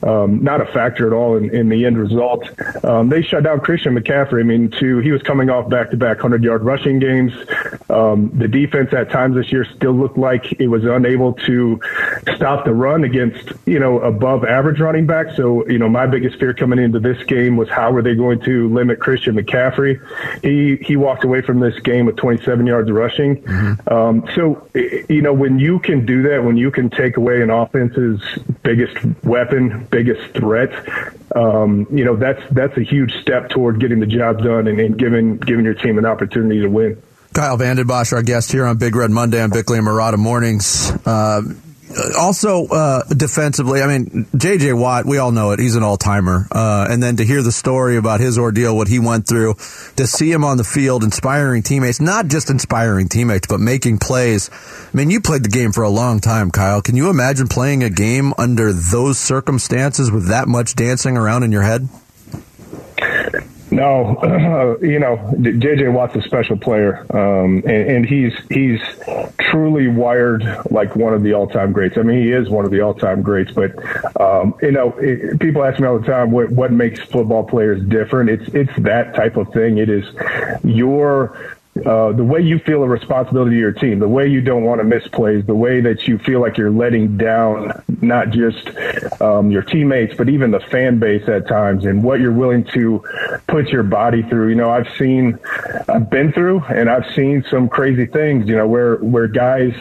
um, 0.02 0.42
not 0.42 0.62
a 0.62 0.66
factor 0.72 1.06
at 1.06 1.12
all 1.12 1.36
in, 1.36 1.54
in 1.54 1.68
the 1.68 1.84
end 1.84 1.98
result. 1.98 2.48
Um, 2.82 3.10
they 3.10 3.20
shut 3.20 3.44
down 3.44 3.60
Christian 3.60 3.94
McCaffrey. 3.94 4.40
I 4.40 4.44
mean, 4.44 4.70
to 4.72 4.98
he 5.00 5.12
was 5.12 5.22
coming 5.22 5.50
off 5.50 5.68
back 5.68 5.90
to 5.90 5.98
back 5.98 6.18
hundred 6.18 6.42
yard 6.42 6.62
rushing 6.62 6.98
games. 7.00 7.34
Um, 7.90 8.30
the 8.32 8.48
defense 8.48 8.94
at 8.94 9.10
times 9.10 9.36
this 9.36 9.52
year 9.52 9.66
still 9.76 9.92
looked 9.92 10.16
like 10.16 10.58
it 10.58 10.68
was 10.68 10.84
unable 10.84 11.34
to 11.34 11.78
stop 12.34 12.64
the 12.64 12.72
run 12.72 13.04
against 13.04 13.52
you 13.66 13.78
know 13.78 14.00
above 14.00 14.44
average 14.44 14.80
running 14.80 15.06
backs. 15.06 15.36
So 15.36 15.68
you 15.68 15.78
know 15.78 15.88
my 15.90 16.06
biggest 16.06 16.38
fear 16.38 16.54
coming 16.54 16.78
into 16.78 16.98
this 16.98 17.22
game 17.24 17.58
was 17.58 17.68
how 17.68 17.92
were 17.92 18.00
they 18.00 18.14
going 18.14 18.40
to 18.40 18.69
limit 18.74 19.00
Christian 19.00 19.36
McCaffrey. 19.36 20.00
He 20.42 20.76
he 20.84 20.96
walked 20.96 21.24
away 21.24 21.42
from 21.42 21.60
this 21.60 21.78
game 21.80 22.06
with 22.06 22.16
27 22.16 22.66
yards 22.66 22.90
rushing. 22.90 23.42
Mm-hmm. 23.42 23.92
Um, 23.92 24.28
so 24.34 24.68
you 24.74 25.22
know 25.22 25.32
when 25.32 25.58
you 25.58 25.78
can 25.78 26.06
do 26.06 26.22
that, 26.28 26.44
when 26.44 26.56
you 26.56 26.70
can 26.70 26.90
take 26.90 27.16
away 27.16 27.42
an 27.42 27.50
offense's 27.50 28.20
biggest 28.62 28.96
weapon, 29.24 29.86
biggest 29.90 30.34
threat, 30.34 30.72
um, 31.36 31.86
you 31.90 32.04
know 32.04 32.16
that's 32.16 32.42
that's 32.52 32.76
a 32.76 32.82
huge 32.82 33.12
step 33.20 33.50
toward 33.50 33.80
getting 33.80 34.00
the 34.00 34.06
job 34.06 34.42
done 34.42 34.66
and, 34.66 34.80
and 34.80 34.98
giving 34.98 35.36
giving 35.38 35.64
your 35.64 35.74
team 35.74 35.98
an 35.98 36.06
opportunity 36.06 36.60
to 36.60 36.68
win. 36.68 37.00
Kyle 37.32 37.56
Vanden 37.56 37.86
Bosch, 37.86 38.12
our 38.12 38.22
guest 38.22 38.50
here 38.50 38.66
on 38.66 38.76
Big 38.76 38.96
Red 38.96 39.10
Monday 39.10 39.40
on 39.40 39.50
Bickley 39.50 39.78
and 39.78 39.86
Marotta 39.86 40.18
Mornings. 40.18 40.90
Uh, 41.06 41.42
also 42.18 42.66
uh, 42.66 43.04
defensively, 43.04 43.82
I 43.82 43.86
mean, 43.86 44.26
J.J. 44.36 44.72
Watt, 44.72 45.06
we 45.06 45.18
all 45.18 45.32
know 45.32 45.52
it. 45.52 45.58
He's 45.58 45.76
an 45.76 45.82
all 45.82 45.96
timer. 45.96 46.46
Uh, 46.50 46.86
and 46.90 47.02
then 47.02 47.16
to 47.16 47.24
hear 47.24 47.42
the 47.42 47.52
story 47.52 47.96
about 47.96 48.20
his 48.20 48.38
ordeal, 48.38 48.76
what 48.76 48.88
he 48.88 48.98
went 48.98 49.26
through, 49.26 49.54
to 49.96 50.06
see 50.06 50.30
him 50.30 50.44
on 50.44 50.56
the 50.56 50.64
field, 50.64 51.04
inspiring 51.04 51.62
teammates, 51.62 52.00
not 52.00 52.28
just 52.28 52.50
inspiring 52.50 53.08
teammates, 53.08 53.46
but 53.46 53.60
making 53.60 53.98
plays. 53.98 54.50
I 54.52 54.96
mean, 54.96 55.10
you 55.10 55.20
played 55.20 55.44
the 55.44 55.48
game 55.48 55.72
for 55.72 55.82
a 55.82 55.90
long 55.90 56.20
time, 56.20 56.50
Kyle. 56.50 56.82
Can 56.82 56.96
you 56.96 57.10
imagine 57.10 57.48
playing 57.48 57.82
a 57.82 57.90
game 57.90 58.32
under 58.38 58.72
those 58.72 59.18
circumstances 59.18 60.10
with 60.10 60.28
that 60.28 60.48
much 60.48 60.74
dancing 60.74 61.16
around 61.16 61.42
in 61.42 61.52
your 61.52 61.62
head? 61.62 61.88
No, 63.80 64.18
you 64.82 64.98
know, 64.98 65.16
JJ 65.38 65.90
Watt's 65.90 66.14
a 66.14 66.20
special 66.20 66.58
player, 66.58 66.98
um, 67.16 67.62
and, 67.64 67.90
and, 67.90 68.06
he's 68.06 68.34
he's 68.50 68.78
truly 69.38 69.88
wired 69.88 70.44
like 70.70 70.96
one 70.96 71.14
of 71.14 71.22
the 71.22 71.32
all-time 71.32 71.72
greats. 71.72 71.96
I 71.96 72.02
mean, 72.02 72.20
he 72.22 72.30
is 72.30 72.50
one 72.50 72.66
of 72.66 72.70
the 72.72 72.82
all-time 72.82 73.22
greats. 73.22 73.52
But 73.52 73.70
um, 74.20 74.54
you 74.60 74.72
know, 74.72 74.90
it, 74.98 75.40
people 75.40 75.64
ask 75.64 75.80
me 75.80 75.86
all 75.86 75.98
the 75.98 76.06
time 76.06 76.30
what 76.30 76.50
what 76.50 76.72
makes 76.72 77.00
football 77.00 77.42
players 77.42 77.82
different. 77.88 78.28
It's 78.28 78.54
it's 78.54 78.76
that 78.80 79.14
type 79.14 79.38
of 79.38 79.50
thing. 79.54 79.78
It 79.78 79.88
is 79.88 80.04
your 80.62 81.56
uh, 81.86 82.12
the 82.12 82.24
way 82.24 82.40
you 82.40 82.58
feel 82.58 82.82
a 82.82 82.88
responsibility 82.88 83.52
to 83.52 83.56
your 83.56 83.72
team, 83.72 84.00
the 84.00 84.08
way 84.08 84.26
you 84.26 84.40
don't 84.40 84.64
want 84.64 84.80
to 84.80 84.84
miss 84.84 85.06
plays, 85.08 85.46
the 85.46 85.54
way 85.54 85.80
that 85.80 86.08
you 86.08 86.18
feel 86.18 86.40
like 86.40 86.58
you're 86.58 86.70
letting 86.70 87.16
down 87.16 87.72
not 88.02 88.30
just 88.30 88.68
um, 89.22 89.52
your 89.52 89.62
teammates, 89.62 90.14
but 90.16 90.28
even 90.28 90.50
the 90.50 90.58
fan 90.58 90.98
base 90.98 91.28
at 91.28 91.46
times, 91.46 91.84
and 91.84 92.02
what 92.02 92.18
you're 92.18 92.32
willing 92.32 92.64
to 92.64 93.02
put 93.46 93.68
your 93.68 93.84
body 93.84 94.22
through. 94.24 94.48
You 94.48 94.56
know, 94.56 94.68
I've 94.68 94.88
seen, 94.98 95.38
I've 95.88 96.10
been 96.10 96.32
through, 96.32 96.60
and 96.64 96.90
I've 96.90 97.14
seen 97.14 97.44
some 97.48 97.68
crazy 97.68 98.06
things. 98.06 98.48
You 98.48 98.56
know, 98.56 98.66
where 98.66 98.96
where 98.96 99.28
guys 99.28 99.72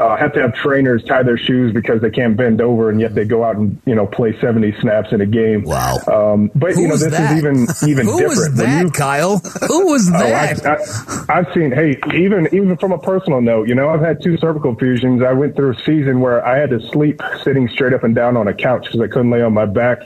uh, 0.00 0.16
have 0.16 0.32
to 0.32 0.40
have 0.40 0.54
trainers 0.54 1.04
tie 1.04 1.22
their 1.22 1.36
shoes 1.36 1.72
because 1.72 2.00
they 2.00 2.10
can't 2.10 2.36
bend 2.36 2.60
over, 2.60 2.88
and 2.90 3.00
yet 3.00 3.14
they 3.14 3.24
go 3.24 3.44
out 3.44 3.56
and 3.56 3.80
you 3.86 3.94
know 3.94 4.06
play 4.06 4.38
seventy 4.40 4.72
snaps 4.80 5.12
in 5.12 5.20
a 5.20 5.26
game. 5.26 5.64
Wow! 5.64 5.98
Um, 6.06 6.50
but 6.54 6.72
Who 6.72 6.82
you 6.82 6.88
know 6.88 6.96
this 6.96 7.10
that? 7.12 7.32
is 7.32 7.38
even 7.38 7.66
even 7.88 8.06
Who 8.06 8.18
different. 8.18 8.28
was 8.28 8.56
that, 8.56 8.82
you, 8.82 8.90
Kyle? 8.90 9.38
Who 9.68 9.86
was 9.86 10.10
that? 10.10 10.60
Oh, 10.70 11.24
I, 11.28 11.36
have 11.36 11.52
seen. 11.54 11.72
Hey, 11.72 11.96
even 12.14 12.46
even 12.52 12.76
from 12.76 12.92
a 12.92 12.98
personal 12.98 13.40
note, 13.40 13.68
you 13.68 13.74
know, 13.74 13.88
I've 13.90 14.00
had 14.00 14.22
two 14.22 14.36
cervical 14.38 14.74
fusions. 14.76 15.22
I 15.22 15.32
went 15.32 15.56
through 15.56 15.72
a 15.72 15.84
season 15.84 16.20
where 16.20 16.44
I 16.46 16.58
had 16.58 16.70
to 16.70 16.80
sleep 16.88 17.20
sitting 17.42 17.68
straight 17.68 17.92
up 17.92 18.04
and 18.04 18.14
down 18.14 18.36
on 18.36 18.48
a 18.48 18.54
couch 18.54 18.84
because 18.86 19.00
I 19.00 19.06
couldn't 19.08 19.30
lay 19.30 19.42
on 19.42 19.52
my 19.52 19.66
back 19.66 19.98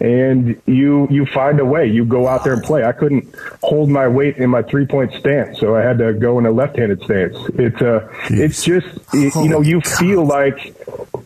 and 0.00 0.60
you 0.66 1.06
you 1.10 1.26
find 1.26 1.60
a 1.60 1.64
way. 1.64 1.86
You 1.86 2.04
go 2.04 2.26
out 2.26 2.44
there 2.44 2.54
and 2.54 2.62
play. 2.62 2.84
I 2.84 2.92
couldn't 2.92 3.34
hold 3.62 3.90
my 3.90 4.08
weight 4.08 4.38
in 4.38 4.50
my 4.50 4.62
three 4.62 4.86
point 4.86 5.12
stance, 5.14 5.58
so 5.58 5.76
I 5.76 5.82
had 5.82 5.98
to 5.98 6.12
go 6.12 6.38
in 6.38 6.46
a 6.46 6.50
left 6.50 6.76
handed 6.76 7.02
stance. 7.02 7.36
It's 7.54 7.80
uh, 7.82 8.08
it's 8.30 8.64
just 8.64 8.86
you 9.12 9.48
know 9.48 9.60
you 9.60 9.80
feel 9.80 10.24
like 10.24 10.74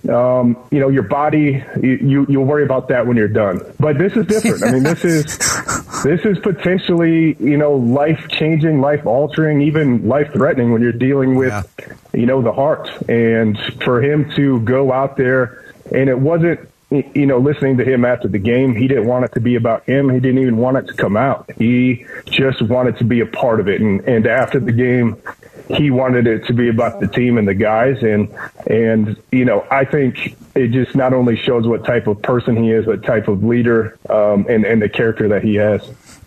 um, 0.09 0.57
you 0.71 0.81
know 0.81 0.89
your 0.89 1.05
body. 1.05 1.65
You 1.81 2.27
you'll 2.29 2.45
worry 2.45 2.65
about 2.65 2.89
that 2.89 3.07
when 3.07 3.17
you're 3.17 3.29
done. 3.29 3.61
But 3.79 3.99
this 3.99 4.17
is 4.17 4.27
different. 4.27 4.65
I 4.65 4.73
mean, 4.73 4.83
this 4.83 5.05
is 5.05 5.39
this 6.05 6.25
is 6.25 6.39
potentially 6.41 7.37
you 7.39 7.57
know 7.57 7.75
life 7.75 8.27
changing, 8.29 8.81
life 8.81 9.07
altering, 9.07 9.61
even 9.63 10.09
life 10.09 10.33
threatening 10.33 10.73
when 10.73 10.83
you're 10.83 10.93
dealing 10.93 11.37
with 11.37 11.53
yeah. 11.53 11.95
you 12.13 12.27
know 12.27 12.43
the 12.43 12.53
heart. 12.53 12.91
And 13.09 13.59
for 13.85 14.03
him 14.03 14.31
to 14.33 14.61
go 14.61 14.93
out 14.93 15.17
there, 15.17 15.73
and 15.93 16.09
it 16.09 16.19
wasn't 16.19 16.69
you 16.91 17.27
know, 17.27 17.39
listening 17.39 17.79
to 17.79 17.85
him 17.85 18.05
after 18.05 18.29
the 18.29 18.39
game, 18.39 18.75
he 18.75 18.87
didn't 18.87 19.07
want 19.07 19.25
it 19.25 19.33
to 19.33 19.41
be 19.41 19.57
about 19.57 19.85
him. 19.85 20.09
He 20.09 20.21
didn't 20.21 20.41
even 20.41 20.57
want 20.57 20.77
it 20.77 20.87
to 20.87 20.95
come 20.95 21.17
out. 21.17 21.51
He 21.59 22.07
just 22.27 22.63
wanted 22.63 22.99
to 22.99 23.05
be 23.05 23.21
a 23.21 23.27
part 23.27 23.59
of 23.59 23.69
it. 23.69 23.81
And, 23.81 24.01
and 24.03 24.27
after 24.27 24.61
the 24.61 24.73
game, 24.73 25.21
he 25.69 25.91
wanted 25.91 26.29
it 26.29 26.47
to 26.47 26.53
be 26.53 26.69
about 26.69 27.01
the 27.01 27.09
team 27.09 27.39
and 27.39 27.49
the 27.49 27.55
guys. 27.55 28.03
And, 28.03 28.33
and, 28.69 29.21
you 29.33 29.45
know, 29.45 29.67
I 29.69 29.85
think 29.85 30.37
it 30.55 30.69
just 30.69 30.95
not 30.95 31.13
only 31.13 31.37
shows 31.37 31.67
what 31.67 31.85
type 31.85 32.07
of 32.07 32.23
person 32.23 32.57
he 32.57 32.71
is, 32.71 32.87
what 32.87 33.03
type 33.03 33.27
of 33.27 33.43
leader, 33.43 33.99
um, 34.09 34.47
and, 34.49 34.65
and 34.65 34.81
the 34.81 34.89
character 34.89 35.29
that 35.29 35.43
he 35.43 35.57
has. 35.57 35.83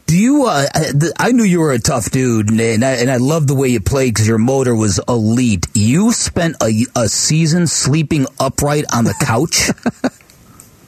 Do 0.07 0.17
you? 0.17 0.45
Uh, 0.47 0.65
I 1.19 1.31
knew 1.31 1.43
you 1.43 1.59
were 1.59 1.71
a 1.71 1.77
tough 1.77 2.09
dude, 2.09 2.49
and 2.49 2.83
I, 2.83 2.93
and 2.93 3.11
I 3.11 3.17
love 3.17 3.45
the 3.45 3.53
way 3.53 3.67
you 3.67 3.79
played 3.79 4.15
because 4.15 4.27
your 4.27 4.39
motor 4.39 4.75
was 4.75 4.99
elite. 5.07 5.67
You 5.75 6.11
spent 6.13 6.55
a, 6.63 6.85
a 6.95 7.07
season 7.07 7.67
sleeping 7.67 8.25
upright 8.39 8.85
on 8.91 9.03
the 9.03 9.13
couch. 9.21 9.69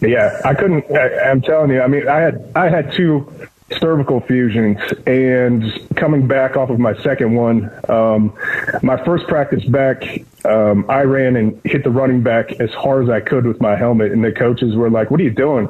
yeah, 0.01 0.41
I 0.43 0.53
couldn't. 0.53 0.91
I, 0.91 1.29
I'm 1.29 1.41
telling 1.41 1.71
you. 1.71 1.81
I 1.81 1.87
mean, 1.87 2.07
I 2.07 2.19
had 2.19 2.51
I 2.55 2.69
had 2.69 2.91
two 2.91 3.31
cervical 3.79 4.19
fusions 4.21 4.77
and 5.07 5.63
coming 5.95 6.27
back 6.27 6.57
off 6.57 6.69
of 6.69 6.79
my 6.79 6.93
second 7.01 7.33
one 7.33 7.71
um, 7.89 8.33
my 8.83 9.01
first 9.05 9.25
practice 9.27 9.63
back 9.65 10.03
um, 10.45 10.85
i 10.89 11.01
ran 11.01 11.35
and 11.35 11.59
hit 11.63 11.83
the 11.83 11.89
running 11.89 12.21
back 12.21 12.51
as 12.59 12.69
hard 12.71 13.03
as 13.03 13.09
i 13.09 13.19
could 13.19 13.45
with 13.45 13.61
my 13.61 13.75
helmet 13.75 14.11
and 14.11 14.23
the 14.23 14.31
coaches 14.31 14.75
were 14.75 14.89
like 14.89 15.09
what 15.09 15.19
are 15.19 15.23
you 15.23 15.31
doing 15.31 15.69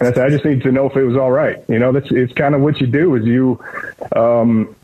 and 0.00 0.08
i 0.08 0.12
said 0.12 0.18
i 0.18 0.28
just 0.28 0.44
need 0.44 0.62
to 0.62 0.72
know 0.72 0.86
if 0.86 0.96
it 0.96 1.04
was 1.04 1.16
all 1.16 1.30
right 1.30 1.62
you 1.68 1.78
know 1.78 1.92
that's 1.92 2.10
it's 2.10 2.32
kind 2.32 2.54
of 2.54 2.60
what 2.60 2.80
you 2.80 2.86
do 2.86 3.14
is 3.14 3.24
you 3.24 3.62
um, 4.16 4.74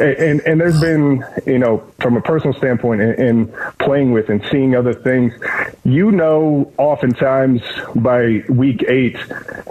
and 0.00 0.40
and 0.40 0.60
there's 0.60 0.80
been 0.80 1.24
you 1.46 1.58
know 1.58 1.78
from 2.00 2.16
a 2.16 2.20
personal 2.20 2.56
standpoint 2.56 3.00
in, 3.00 3.14
in, 3.14 3.54
playing 3.78 4.12
with 4.12 4.28
and 4.28 4.44
seeing 4.50 4.74
other 4.74 4.94
things 4.94 5.32
you 5.84 6.10
know 6.12 6.72
oftentimes 6.78 7.62
by 7.96 8.42
week 8.48 8.84
eight 8.88 9.16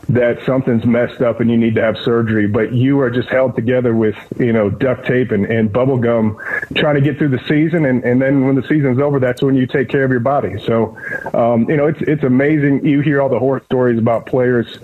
that 0.09 0.39
something's 0.45 0.85
messed 0.85 1.21
up 1.21 1.39
and 1.39 1.49
you 1.49 1.57
need 1.57 1.75
to 1.75 1.81
have 1.81 1.97
surgery 1.97 2.47
but 2.47 2.73
you 2.73 2.99
are 2.99 3.09
just 3.09 3.29
held 3.29 3.55
together 3.55 3.95
with 3.95 4.15
you 4.37 4.51
know 4.51 4.69
duct 4.69 5.05
tape 5.05 5.31
and, 5.31 5.45
and 5.45 5.71
bubble 5.71 5.97
gum 5.97 6.37
trying 6.75 6.95
to 6.95 7.01
get 7.01 7.17
through 7.17 7.29
the 7.29 7.43
season. 7.47 7.85
And, 7.85 8.03
and 8.03 8.21
then 8.21 8.45
when 8.45 8.55
the 8.55 8.63
season's 8.63 8.99
over 8.99 9.19
that's 9.19 9.41
when 9.41 9.55
you 9.55 9.67
take 9.67 9.89
care 9.89 10.03
of 10.03 10.11
your 10.11 10.19
body. 10.19 10.59
So 10.65 10.97
um, 11.33 11.69
you 11.69 11.77
know 11.77 11.87
it's 11.87 12.01
it's 12.01 12.23
amazing. 12.23 12.85
You 12.85 13.01
hear 13.01 13.21
all 13.21 13.29
the 13.29 13.39
horror 13.39 13.61
stories 13.65 13.99
about 13.99 14.25
players 14.25 14.77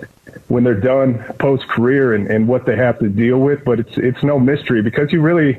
when 0.48 0.64
they're 0.64 0.80
done 0.80 1.22
post 1.38 1.66
career 1.68 2.14
and, 2.14 2.28
and 2.28 2.48
what 2.48 2.66
they 2.66 2.76
have 2.76 2.98
to 3.00 3.08
deal 3.08 3.38
with. 3.38 3.64
But 3.64 3.80
it's 3.80 3.96
it's 3.96 4.22
no 4.22 4.38
mystery 4.38 4.82
because 4.82 5.12
you 5.12 5.20
really 5.20 5.58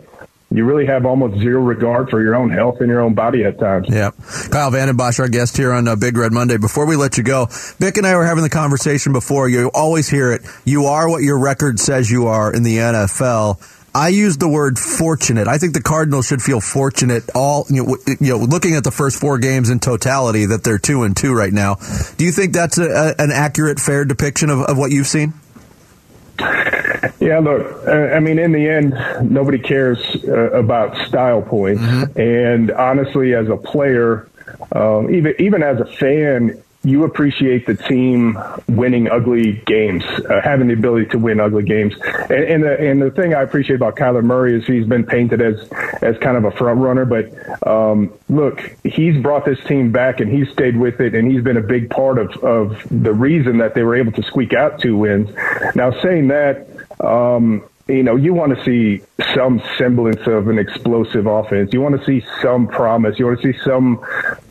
you 0.53 0.65
really 0.65 0.85
have 0.85 1.05
almost 1.05 1.39
zero 1.39 1.61
regard 1.61 2.09
for 2.09 2.21
your 2.21 2.35
own 2.35 2.51
health 2.51 2.79
and 2.79 2.87
your 2.87 3.01
own 3.01 3.15
body 3.15 3.43
at 3.43 3.59
times. 3.59 3.87
Yeah. 3.89 4.11
Kyle 4.51 4.69
Vanden 4.69 4.95
Bosch, 4.95 5.19
our 5.19 5.27
guest 5.27 5.57
here 5.57 5.71
on 5.71 5.87
uh, 5.87 5.95
Big 5.95 6.15
Red 6.15 6.31
Monday. 6.31 6.57
Before 6.57 6.85
we 6.85 6.95
let 6.95 7.17
you 7.17 7.23
go, 7.23 7.47
Bick 7.79 7.97
and 7.97 8.05
I 8.05 8.15
were 8.15 8.25
having 8.25 8.43
the 8.43 8.51
conversation 8.51 9.13
before. 9.13 9.49
You 9.49 9.71
always 9.73 10.07
hear 10.07 10.31
it. 10.31 10.43
You 10.63 10.85
are 10.85 11.09
what 11.09 11.23
your 11.23 11.39
record 11.39 11.79
says 11.79 12.09
you 12.11 12.27
are 12.27 12.53
in 12.53 12.61
the 12.61 12.77
NFL. 12.77 13.59
I 13.95 14.07
use 14.09 14.37
the 14.37 14.47
word 14.47 14.79
fortunate. 14.79 15.47
I 15.47 15.57
think 15.57 15.73
the 15.73 15.81
Cardinals 15.81 16.27
should 16.27 16.41
feel 16.41 16.59
fortunate. 16.59 17.23
All 17.35 17.65
you 17.69 17.83
know, 17.83 17.97
you 18.19 18.37
know, 18.37 18.37
looking 18.37 18.75
at 18.75 18.83
the 18.83 18.91
first 18.91 19.19
four 19.19 19.37
games 19.37 19.69
in 19.69 19.79
totality, 19.79 20.47
that 20.47 20.63
they're 20.63 20.79
two 20.79 21.03
and 21.03 21.15
two 21.15 21.33
right 21.33 21.53
now. 21.53 21.75
Do 22.17 22.25
you 22.25 22.31
think 22.31 22.53
that's 22.53 22.77
a, 22.77 22.85
a, 22.85 23.15
an 23.19 23.31
accurate, 23.31 23.79
fair 23.79 24.05
depiction 24.05 24.49
of, 24.49 24.61
of 24.61 24.77
what 24.77 24.91
you've 24.91 25.07
seen? 25.07 25.33
Yeah, 27.19 27.39
look, 27.39 27.87
I 27.87 28.19
mean, 28.19 28.39
in 28.39 28.51
the 28.51 28.67
end, 28.67 29.31
nobody 29.31 29.59
cares 29.59 29.99
uh, 30.27 30.51
about 30.51 30.97
style 31.07 31.41
points, 31.41 31.81
mm-hmm. 31.81 32.19
and 32.19 32.71
honestly, 32.71 33.33
as 33.33 33.47
a 33.49 33.57
player, 33.57 34.27
um, 34.71 35.13
even 35.13 35.35
even 35.37 35.61
as 35.61 35.79
a 35.79 35.85
fan, 35.85 36.62
you 36.83 37.05
appreciate 37.05 37.65
the 37.65 37.75
team 37.75 38.37
winning 38.67 39.09
ugly 39.09 39.53
games, 39.65 40.03
uh, 40.29 40.41
having 40.43 40.67
the 40.67 40.73
ability 40.73 41.05
to 41.07 41.17
win 41.17 41.39
ugly 41.39 41.63
games. 41.63 41.93
And, 42.29 42.31
and, 42.31 42.63
the, 42.63 42.79
and 42.79 43.01
the 43.01 43.11
thing 43.11 43.33
I 43.33 43.41
appreciate 43.41 43.77
about 43.77 43.95
Kyler 43.95 44.23
Murray 44.23 44.57
is 44.57 44.65
he's 44.65 44.85
been 44.85 45.05
painted 45.05 45.41
as, 45.41 45.69
as 46.01 46.17
kind 46.17 46.35
of 46.35 46.43
a 46.43 46.51
front 46.51 46.79
runner. 46.79 47.05
But 47.05 47.67
um, 47.67 48.13
look, 48.27 48.75
he's 48.83 49.21
brought 49.21 49.45
this 49.45 49.63
team 49.63 49.91
back 49.93 50.19
and 50.19 50.29
he's 50.29 50.49
stayed 50.51 50.75
with 50.75 50.99
it, 50.99 51.15
and 51.15 51.31
he's 51.31 51.41
been 51.41 51.57
a 51.57 51.61
big 51.61 51.89
part 51.89 52.17
of, 52.17 52.31
of 52.43 52.85
the 52.89 53.13
reason 53.13 53.59
that 53.59 53.75
they 53.75 53.83
were 53.83 53.95
able 53.95 54.11
to 54.11 54.23
squeak 54.23 54.53
out 54.53 54.81
two 54.81 54.97
wins. 54.97 55.29
Now, 55.75 55.91
saying 56.01 56.27
that, 56.27 56.67
um, 56.99 57.63
you 57.87 58.03
know, 58.03 58.15
you 58.15 58.33
want 58.33 58.57
to 58.57 58.63
see 58.63 59.03
some 59.33 59.61
semblance 59.77 60.25
of 60.25 60.47
an 60.47 60.57
explosive 60.57 61.25
offense. 61.25 61.73
You 61.73 61.81
want 61.81 61.99
to 61.99 62.05
see 62.05 62.25
some 62.41 62.67
promise. 62.67 63.19
You 63.19 63.25
want 63.25 63.41
to 63.41 63.53
see 63.53 63.59
some 63.59 63.99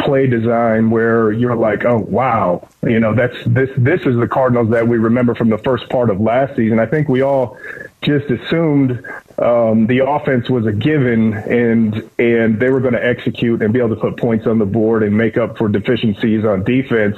play 0.04 0.26
design 0.26 0.90
where 0.90 1.32
you're 1.32 1.56
like, 1.56 1.84
oh 1.84 1.98
wow, 1.98 2.68
you 2.82 3.00
know, 3.00 3.14
that's 3.14 3.36
this 3.46 3.70
this 3.76 4.00
is 4.02 4.16
the 4.16 4.28
Cardinals 4.28 4.70
that 4.70 4.86
we 4.86 4.98
remember 4.98 5.34
from 5.34 5.50
the 5.50 5.58
first 5.58 5.88
part 5.88 6.10
of 6.10 6.20
last 6.20 6.56
season. 6.56 6.78
I 6.78 6.86
think 6.86 7.08
we 7.08 7.22
all 7.22 7.56
just 8.02 8.28
assumed 8.30 9.04
um, 9.38 9.86
the 9.86 10.04
offense 10.04 10.50
was 10.50 10.66
a 10.66 10.72
given 10.72 11.34
and 11.34 12.10
and 12.18 12.58
they 12.58 12.70
were 12.70 12.80
going 12.80 12.94
to 12.94 13.04
execute 13.04 13.62
and 13.62 13.72
be 13.72 13.78
able 13.78 13.94
to 13.94 14.00
put 14.00 14.16
points 14.16 14.46
on 14.46 14.58
the 14.58 14.66
board 14.66 15.02
and 15.02 15.16
make 15.16 15.36
up 15.36 15.56
for 15.56 15.68
deficiencies 15.68 16.44
on 16.44 16.64
defense. 16.64 17.16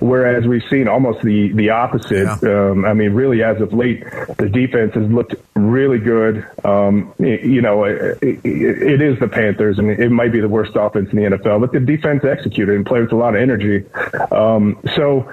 Whereas 0.00 0.46
we've 0.46 0.64
seen 0.68 0.88
almost 0.88 1.22
the 1.22 1.52
the 1.52 1.70
opposite. 1.70 2.28
Yeah. 2.42 2.70
Um, 2.70 2.84
I 2.84 2.92
mean, 2.92 3.12
really, 3.12 3.42
as 3.42 3.60
of 3.60 3.72
late, 3.72 4.04
the 4.38 4.48
defense 4.48 4.94
has 4.94 5.10
looked 5.10 5.36
really 5.54 5.98
good. 5.98 6.44
Um, 6.64 7.14
you 7.18 7.62
know, 7.62 7.84
it, 7.84 8.18
it 8.22 9.00
is 9.00 9.18
the 9.20 9.28
Panthers, 9.28 9.78
and 9.78 9.90
it 9.90 10.10
might 10.10 10.32
be 10.32 10.40
the 10.40 10.48
worst 10.48 10.72
offense 10.74 11.10
in 11.12 11.16
the 11.16 11.36
NFL, 11.36 11.60
but 11.60 11.72
the 11.72 11.80
defense 11.80 12.23
executed 12.24 12.74
and 12.74 12.86
play 12.86 13.00
with 13.00 13.12
a 13.12 13.16
lot 13.16 13.34
of 13.34 13.40
energy. 13.40 13.84
Um, 14.30 14.78
so, 14.94 15.30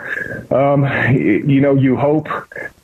um, 0.52 0.86
you 1.14 1.62
know, 1.62 1.76
you 1.76 1.96
hope 1.96 2.28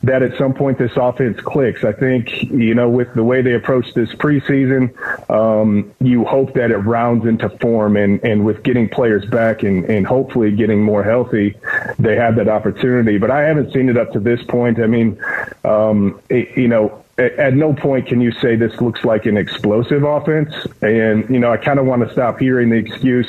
that 0.02 0.22
at 0.22 0.36
some 0.38 0.54
point 0.54 0.78
this 0.78 0.92
offense 0.96 1.40
clicks. 1.40 1.84
I 1.84 1.92
think, 1.92 2.42
you 2.44 2.74
know, 2.74 2.88
with 2.88 3.12
the 3.14 3.24
way 3.24 3.42
they 3.42 3.54
approach 3.54 3.92
this 3.94 4.10
preseason, 4.14 4.92
um, 5.30 5.92
you 6.00 6.24
hope 6.24 6.54
that 6.54 6.70
it 6.70 6.78
rounds 6.78 7.26
into 7.26 7.48
form 7.48 7.96
and, 7.96 8.22
and 8.24 8.44
with 8.44 8.62
getting 8.62 8.88
players 8.88 9.24
back 9.26 9.62
and, 9.62 9.84
and 9.86 10.06
hopefully 10.06 10.52
getting 10.52 10.82
more 10.82 11.02
healthy, 11.02 11.56
they 11.98 12.16
have 12.16 12.36
that 12.36 12.48
opportunity. 12.48 13.18
But 13.18 13.30
I 13.30 13.42
haven't 13.42 13.72
seen 13.72 13.88
it 13.88 13.96
up 13.96 14.12
to 14.12 14.20
this 14.20 14.42
point. 14.44 14.78
I 14.78 14.86
mean, 14.86 15.20
um, 15.64 16.20
it, 16.28 16.56
you 16.56 16.68
know, 16.68 17.04
at 17.18 17.54
no 17.54 17.74
point 17.74 18.06
can 18.06 18.20
you 18.20 18.30
say 18.32 18.54
this 18.54 18.80
looks 18.80 19.04
like 19.04 19.26
an 19.26 19.36
explosive 19.36 20.04
offense. 20.04 20.54
And 20.80 21.28
you 21.28 21.40
know, 21.40 21.52
I 21.52 21.56
kind 21.56 21.78
of 21.78 21.86
want 21.86 22.06
to 22.06 22.12
stop 22.12 22.38
hearing 22.38 22.70
the 22.70 22.76
excuse. 22.76 23.26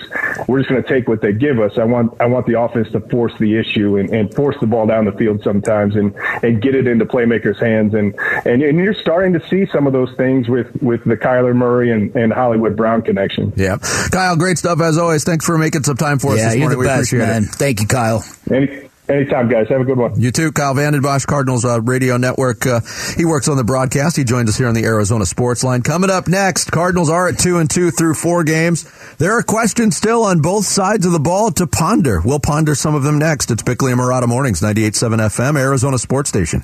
We're 0.48 0.60
just 0.60 0.70
going 0.70 0.84
to 0.84 0.88
take 0.88 1.08
what 1.08 1.22
they 1.22 1.34
give 1.34 1.60
us. 1.60 1.78
I 1.78 1.86
want 1.86 2.14
I 2.20 2.28
want 2.28 2.46
the 2.46 2.60
offense 2.60 2.92
to 2.92 3.00
force 3.00 3.34
the 3.40 3.58
issue 3.58 3.98
and, 3.98 4.10
and 4.12 4.34
force 4.34 4.56
the 4.62 4.68
ball 4.68 4.86
down 4.86 5.06
the 5.06 5.12
field 5.14 5.42
sometimes 5.44 5.96
and 5.96 6.14
and 6.44 6.62
get 6.62 6.76
it 6.76 6.88
into 6.88 7.06
playmakers' 7.06 7.60
hands. 7.60 7.94
And 7.96 8.14
and, 8.46 8.62
and 8.62 8.78
you're 8.78 8.94
starting 8.94 9.34
to 9.34 9.48
see 9.48 9.66
some 9.72 9.88
of 9.88 9.94
those 9.94 10.14
things 10.16 10.48
with 10.48 10.68
with 10.82 11.04
the 11.06 11.18
Kyler 11.18 11.56
Murray 11.56 11.92
and, 11.92 12.16
and 12.16 12.32
Hollywood 12.32 12.78
Brown 12.78 13.02
connection. 13.02 13.54
Yeah, 13.56 13.78
Kyle, 14.12 14.36
great 14.36 14.60
stuff 14.60 14.80
as 14.82 14.98
always. 14.98 15.24
Thanks 15.24 15.46
for 15.46 15.58
making 15.58 15.84
some 15.84 15.98
time 15.98 16.20
for 16.20 16.34
us 16.34 16.40
yeah, 16.40 16.50
this. 16.50 16.58
You're 16.58 16.76
the 16.76 16.84
best, 16.84 17.14
man. 17.14 17.44
It. 17.44 17.50
Thank 17.50 17.82
you, 17.82 17.88
Kyle. 17.88 18.24
Any- 18.52 18.89
Anytime, 19.10 19.48
guys. 19.50 19.68
Have 19.70 19.82
a 19.82 19.86
good 19.86 19.98
one. 19.98 20.20
You 20.22 20.32
too, 20.32 20.52
Kyle 20.52 20.76
Vanden 20.76 21.02
Bosch, 21.02 21.26
Cardinals 21.26 21.66
uh, 21.66 21.82
Radio 21.82 22.18
Network. 22.18 22.66
Uh, 22.68 22.82
he 23.18 23.26
works 23.26 23.48
on 23.48 23.58
the 23.58 23.64
broadcast. 23.64 24.16
He 24.16 24.24
joins 24.24 24.50
us 24.50 24.58
here 24.58 24.68
on 24.68 24.76
the 24.76 24.84
Arizona 24.86 25.26
Sports 25.26 25.64
Line. 25.64 25.82
Coming 25.82 26.12
up 26.12 26.28
next, 26.28 26.72
Cardinals 26.72 27.10
are 27.10 27.28
at 27.28 27.40
two 27.40 27.58
and 27.58 27.70
two 27.70 27.90
through 27.90 28.14
four 28.14 28.44
games. 28.44 28.90
There 29.18 29.34
are 29.34 29.42
questions 29.42 29.98
still 29.98 30.24
on 30.24 30.42
both 30.42 30.66
sides 30.66 31.08
of 31.08 31.12
the 31.12 31.20
ball 31.20 31.50
to 31.54 31.66
ponder. 31.66 32.22
We'll 32.24 32.40
ponder 32.40 32.76
some 32.76 32.94
of 32.94 33.02
them 33.02 33.18
next. 33.18 33.50
It's 33.50 33.64
Bickley 33.64 33.92
and 33.92 34.00
Marotta 34.00 34.28
Mornings, 34.28 34.62
98.7 34.62 35.18
FM, 35.18 35.60
Arizona 35.60 35.98
Sports 35.98 36.30
Station. 36.30 36.64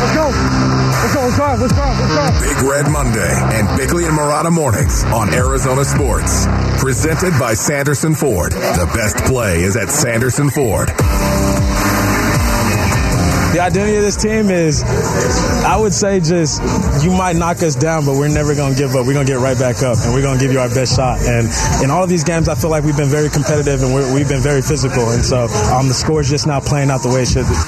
Let's 0.00 0.14
go. 0.16 0.32
Let's 0.32 1.14
go. 1.14 1.20
Let's 1.20 1.20
go. 1.20 1.20
Let's 1.20 1.36
drive. 1.36 1.60
Let's 1.60 1.74
drive. 1.74 2.00
Let's 2.00 2.14
drive. 2.14 2.40
Big 2.40 2.58
Red 2.68 2.90
Monday 2.90 3.32
and 3.52 3.68
Bickley 3.76 4.04
and 4.04 4.16
Marotta 4.16 4.50
Mornings 4.50 5.04
on 5.04 5.32
Arizona 5.34 5.84
Sports. 5.84 6.46
Presented 6.80 7.38
by 7.38 7.52
Sanderson 7.54 8.14
Ford. 8.14 8.52
The 8.52 8.90
best 8.94 9.16
play 9.26 9.60
is 9.60 9.76
at 9.76 9.90
Sanderson 9.90 10.48
Ford. 10.50 10.88
The 13.52 13.58
identity 13.58 13.96
of 13.96 14.04
this 14.04 14.14
team 14.14 14.48
is, 14.48 14.84
I 15.66 15.76
would 15.76 15.92
say, 15.92 16.20
just 16.20 16.62
you 17.02 17.10
might 17.10 17.34
knock 17.34 17.64
us 17.64 17.74
down, 17.74 18.06
but 18.06 18.14
we're 18.14 18.28
never 18.28 18.54
going 18.54 18.74
to 18.74 18.78
give 18.78 18.94
up. 18.94 19.04
We're 19.04 19.12
going 19.12 19.26
to 19.26 19.32
get 19.32 19.40
right 19.40 19.58
back 19.58 19.82
up, 19.82 19.98
and 20.00 20.14
we're 20.14 20.22
going 20.22 20.38
to 20.38 20.44
give 20.44 20.52
you 20.52 20.60
our 20.60 20.68
best 20.68 20.94
shot. 20.94 21.18
And 21.20 21.50
in 21.82 21.90
all 21.90 22.04
of 22.04 22.08
these 22.08 22.22
games, 22.22 22.48
I 22.48 22.54
feel 22.54 22.70
like 22.70 22.84
we've 22.84 22.96
been 22.96 23.10
very 23.10 23.28
competitive 23.28 23.82
and 23.82 23.92
we 23.92 24.20
have 24.20 24.28
been 24.28 24.40
very 24.40 24.62
physical. 24.62 25.10
And 25.10 25.24
so 25.24 25.48
um, 25.74 25.88
the 25.88 25.94
score 25.94 26.20
is 26.20 26.30
just 26.30 26.46
not 26.46 26.62
playing 26.62 26.90
out 26.90 27.02
the 27.02 27.08
way 27.10 27.22
it 27.22 27.28
should 27.28 27.44
be. 27.44 27.58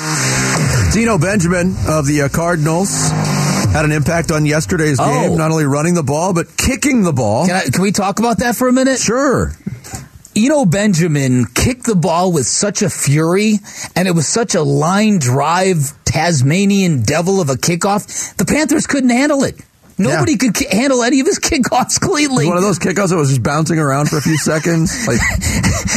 Eno 0.94 1.16
Benjamin 1.16 1.74
of 1.88 2.06
the 2.06 2.22
uh, 2.22 2.28
Cardinals 2.28 2.90
had 3.72 3.86
an 3.86 3.92
impact 3.92 4.30
on 4.30 4.44
yesterday's 4.44 4.98
oh. 5.00 5.04
game, 5.04 5.38
not 5.38 5.50
only 5.50 5.64
running 5.64 5.94
the 5.94 6.02
ball, 6.02 6.34
but 6.34 6.54
kicking 6.58 7.02
the 7.02 7.12
ball. 7.12 7.46
Can, 7.46 7.56
I, 7.56 7.62
can 7.64 7.80
we 7.80 7.92
talk 7.92 8.18
about 8.18 8.38
that 8.38 8.56
for 8.56 8.68
a 8.68 8.72
minute? 8.72 8.98
Sure. 8.98 9.52
Eno 10.36 10.66
Benjamin 10.66 11.46
kicked 11.46 11.84
the 11.84 11.94
ball 11.94 12.30
with 12.30 12.46
such 12.46 12.82
a 12.82 12.90
fury, 12.90 13.58
and 13.96 14.06
it 14.06 14.10
was 14.10 14.28
such 14.28 14.54
a 14.54 14.62
line 14.62 15.18
drive 15.18 15.92
Tasmanian 16.04 17.02
devil 17.02 17.40
of 17.40 17.48
a 17.48 17.54
kickoff. 17.54 18.36
The 18.36 18.44
Panthers 18.44 18.86
couldn't 18.86 19.10
handle 19.10 19.44
it. 19.44 19.56
Nobody 19.96 20.32
yeah. 20.32 20.38
could 20.38 20.54
k- 20.54 20.76
handle 20.76 21.02
any 21.02 21.20
of 21.20 21.26
his 21.26 21.38
kickoffs 21.42 21.98
cleanly. 22.00 22.46
One 22.46 22.58
of 22.58 22.62
those 22.62 22.78
kickoffs 22.78 23.10
that 23.10 23.16
was 23.16 23.30
just 23.30 23.42
bouncing 23.42 23.78
around 23.78 24.10
for 24.10 24.18
a 24.18 24.22
few 24.22 24.36
seconds, 24.36 25.06
like 25.08 25.20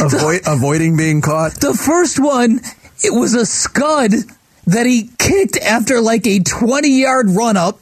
avoid, 0.00 0.40
avoiding 0.46 0.96
being 0.96 1.20
caught. 1.20 1.52
The 1.52 1.74
first 1.74 2.18
one, 2.18 2.60
it 3.04 3.12
was 3.12 3.34
a 3.34 3.44
scud 3.44 4.12
that 4.66 4.86
he 4.86 5.10
kicked 5.18 5.56
after 5.58 6.00
like 6.00 6.26
a 6.26 6.40
20 6.40 6.88
yard 7.00 7.30
run 7.30 7.56
up, 7.56 7.78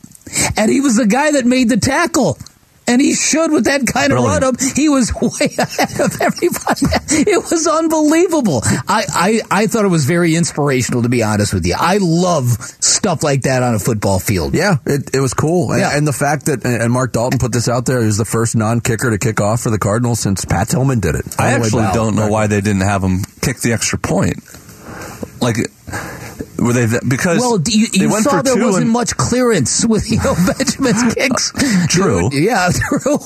and 0.57 0.71
he 0.71 0.81
was 0.81 0.97
the 0.97 1.07
guy 1.07 1.33
that 1.33 1.45
made 1.47 1.69
the 1.69 1.77
tackle. 1.77 2.39
And 2.87 3.01
he 3.01 3.15
should 3.15 3.51
with 3.51 3.65
that 3.65 3.87
kind 3.87 4.13
of 4.13 4.23
run 4.23 4.45
up. 4.45 4.57
He 4.61 4.91
was 4.91 5.11
way 5.23 5.49
ahead 5.59 6.01
of 6.01 6.21
everybody. 6.21 6.83
It 7.27 7.43
was 7.51 7.67
unbelievable. 7.67 8.61
I, 8.65 9.05
I, 9.09 9.41
I 9.63 9.67
thought 9.69 9.87
it 9.87 9.89
was 9.89 10.05
very 10.05 10.37
inspirational, 10.37 11.01
to 11.03 11.09
be 11.09 11.23
honest 11.23 11.55
with 11.55 11.65
you. 11.65 11.75
I 11.79 11.97
love 12.03 12.49
stuff 12.81 13.23
like 13.23 13.43
that 13.43 13.63
on 13.63 13.75
a 13.75 13.79
football 13.79 14.19
field. 14.19 14.53
Yeah, 14.55 14.77
it, 14.85 15.15
it 15.15 15.21
was 15.21 15.33
cool. 15.33 15.71
And, 15.71 15.81
Yeah. 15.81 15.97
and 15.97 16.07
the 16.07 16.13
fact 16.13 16.45
that, 16.47 16.67
and 16.67 16.93
Mark 16.93 17.13
Dalton 17.13 17.39
put 17.39 17.53
this 17.53 17.71
out 17.71 17.87
there, 17.87 18.01
he 18.01 18.07
was 18.07 18.19
the 18.19 18.27
first 18.27 18.55
non 18.55 18.83
kicker 18.83 19.11
to 19.11 19.17
kick 19.19 19.41
off 19.41 19.63
for 19.63 19.71
the 19.71 19.79
Cardinals 19.79 20.21
since 20.21 20.45
Pat 20.45 20.69
Tillman 20.69 21.01
did 21.01 21.15
it. 21.15 21.25
I 21.39 21.45
All 21.55 21.55
the 21.55 21.61
way 21.61 21.67
actually 21.67 21.95
don't 21.95 22.17
know 22.17 22.29
why 22.29 22.49
they 22.49 22.61
didn't 22.61 22.83
have 22.83 23.03
him 23.03 23.23
kick 23.41 23.61
the 23.61 23.73
extra 23.73 23.99
point. 23.99 24.43
Like, 25.45 25.57
were 26.59 26.73
they 26.73 26.87
th- 26.87 27.03
because 27.07 27.39
Well, 27.39 27.61
you, 27.69 27.87
they 27.89 28.05
you 28.05 28.11
went 28.11 28.25
saw 28.25 28.39
for 28.39 28.43
there 28.43 28.55
two 28.55 28.65
wasn't 28.65 28.85
and 28.85 28.93
much 28.93 29.17
clearance 29.17 29.85
with 29.87 30.11
you 30.11 30.17
know 30.19 30.35
Benjamin's 30.59 31.03
uh, 31.03 31.15
kicks. 31.15 31.53
Uh, 31.55 31.87
true. 31.89 32.31
Yeah, 32.33 32.71
true. 32.73 33.19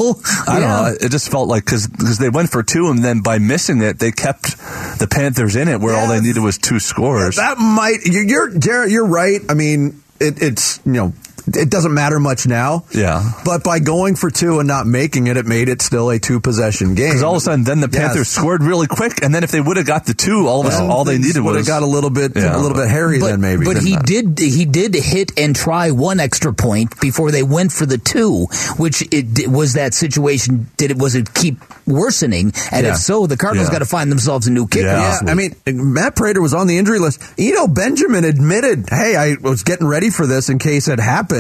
I 0.46 0.58
don't 0.58 0.68
know. 0.68 0.94
It 1.00 1.10
just 1.10 1.30
felt 1.30 1.48
like 1.48 1.64
because 1.64 1.86
they 2.18 2.28
went 2.30 2.50
for 2.50 2.62
two, 2.62 2.88
and 2.88 3.02
then 3.04 3.20
by 3.20 3.38
missing 3.38 3.80
it, 3.82 3.98
they 3.98 4.10
kept 4.10 4.56
the 4.98 5.06
Panthers 5.10 5.56
in 5.56 5.68
it, 5.68 5.80
where 5.80 5.94
all 5.96 6.08
they 6.08 6.20
needed 6.20 6.42
was 6.42 6.58
two 6.58 6.80
scores. 6.80 7.36
That 7.36 7.58
might, 7.58 7.98
you- 8.04 8.22
you're, 8.26 8.58
Jarrett, 8.58 8.90
you're 8.90 9.06
right. 9.06 9.40
I 9.48 9.54
mean, 9.54 10.02
it, 10.20 10.42
it's, 10.42 10.80
you 10.84 10.92
know, 10.92 11.12
it 11.56 11.70
doesn't 11.70 11.94
matter 11.94 12.18
much 12.20 12.46
now. 12.46 12.84
Yeah. 12.92 13.32
But 13.44 13.62
by 13.64 13.78
going 13.78 14.16
for 14.16 14.30
two 14.30 14.58
and 14.58 14.68
not 14.68 14.86
making 14.86 15.26
it, 15.26 15.36
it 15.36 15.46
made 15.46 15.68
it 15.68 15.82
still 15.82 16.10
a 16.10 16.18
two 16.18 16.40
possession 16.40 16.94
game. 16.94 17.08
Because 17.08 17.22
all 17.22 17.32
of 17.32 17.38
a 17.38 17.40
sudden, 17.40 17.64
then 17.64 17.80
the 17.80 17.88
Yes. 17.90 18.00
Panthers 18.08 18.28
scored 18.28 18.62
really 18.62 18.86
quick, 18.86 19.22
and 19.22 19.34
then 19.34 19.42
if 19.44 19.50
they 19.50 19.60
would 19.60 19.76
have 19.76 19.86
got 19.86 20.06
the 20.06 20.14
two, 20.14 20.46
all 20.46 20.60
of 20.60 20.66
a 20.66 20.70
sudden, 20.70 20.90
all 20.90 21.04
they 21.04 21.18
needed 21.18 21.40
would 21.42 21.54
was 21.56 21.66
have 21.66 21.80
got 21.80 21.82
a 21.82 21.86
little 21.90 22.10
bit, 22.10 22.32
Yeah. 22.36 22.56
a 22.56 22.58
little 22.58 22.76
bit 22.76 22.88
hairy 22.88 23.18
but, 23.20 23.28
then 23.28 23.40
maybe. 23.40 23.64
But 23.64 23.74
didn't 23.74 23.86
he 23.88 23.94
it? 23.94 24.04
did 24.34 24.38
he 24.38 24.64
did 24.64 24.94
hit 24.94 25.32
and 25.36 25.54
try 25.56 25.90
one 25.90 26.20
extra 26.20 26.52
point 26.52 26.98
before 27.00 27.30
they 27.30 27.42
went 27.42 27.72
for 27.72 27.86
the 27.86 27.98
two, 27.98 28.46
which 28.76 29.02
it 29.10 29.34
di- 29.34 29.46
was 29.46 29.72
that 29.74 29.94
situation. 29.94 30.68
Did 30.76 30.90
it 30.92 30.98
was 30.98 31.14
it 31.14 31.32
keep 31.34 31.58
worsening? 31.86 32.52
And 32.70 32.84
Yeah. 32.86 32.92
if 32.92 32.98
so, 32.98 33.26
the 33.26 33.36
Cardinals 33.36 33.68
Yeah. 33.68 33.72
got 33.74 33.78
to 33.80 33.86
find 33.86 34.10
themselves 34.10 34.46
a 34.46 34.50
new 34.50 34.66
kicker. 34.66 34.86
Yeah, 34.86 35.18
this 35.20 35.30
I 35.30 35.34
mean, 35.34 35.54
Matt 35.66 36.14
Prater 36.16 36.40
was 36.42 36.54
on 36.54 36.66
the 36.66 36.78
injury 36.78 36.98
list. 36.98 37.20
Eno 37.38 37.66
Benjamin 37.66 38.24
admitted, 38.24 38.88
"Hey, 38.90 39.16
I 39.16 39.36
was 39.40 39.62
getting 39.62 39.86
ready 39.86 40.10
for 40.10 40.26
this 40.26 40.48
in 40.48 40.58
case 40.58 40.88
it 40.88 41.00
happened." 41.00 41.37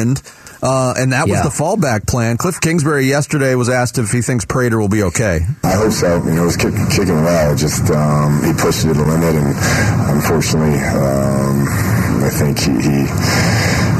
Uh, 0.60 0.92
and 0.98 1.12
that 1.12 1.28
was 1.28 1.38
Yeah. 1.38 1.42
the 1.44 1.50
fallback 1.50 2.06
plan. 2.06 2.36
Cliff 2.36 2.60
Kingsbury 2.60 3.06
yesterday 3.06 3.54
was 3.54 3.68
asked 3.68 3.96
if 3.98 4.10
he 4.10 4.22
thinks 4.22 4.44
Prater 4.44 4.78
will 4.80 4.88
be 4.88 5.04
okay. 5.04 5.46
I 5.62 5.72
hope 5.72 5.92
so. 5.92 6.16
You 6.24 6.32
know, 6.34 6.42
it 6.42 6.46
was 6.46 6.56
kick, 6.56 6.74
kicking 6.90 7.22
well. 7.22 7.54
Just 7.54 7.88
um, 7.90 8.42
he 8.42 8.52
pushed 8.54 8.84
it 8.84 8.88
to 8.88 8.94
the 8.94 9.04
limit, 9.06 9.36
and 9.36 9.54
unfortunately, 10.16 10.78
um, 10.80 11.66
I 12.24 12.30
think 12.30 12.58
he, 12.58 12.72
he. 12.72 13.06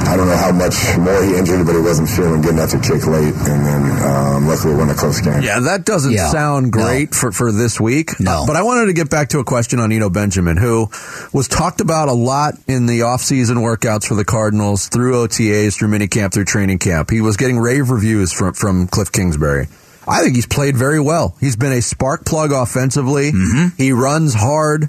I 0.08 0.16
don't 0.16 0.26
know 0.26 0.36
how 0.36 0.52
much 0.52 0.74
more 0.98 1.22
he 1.22 1.36
injured, 1.36 1.66
but 1.66 1.74
he 1.74 1.80
wasn't 1.80 2.08
feeling 2.08 2.40
good 2.40 2.52
enough 2.54 2.70
to 2.70 2.78
kick 2.80 3.06
late, 3.06 3.34
and 3.34 3.66
then 3.66 4.02
um, 4.02 4.46
luckily 4.48 4.74
won 4.74 4.88
a 4.90 4.94
close 4.94 5.20
game. 5.20 5.42
Yeah, 5.42 5.60
that 5.60 5.84
doesn't 5.84 6.12
Yeah. 6.12 6.30
sound 6.30 6.66
No. 6.66 6.70
great 6.82 7.14
for, 7.14 7.30
for 7.30 7.52
this 7.52 7.78
week. 7.78 8.18
No. 8.18 8.42
Uh, 8.42 8.46
but 8.46 8.56
I 8.56 8.62
wanted 8.62 8.86
to 8.86 8.92
get 8.94 9.10
back 9.10 9.28
to 9.30 9.38
a 9.38 9.44
question 9.44 9.78
on 9.80 9.92
Eno 9.92 10.08
Benjamin, 10.10 10.56
who 10.56 10.88
was 11.32 11.46
talked 11.46 11.80
about 11.82 12.08
a 12.08 12.12
lot 12.14 12.54
in 12.66 12.86
the 12.86 13.00
offseason 13.00 13.56
workouts 13.58 14.06
for 14.06 14.14
the 14.14 14.24
Cardinals 14.24 14.88
through 14.88 15.12
OTAs, 15.26 15.76
through 15.76 15.88
minicamp, 15.88 16.32
through 16.32 16.46
training 16.46 16.78
camp. 16.78 17.10
He 17.10 17.20
was 17.20 17.36
getting 17.36 17.58
rave 17.58 17.90
reviews 17.90 18.32
from, 18.32 18.54
from 18.54 18.86
Cliff 18.88 19.12
Kingsbury. 19.12 19.68
I 20.06 20.22
think 20.22 20.34
he's 20.36 20.46
played 20.46 20.74
very 20.74 21.00
well. 21.00 21.36
He's 21.38 21.56
been 21.56 21.72
a 21.72 21.82
spark 21.82 22.24
plug 22.24 22.50
offensively. 22.50 23.30
He 23.76 23.92
runs 23.92 24.32
hard. 24.32 24.88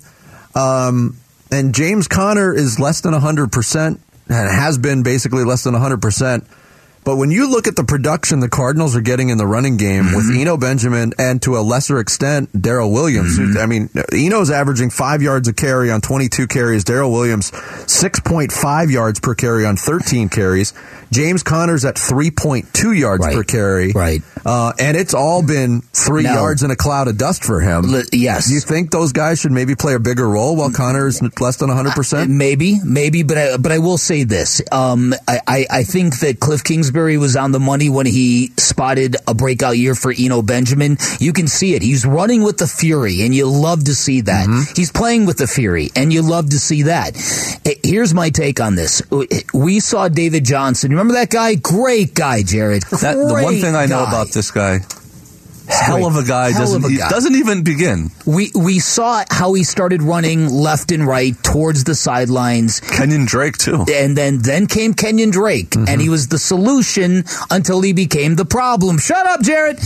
Um, 0.55 1.17
and 1.51 1.75
James 1.75 2.07
Conner 2.07 2.53
is 2.53 2.79
less 2.79 3.01
than 3.01 3.13
100% 3.13 3.85
and 3.87 3.99
has 4.29 4.77
been 4.77 5.03
basically 5.03 5.43
less 5.43 5.63
than 5.63 5.73
100%. 5.73 6.45
But 7.03 7.15
when 7.15 7.31
you 7.31 7.49
look 7.49 7.67
at 7.67 7.75
the 7.75 7.83
production 7.83 8.39
the 8.39 8.49
Cardinals 8.49 8.95
are 8.95 9.01
getting 9.01 9.29
in 9.29 9.37
the 9.37 9.47
running 9.47 9.77
game 9.77 10.13
with 10.15 10.29
Eno 10.35 10.57
Benjamin 10.57 11.13
and 11.17 11.41
to 11.43 11.57
a 11.57 11.61
lesser 11.61 11.99
extent 11.99 12.49
Darrel 12.61 12.91
Williams, 12.91 13.37
who- 13.37 13.59
I 13.59 13.65
mean, 13.65 13.89
Eno's 14.13 14.51
averaging 14.51 14.89
five 14.91 15.21
yards 15.21 15.47
a 15.47 15.53
carry 15.53 15.89
on 15.91 16.01
22 16.01 16.47
carries. 16.47 16.83
Darrel 16.83 17.11
Williams 17.11 17.51
6.5 17.87 18.91
yards 18.91 19.19
per 19.19 19.33
carry 19.35 19.65
on 19.65 19.75
13 19.77 20.29
carries. 20.29 20.73
James 21.11 21.41
Conner's 21.41 21.85
at 21.85 21.95
3.2 21.97 22.91
yards 22.91 23.25
Right. 23.25 23.35
per 23.35 23.43
carry. 23.43 23.91
Right. 23.93 24.21
Uh, 24.45 24.73
and 24.79 24.95
it's 24.95 25.15
all 25.15 25.41
been 25.41 25.81
three 25.93 26.21
Now- 26.23 26.35
yards 26.35 26.61
in 26.61 26.69
a 26.69 26.75
cloud 26.75 27.07
of 27.07 27.17
dust 27.17 27.43
for 27.43 27.59
him. 27.61 27.91
Li- 27.91 28.03
yes. 28.13 28.51
You 28.51 28.59
think 28.59 28.91
those 28.91 29.11
guys 29.11 29.39
should 29.39 29.51
maybe 29.51 29.73
play 29.73 29.95
a 29.95 29.99
bigger 29.99 30.29
role 30.29 30.55
while 30.55 30.69
Conner 30.69 31.07
is 31.07 31.19
less 31.39 31.55
than 31.57 31.69
100%? 31.71 32.29
Maybe, 32.29 32.79
maybe, 32.85 33.23
but 33.23 33.37
I, 33.39 33.57
but 33.57 33.71
I 33.71 33.79
will 33.79 33.97
say 33.97 34.23
this. 34.23 34.61
Um, 34.71 35.15
I, 35.27 35.39
I, 35.47 35.65
I 35.71 35.83
think 35.83 36.19
that 36.19 36.39
Cliff 36.39 36.63
Kingsbury 36.63 36.98
was 37.07 37.35
on 37.35 37.51
the 37.51 37.59
money 37.59 37.89
when 37.89 38.05
he 38.05 38.51
spotted 38.57 39.15
a 39.27 39.33
breakout 39.33 39.77
year 39.77 39.95
for 39.95 40.13
Eno 40.17 40.41
Benjamin. 40.41 40.97
You 41.19 41.33
can 41.33 41.47
see 41.47 41.75
it. 41.75 41.81
He's 41.81 42.05
running 42.05 42.43
with 42.43 42.57
the 42.57 42.67
fury, 42.67 43.21
and 43.21 43.33
you 43.33 43.47
love 43.47 43.85
to 43.85 43.95
see 43.95 44.21
that. 44.21 44.47
Mm-hmm. 44.47 44.73
He's 44.75 44.91
playing 44.91 45.25
with 45.25 45.37
the 45.37 45.47
fury, 45.47 45.89
and 45.95 46.11
you 46.11 46.21
love 46.21 46.49
to 46.51 46.59
see 46.59 46.83
that. 46.83 47.15
Here's 47.83 48.13
my 48.13 48.29
take 48.29 48.59
on 48.59 48.75
this. 48.75 49.01
Uh, 49.11 49.25
we 49.53 49.79
saw 49.79 50.07
David 50.07 50.45
Johnson. 50.45 50.91
Remember 50.91 51.13
that 51.13 51.29
guy? 51.29 51.55
Great 51.55 52.13
guy, 52.13 52.43
Jared. 52.43 52.83
that, 52.83 53.15
the 53.15 53.39
one 53.43 53.55
thing 53.55 53.75
I 53.75 53.85
know 53.85 54.03
guy. 54.03 54.09
about 54.09 54.27
this 54.29 54.51
guy. 54.51 54.79
Hell 55.69 56.05
of 56.05 56.15
a 56.15 56.23
guy 56.23 56.51
Hell 56.51 56.61
doesn't 56.61 56.85
a 56.85 56.89
he 56.89 56.97
guy. 56.97 57.09
doesn't 57.09 57.35
even 57.35 57.63
begin. 57.63 58.09
We 58.25 58.51
we 58.55 58.79
saw 58.79 59.23
how 59.29 59.53
he 59.53 59.63
started 59.63 60.01
running 60.01 60.49
left 60.49 60.91
and 60.91 61.05
right 61.05 61.35
towards 61.43 61.83
the 61.83 61.95
sidelines. 61.95 62.79
Kenyon 62.79 63.25
Drake 63.25 63.57
too. 63.57 63.85
And 63.91 64.17
then 64.17 64.39
then 64.39 64.67
came 64.67 64.93
Kenyon 64.93 65.29
Drake, 65.29 65.71
mm-hmm. 65.71 65.85
and 65.87 66.01
he 66.01 66.09
was 66.09 66.27
the 66.27 66.39
solution 66.39 67.23
until 67.51 67.81
he 67.81 67.93
became 67.93 68.35
the 68.35 68.45
problem. 68.45 68.97
Shut 68.97 69.25
up, 69.27 69.41
Jarrett. 69.41 69.79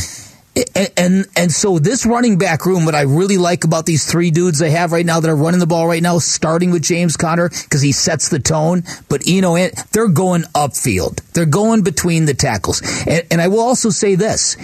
And, 0.76 0.91
and 0.98 1.26
and 1.36 1.52
so 1.52 1.80
this 1.80 2.06
running 2.06 2.38
back 2.38 2.65
room, 2.67 2.86
what 2.86 2.93
I 2.93 3.02
really 3.02 3.38
like 3.38 3.63
about 3.63 3.88
these 3.88 4.06
three 4.10 4.30
dudes 4.30 4.60
they 4.60 4.69
have 4.69 4.91
right 4.91 5.06
now 5.06 5.19
that 5.19 5.28
are 5.28 5.36
running 5.36 5.60
the 5.60 5.65
ball 5.65 5.88
right 5.88 6.02
now, 6.02 6.19
starting 6.19 6.69
with 6.69 6.84
James 6.84 7.17
Conner 7.17 7.50
because 7.50 7.82
he 7.82 7.91
sets 7.91 8.30
the 8.30 8.39
tone. 8.39 8.84
But 9.10 9.26
you 9.26 9.41
know, 9.41 9.58
they're 9.91 10.08
going 10.10 10.43
upfield. 10.54 11.22
They're 11.34 11.48
going 11.48 11.82
between 11.82 12.26
the 12.26 12.36
tackles. 12.36 12.84
And, 13.08 13.26
and 13.32 13.41
I 13.41 13.48
will 13.48 13.62
also 13.62 13.89
say 13.89 14.13
this. 14.13 14.56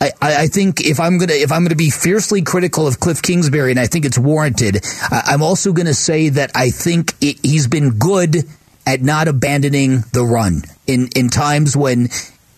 I, 0.00 0.12
I 0.22 0.46
think 0.46 0.80
if 0.86 1.00
I'm 1.00 1.18
gonna 1.18 1.32
if 1.32 1.50
I'm 1.50 1.64
gonna 1.64 1.74
be 1.74 1.90
fiercely 1.90 2.42
critical 2.42 2.86
of 2.86 3.00
Cliff 3.00 3.20
Kingsbury, 3.20 3.70
and 3.72 3.80
I 3.80 3.86
think 3.86 4.04
it's 4.04 4.18
warranted, 4.18 4.84
I, 5.10 5.22
I'm 5.26 5.42
also 5.42 5.72
gonna 5.72 5.94
say 5.94 6.28
that 6.30 6.52
I 6.54 6.70
think 6.70 7.14
it, 7.20 7.38
he's 7.42 7.66
been 7.66 7.98
good 7.98 8.44
at 8.86 9.02
not 9.02 9.28
abandoning 9.28 10.04
the 10.12 10.24
run 10.24 10.62
in 10.86 11.08
in 11.16 11.28
times 11.28 11.76
when 11.76 12.08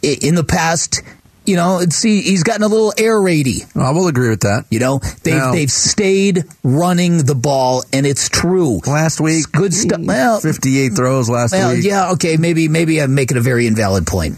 in 0.02 0.34
the 0.34 0.44
past. 0.44 1.02
You 1.46 1.56
know, 1.56 1.80
see, 1.88 2.20
he's 2.20 2.42
gotten 2.44 2.62
a 2.62 2.68
little 2.68 2.92
air 2.98 3.16
raidy. 3.16 3.64
I 3.74 3.90
will 3.90 4.06
agree 4.06 4.28
with 4.28 4.42
that. 4.42 4.66
You 4.70 4.78
know, 4.78 5.00
they've 5.24 5.34
Now- 5.34 5.52
they've 5.52 5.70
stayed 5.72 6.44
running 6.62 7.24
the 7.24 7.34
ball, 7.34 7.82
and 7.92 8.06
it's 8.06 8.28
true. 8.28 8.80
Last 8.86 9.20
week, 9.20 9.50
good 9.50 9.72
stuff. 9.72 10.00
Well, 10.02 10.38
58 10.38 10.90
throws 10.94 11.28
last 11.30 11.52
well, 11.52 11.74
week. 11.74 11.84
yeah, 11.84 12.12
okay, 12.12 12.36
maybe 12.36 12.68
maybe 12.68 13.00
I'm 13.00 13.14
making 13.14 13.38
a 13.38 13.40
very 13.40 13.66
invalid 13.66 14.06
point. 14.06 14.36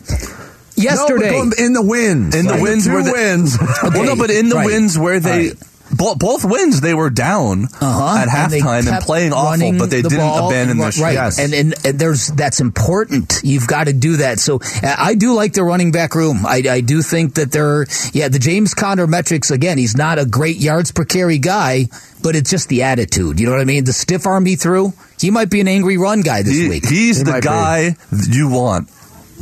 Yesterday, 0.83 1.31
No, 1.31 1.45
but 1.49 1.57
go 1.59 1.65
in 1.65 1.73
the 1.73 1.83
wins. 1.83 2.35
In 2.35 2.47
the 2.47 2.53
Like, 2.53 2.63
wins 2.63 2.85
two 2.87 2.93
where 2.93 3.03
they, 3.03 3.13
wins. 3.13 3.59
well, 3.83 4.05
no, 4.05 4.17
but 4.17 4.31
in 4.31 4.49
the 4.49 4.57
right. 4.57 4.67
wins 4.67 4.99
where 4.99 5.21
they 5.21 5.49
Right. 5.49 5.53
bo- 5.93 6.15
both 6.15 6.45
wins 6.45 6.81
they 6.81 6.95
were 6.95 7.11
down 7.11 7.69
Uh-huh. 7.81 8.17
at 8.19 8.29
halftime 8.29 8.79
and, 8.81 8.87
kept 8.89 9.07
playing 9.07 9.33
awful, 9.33 9.73
but 9.79 9.91
they 9.91 10.01
the 10.01 10.09
didn't 10.09 10.25
ball 10.25 10.49
abandon 10.49 10.79
their 10.79 10.89
and 10.89 10.99
right. 10.99 11.33
streak. 11.33 11.45
And, 11.45 11.55
and 11.55 11.75
and 11.87 11.99
there's 11.99 12.29
that's 12.29 12.61
important. 12.61 13.41
You've 13.43 13.67
got 13.67 13.85
to 13.85 13.93
do 13.93 14.17
that. 14.19 14.39
So 14.41 14.61
uh, 14.83 14.95
I 14.99 15.15
do 15.15 15.35
like 15.35 15.53
the 15.53 15.65
running 15.65 15.93
back 15.93 16.15
room. 16.15 16.47
I, 16.47 16.63
I 16.69 16.81
do 16.81 17.03
think 17.03 17.35
that 17.35 17.53
they're 17.53 17.87
yeah 18.13 18.29
the 18.29 18.39
James 18.39 18.73
Conner 18.75 19.07
metrics 19.07 19.51
again. 19.51 19.77
He's 19.79 19.97
not 19.97 20.19
a 20.19 20.25
great 20.25 20.57
yards 20.57 20.93
per 20.93 21.05
carry 21.05 21.39
guy, 21.39 21.89
but 22.23 22.37
it's 22.37 22.51
just 22.51 22.69
the 22.71 22.83
attitude. 22.85 23.39
You 23.41 23.47
know 23.47 23.53
what 23.53 23.61
I 23.61 23.65
mean? 23.65 23.85
The 23.85 23.93
stiff 23.93 24.27
arm 24.27 24.47
he 24.47 24.57
threw. 24.57 24.95
He 25.21 25.31
might 25.31 25.51
be 25.51 25.61
an 25.61 25.69
angry 25.69 25.99
run 25.99 26.23
guy 26.23 26.43
this 26.43 26.55
He- 26.57 26.69
week. 26.69 26.89
he's 26.89 27.19
He 27.19 27.23
the 27.25 27.31
might 27.33 27.43
be. 27.43 27.49
guy 27.49 27.97
you 28.29 28.49
want 28.49 28.89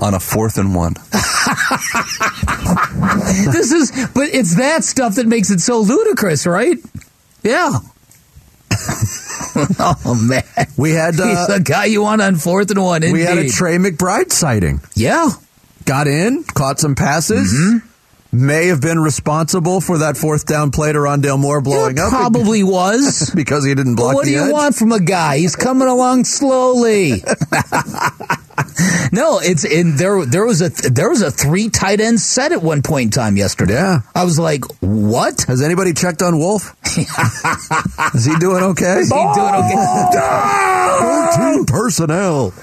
on 0.00 0.14
a 0.14 0.20
fourth 0.20 0.58
and 0.58 0.74
one. 0.74 0.94
this 3.52 3.72
is, 3.72 3.90
but 4.14 4.28
it's 4.34 4.56
that 4.56 4.84
stuff 4.84 5.16
that 5.16 5.26
makes 5.26 5.50
it 5.50 5.60
so 5.60 5.80
ludicrous, 5.80 6.46
right? 6.46 6.76
Yeah. 7.42 7.70
oh 9.78 10.26
man, 10.28 10.44
we 10.78 10.90
had 10.92 11.18
uh, 11.18 11.26
he's 11.26 11.46
the 11.48 11.60
guy 11.64 11.86
you 11.86 12.02
want 12.02 12.22
on 12.22 12.36
fourth 12.36 12.70
and 12.70 12.80
one. 12.82 13.02
we 13.12 13.22
had 13.22 13.38
a. 13.38 13.48
Trey 13.48 13.76
McBride 13.78 14.30
sighting. 14.32 14.80
Yeah. 14.94 15.30
Got 15.84 16.06
in, 16.06 16.44
caught 16.44 16.78
some 16.78 16.94
passes. 16.94 17.52
Mm-hmm. 17.52 17.86
May 18.46 18.68
have 18.68 18.80
been 18.80 19.00
responsible 19.00 19.80
for 19.80 19.98
that 19.98 20.16
fourth 20.16 20.46
down 20.46 20.70
play 20.70 20.92
to 20.92 20.98
Rondale 21.00 21.36
Moore 21.38 21.60
blowing 21.60 21.96
Yeah, 21.96 22.04
up. 22.04 22.10
probably 22.10 22.62
was. 22.64 23.32
because 23.34 23.64
he 23.66 23.74
didn't 23.74 23.96
But 23.96 24.02
block 24.02 24.14
what 24.14 24.24
the 24.24 24.30
do 24.30 24.36
you 24.36 24.44
edge. 24.44 24.52
want 24.52 24.76
from 24.76 24.92
a 24.92 25.00
guy? 25.00 25.38
He's 25.38 25.56
coming 25.56 25.88
along 25.88 26.24
slowly. 26.24 27.24
no, 29.12 29.38
it's 29.40 29.64
in 29.64 29.96
there. 29.96 30.25
There 30.25 30.44
was 30.44 30.61
a 30.62 30.68
there 30.90 31.09
was 31.11 31.23
a 31.23 31.31
three 31.31 31.68
tight 31.70 32.01
end 32.01 32.20
set 32.20 32.53
at 32.53 32.62
one 32.62 32.83
point 32.83 33.07
in 33.07 33.11
time 33.11 33.37
yesterday. 33.37 33.75
Yeah, 33.75 34.01
I 34.14 34.25
was 34.25 34.38
like, 34.38 34.64
what? 34.81 35.43
Has 35.43 35.62
anybody 35.62 35.93
checked 35.95 36.22
on 36.22 36.39
Wolf? 36.39 36.76
Is 38.14 38.24
he 38.24 38.34
doing 38.39 38.62
okay? 38.64 38.99
Is 39.01 39.09
he 39.11 39.14
doing 39.14 39.55
okay? 39.55 39.76
Team 41.37 41.64
personnel. 41.66 42.53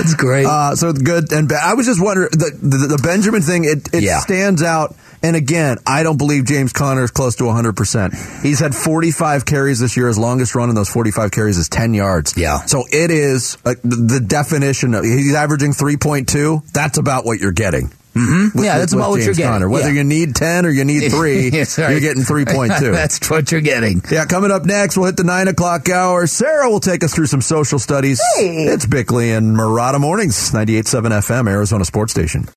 It's 0.00 0.14
great. 0.14 0.46
Uh, 0.46 0.74
so 0.76 0.92
good 0.92 1.32
and 1.32 1.48
bad. 1.48 1.60
I 1.62 1.74
was 1.74 1.86
just 1.86 2.00
wondering 2.02 2.30
the 2.32 2.50
the, 2.62 2.96
the 2.96 3.02
Benjamin 3.02 3.42
thing. 3.42 3.64
It 3.64 3.88
it 3.92 4.02
Yeah. 4.02 4.20
stands 4.20 4.62
out. 4.62 4.94
And 5.22 5.34
again, 5.36 5.78
I 5.86 6.02
don't 6.02 6.16
believe 6.16 6.44
James 6.46 6.72
Conner 6.72 7.02
is 7.04 7.10
close 7.10 7.36
to 7.36 7.44
100%. 7.44 8.42
He's 8.42 8.60
had 8.60 8.74
45 8.74 9.44
carries 9.44 9.80
this 9.80 9.96
year. 9.96 10.06
His 10.08 10.18
longest 10.18 10.54
run 10.54 10.68
in 10.68 10.74
those 10.74 10.88
45 10.88 11.30
carries 11.30 11.58
is 11.58 11.68
10 11.68 11.94
yards. 11.94 12.34
Yeah. 12.36 12.58
So 12.66 12.84
it 12.90 13.10
is 13.10 13.58
uh, 13.64 13.74
the 13.82 14.20
definition 14.24 14.94
of 14.94 15.04
he's 15.04 15.34
averaging 15.34 15.72
3.2. 15.72 16.70
That's 16.72 16.98
about 16.98 17.24
what 17.24 17.40
you're 17.40 17.52
getting. 17.52 17.90
Mm-hmm. 18.14 18.56
with- 18.58 18.64
Yeah, 18.64 18.78
that's 18.78 18.92
with 18.92 19.00
about 19.00 19.10
what 19.10 19.16
James 19.16 19.26
you're 19.26 19.34
getting. 19.34 19.52
Conner. 19.52 19.68
Whether 19.68 19.88
Yeah. 19.88 19.98
you 19.98 20.04
need 20.04 20.34
10 20.34 20.66
or 20.66 20.70
you 20.70 20.84
need 20.84 21.08
3, 21.10 21.50
That's 21.50 21.78
right. 21.78 21.90
you're 21.90 22.00
getting 22.00 22.22
3.2. 22.24 22.92
That's 22.92 23.30
what 23.30 23.52
you're 23.52 23.60
getting. 23.60 24.02
Yeah, 24.10 24.24
coming 24.24 24.50
up 24.50 24.64
next, 24.64 24.96
we'll 24.96 25.06
hit 25.06 25.16
the 25.16 25.24
9 25.24 25.46
o'clock 25.48 25.88
hour. 25.88 26.26
Sarah 26.26 26.68
will 26.70 26.80
take 26.80 27.04
us 27.04 27.14
through 27.14 27.26
some 27.26 27.40
social 27.42 27.78
studies. 27.78 28.20
Hey. 28.36 28.64
It's 28.64 28.86
Bickley 28.86 29.30
and 29.30 29.56
Marotta 29.56 30.00
Mornings, 30.00 30.50
98.7 30.50 31.10
FM, 31.10 31.48
Arizona 31.48 31.84
Sports 31.84 32.12
Station. 32.12 32.48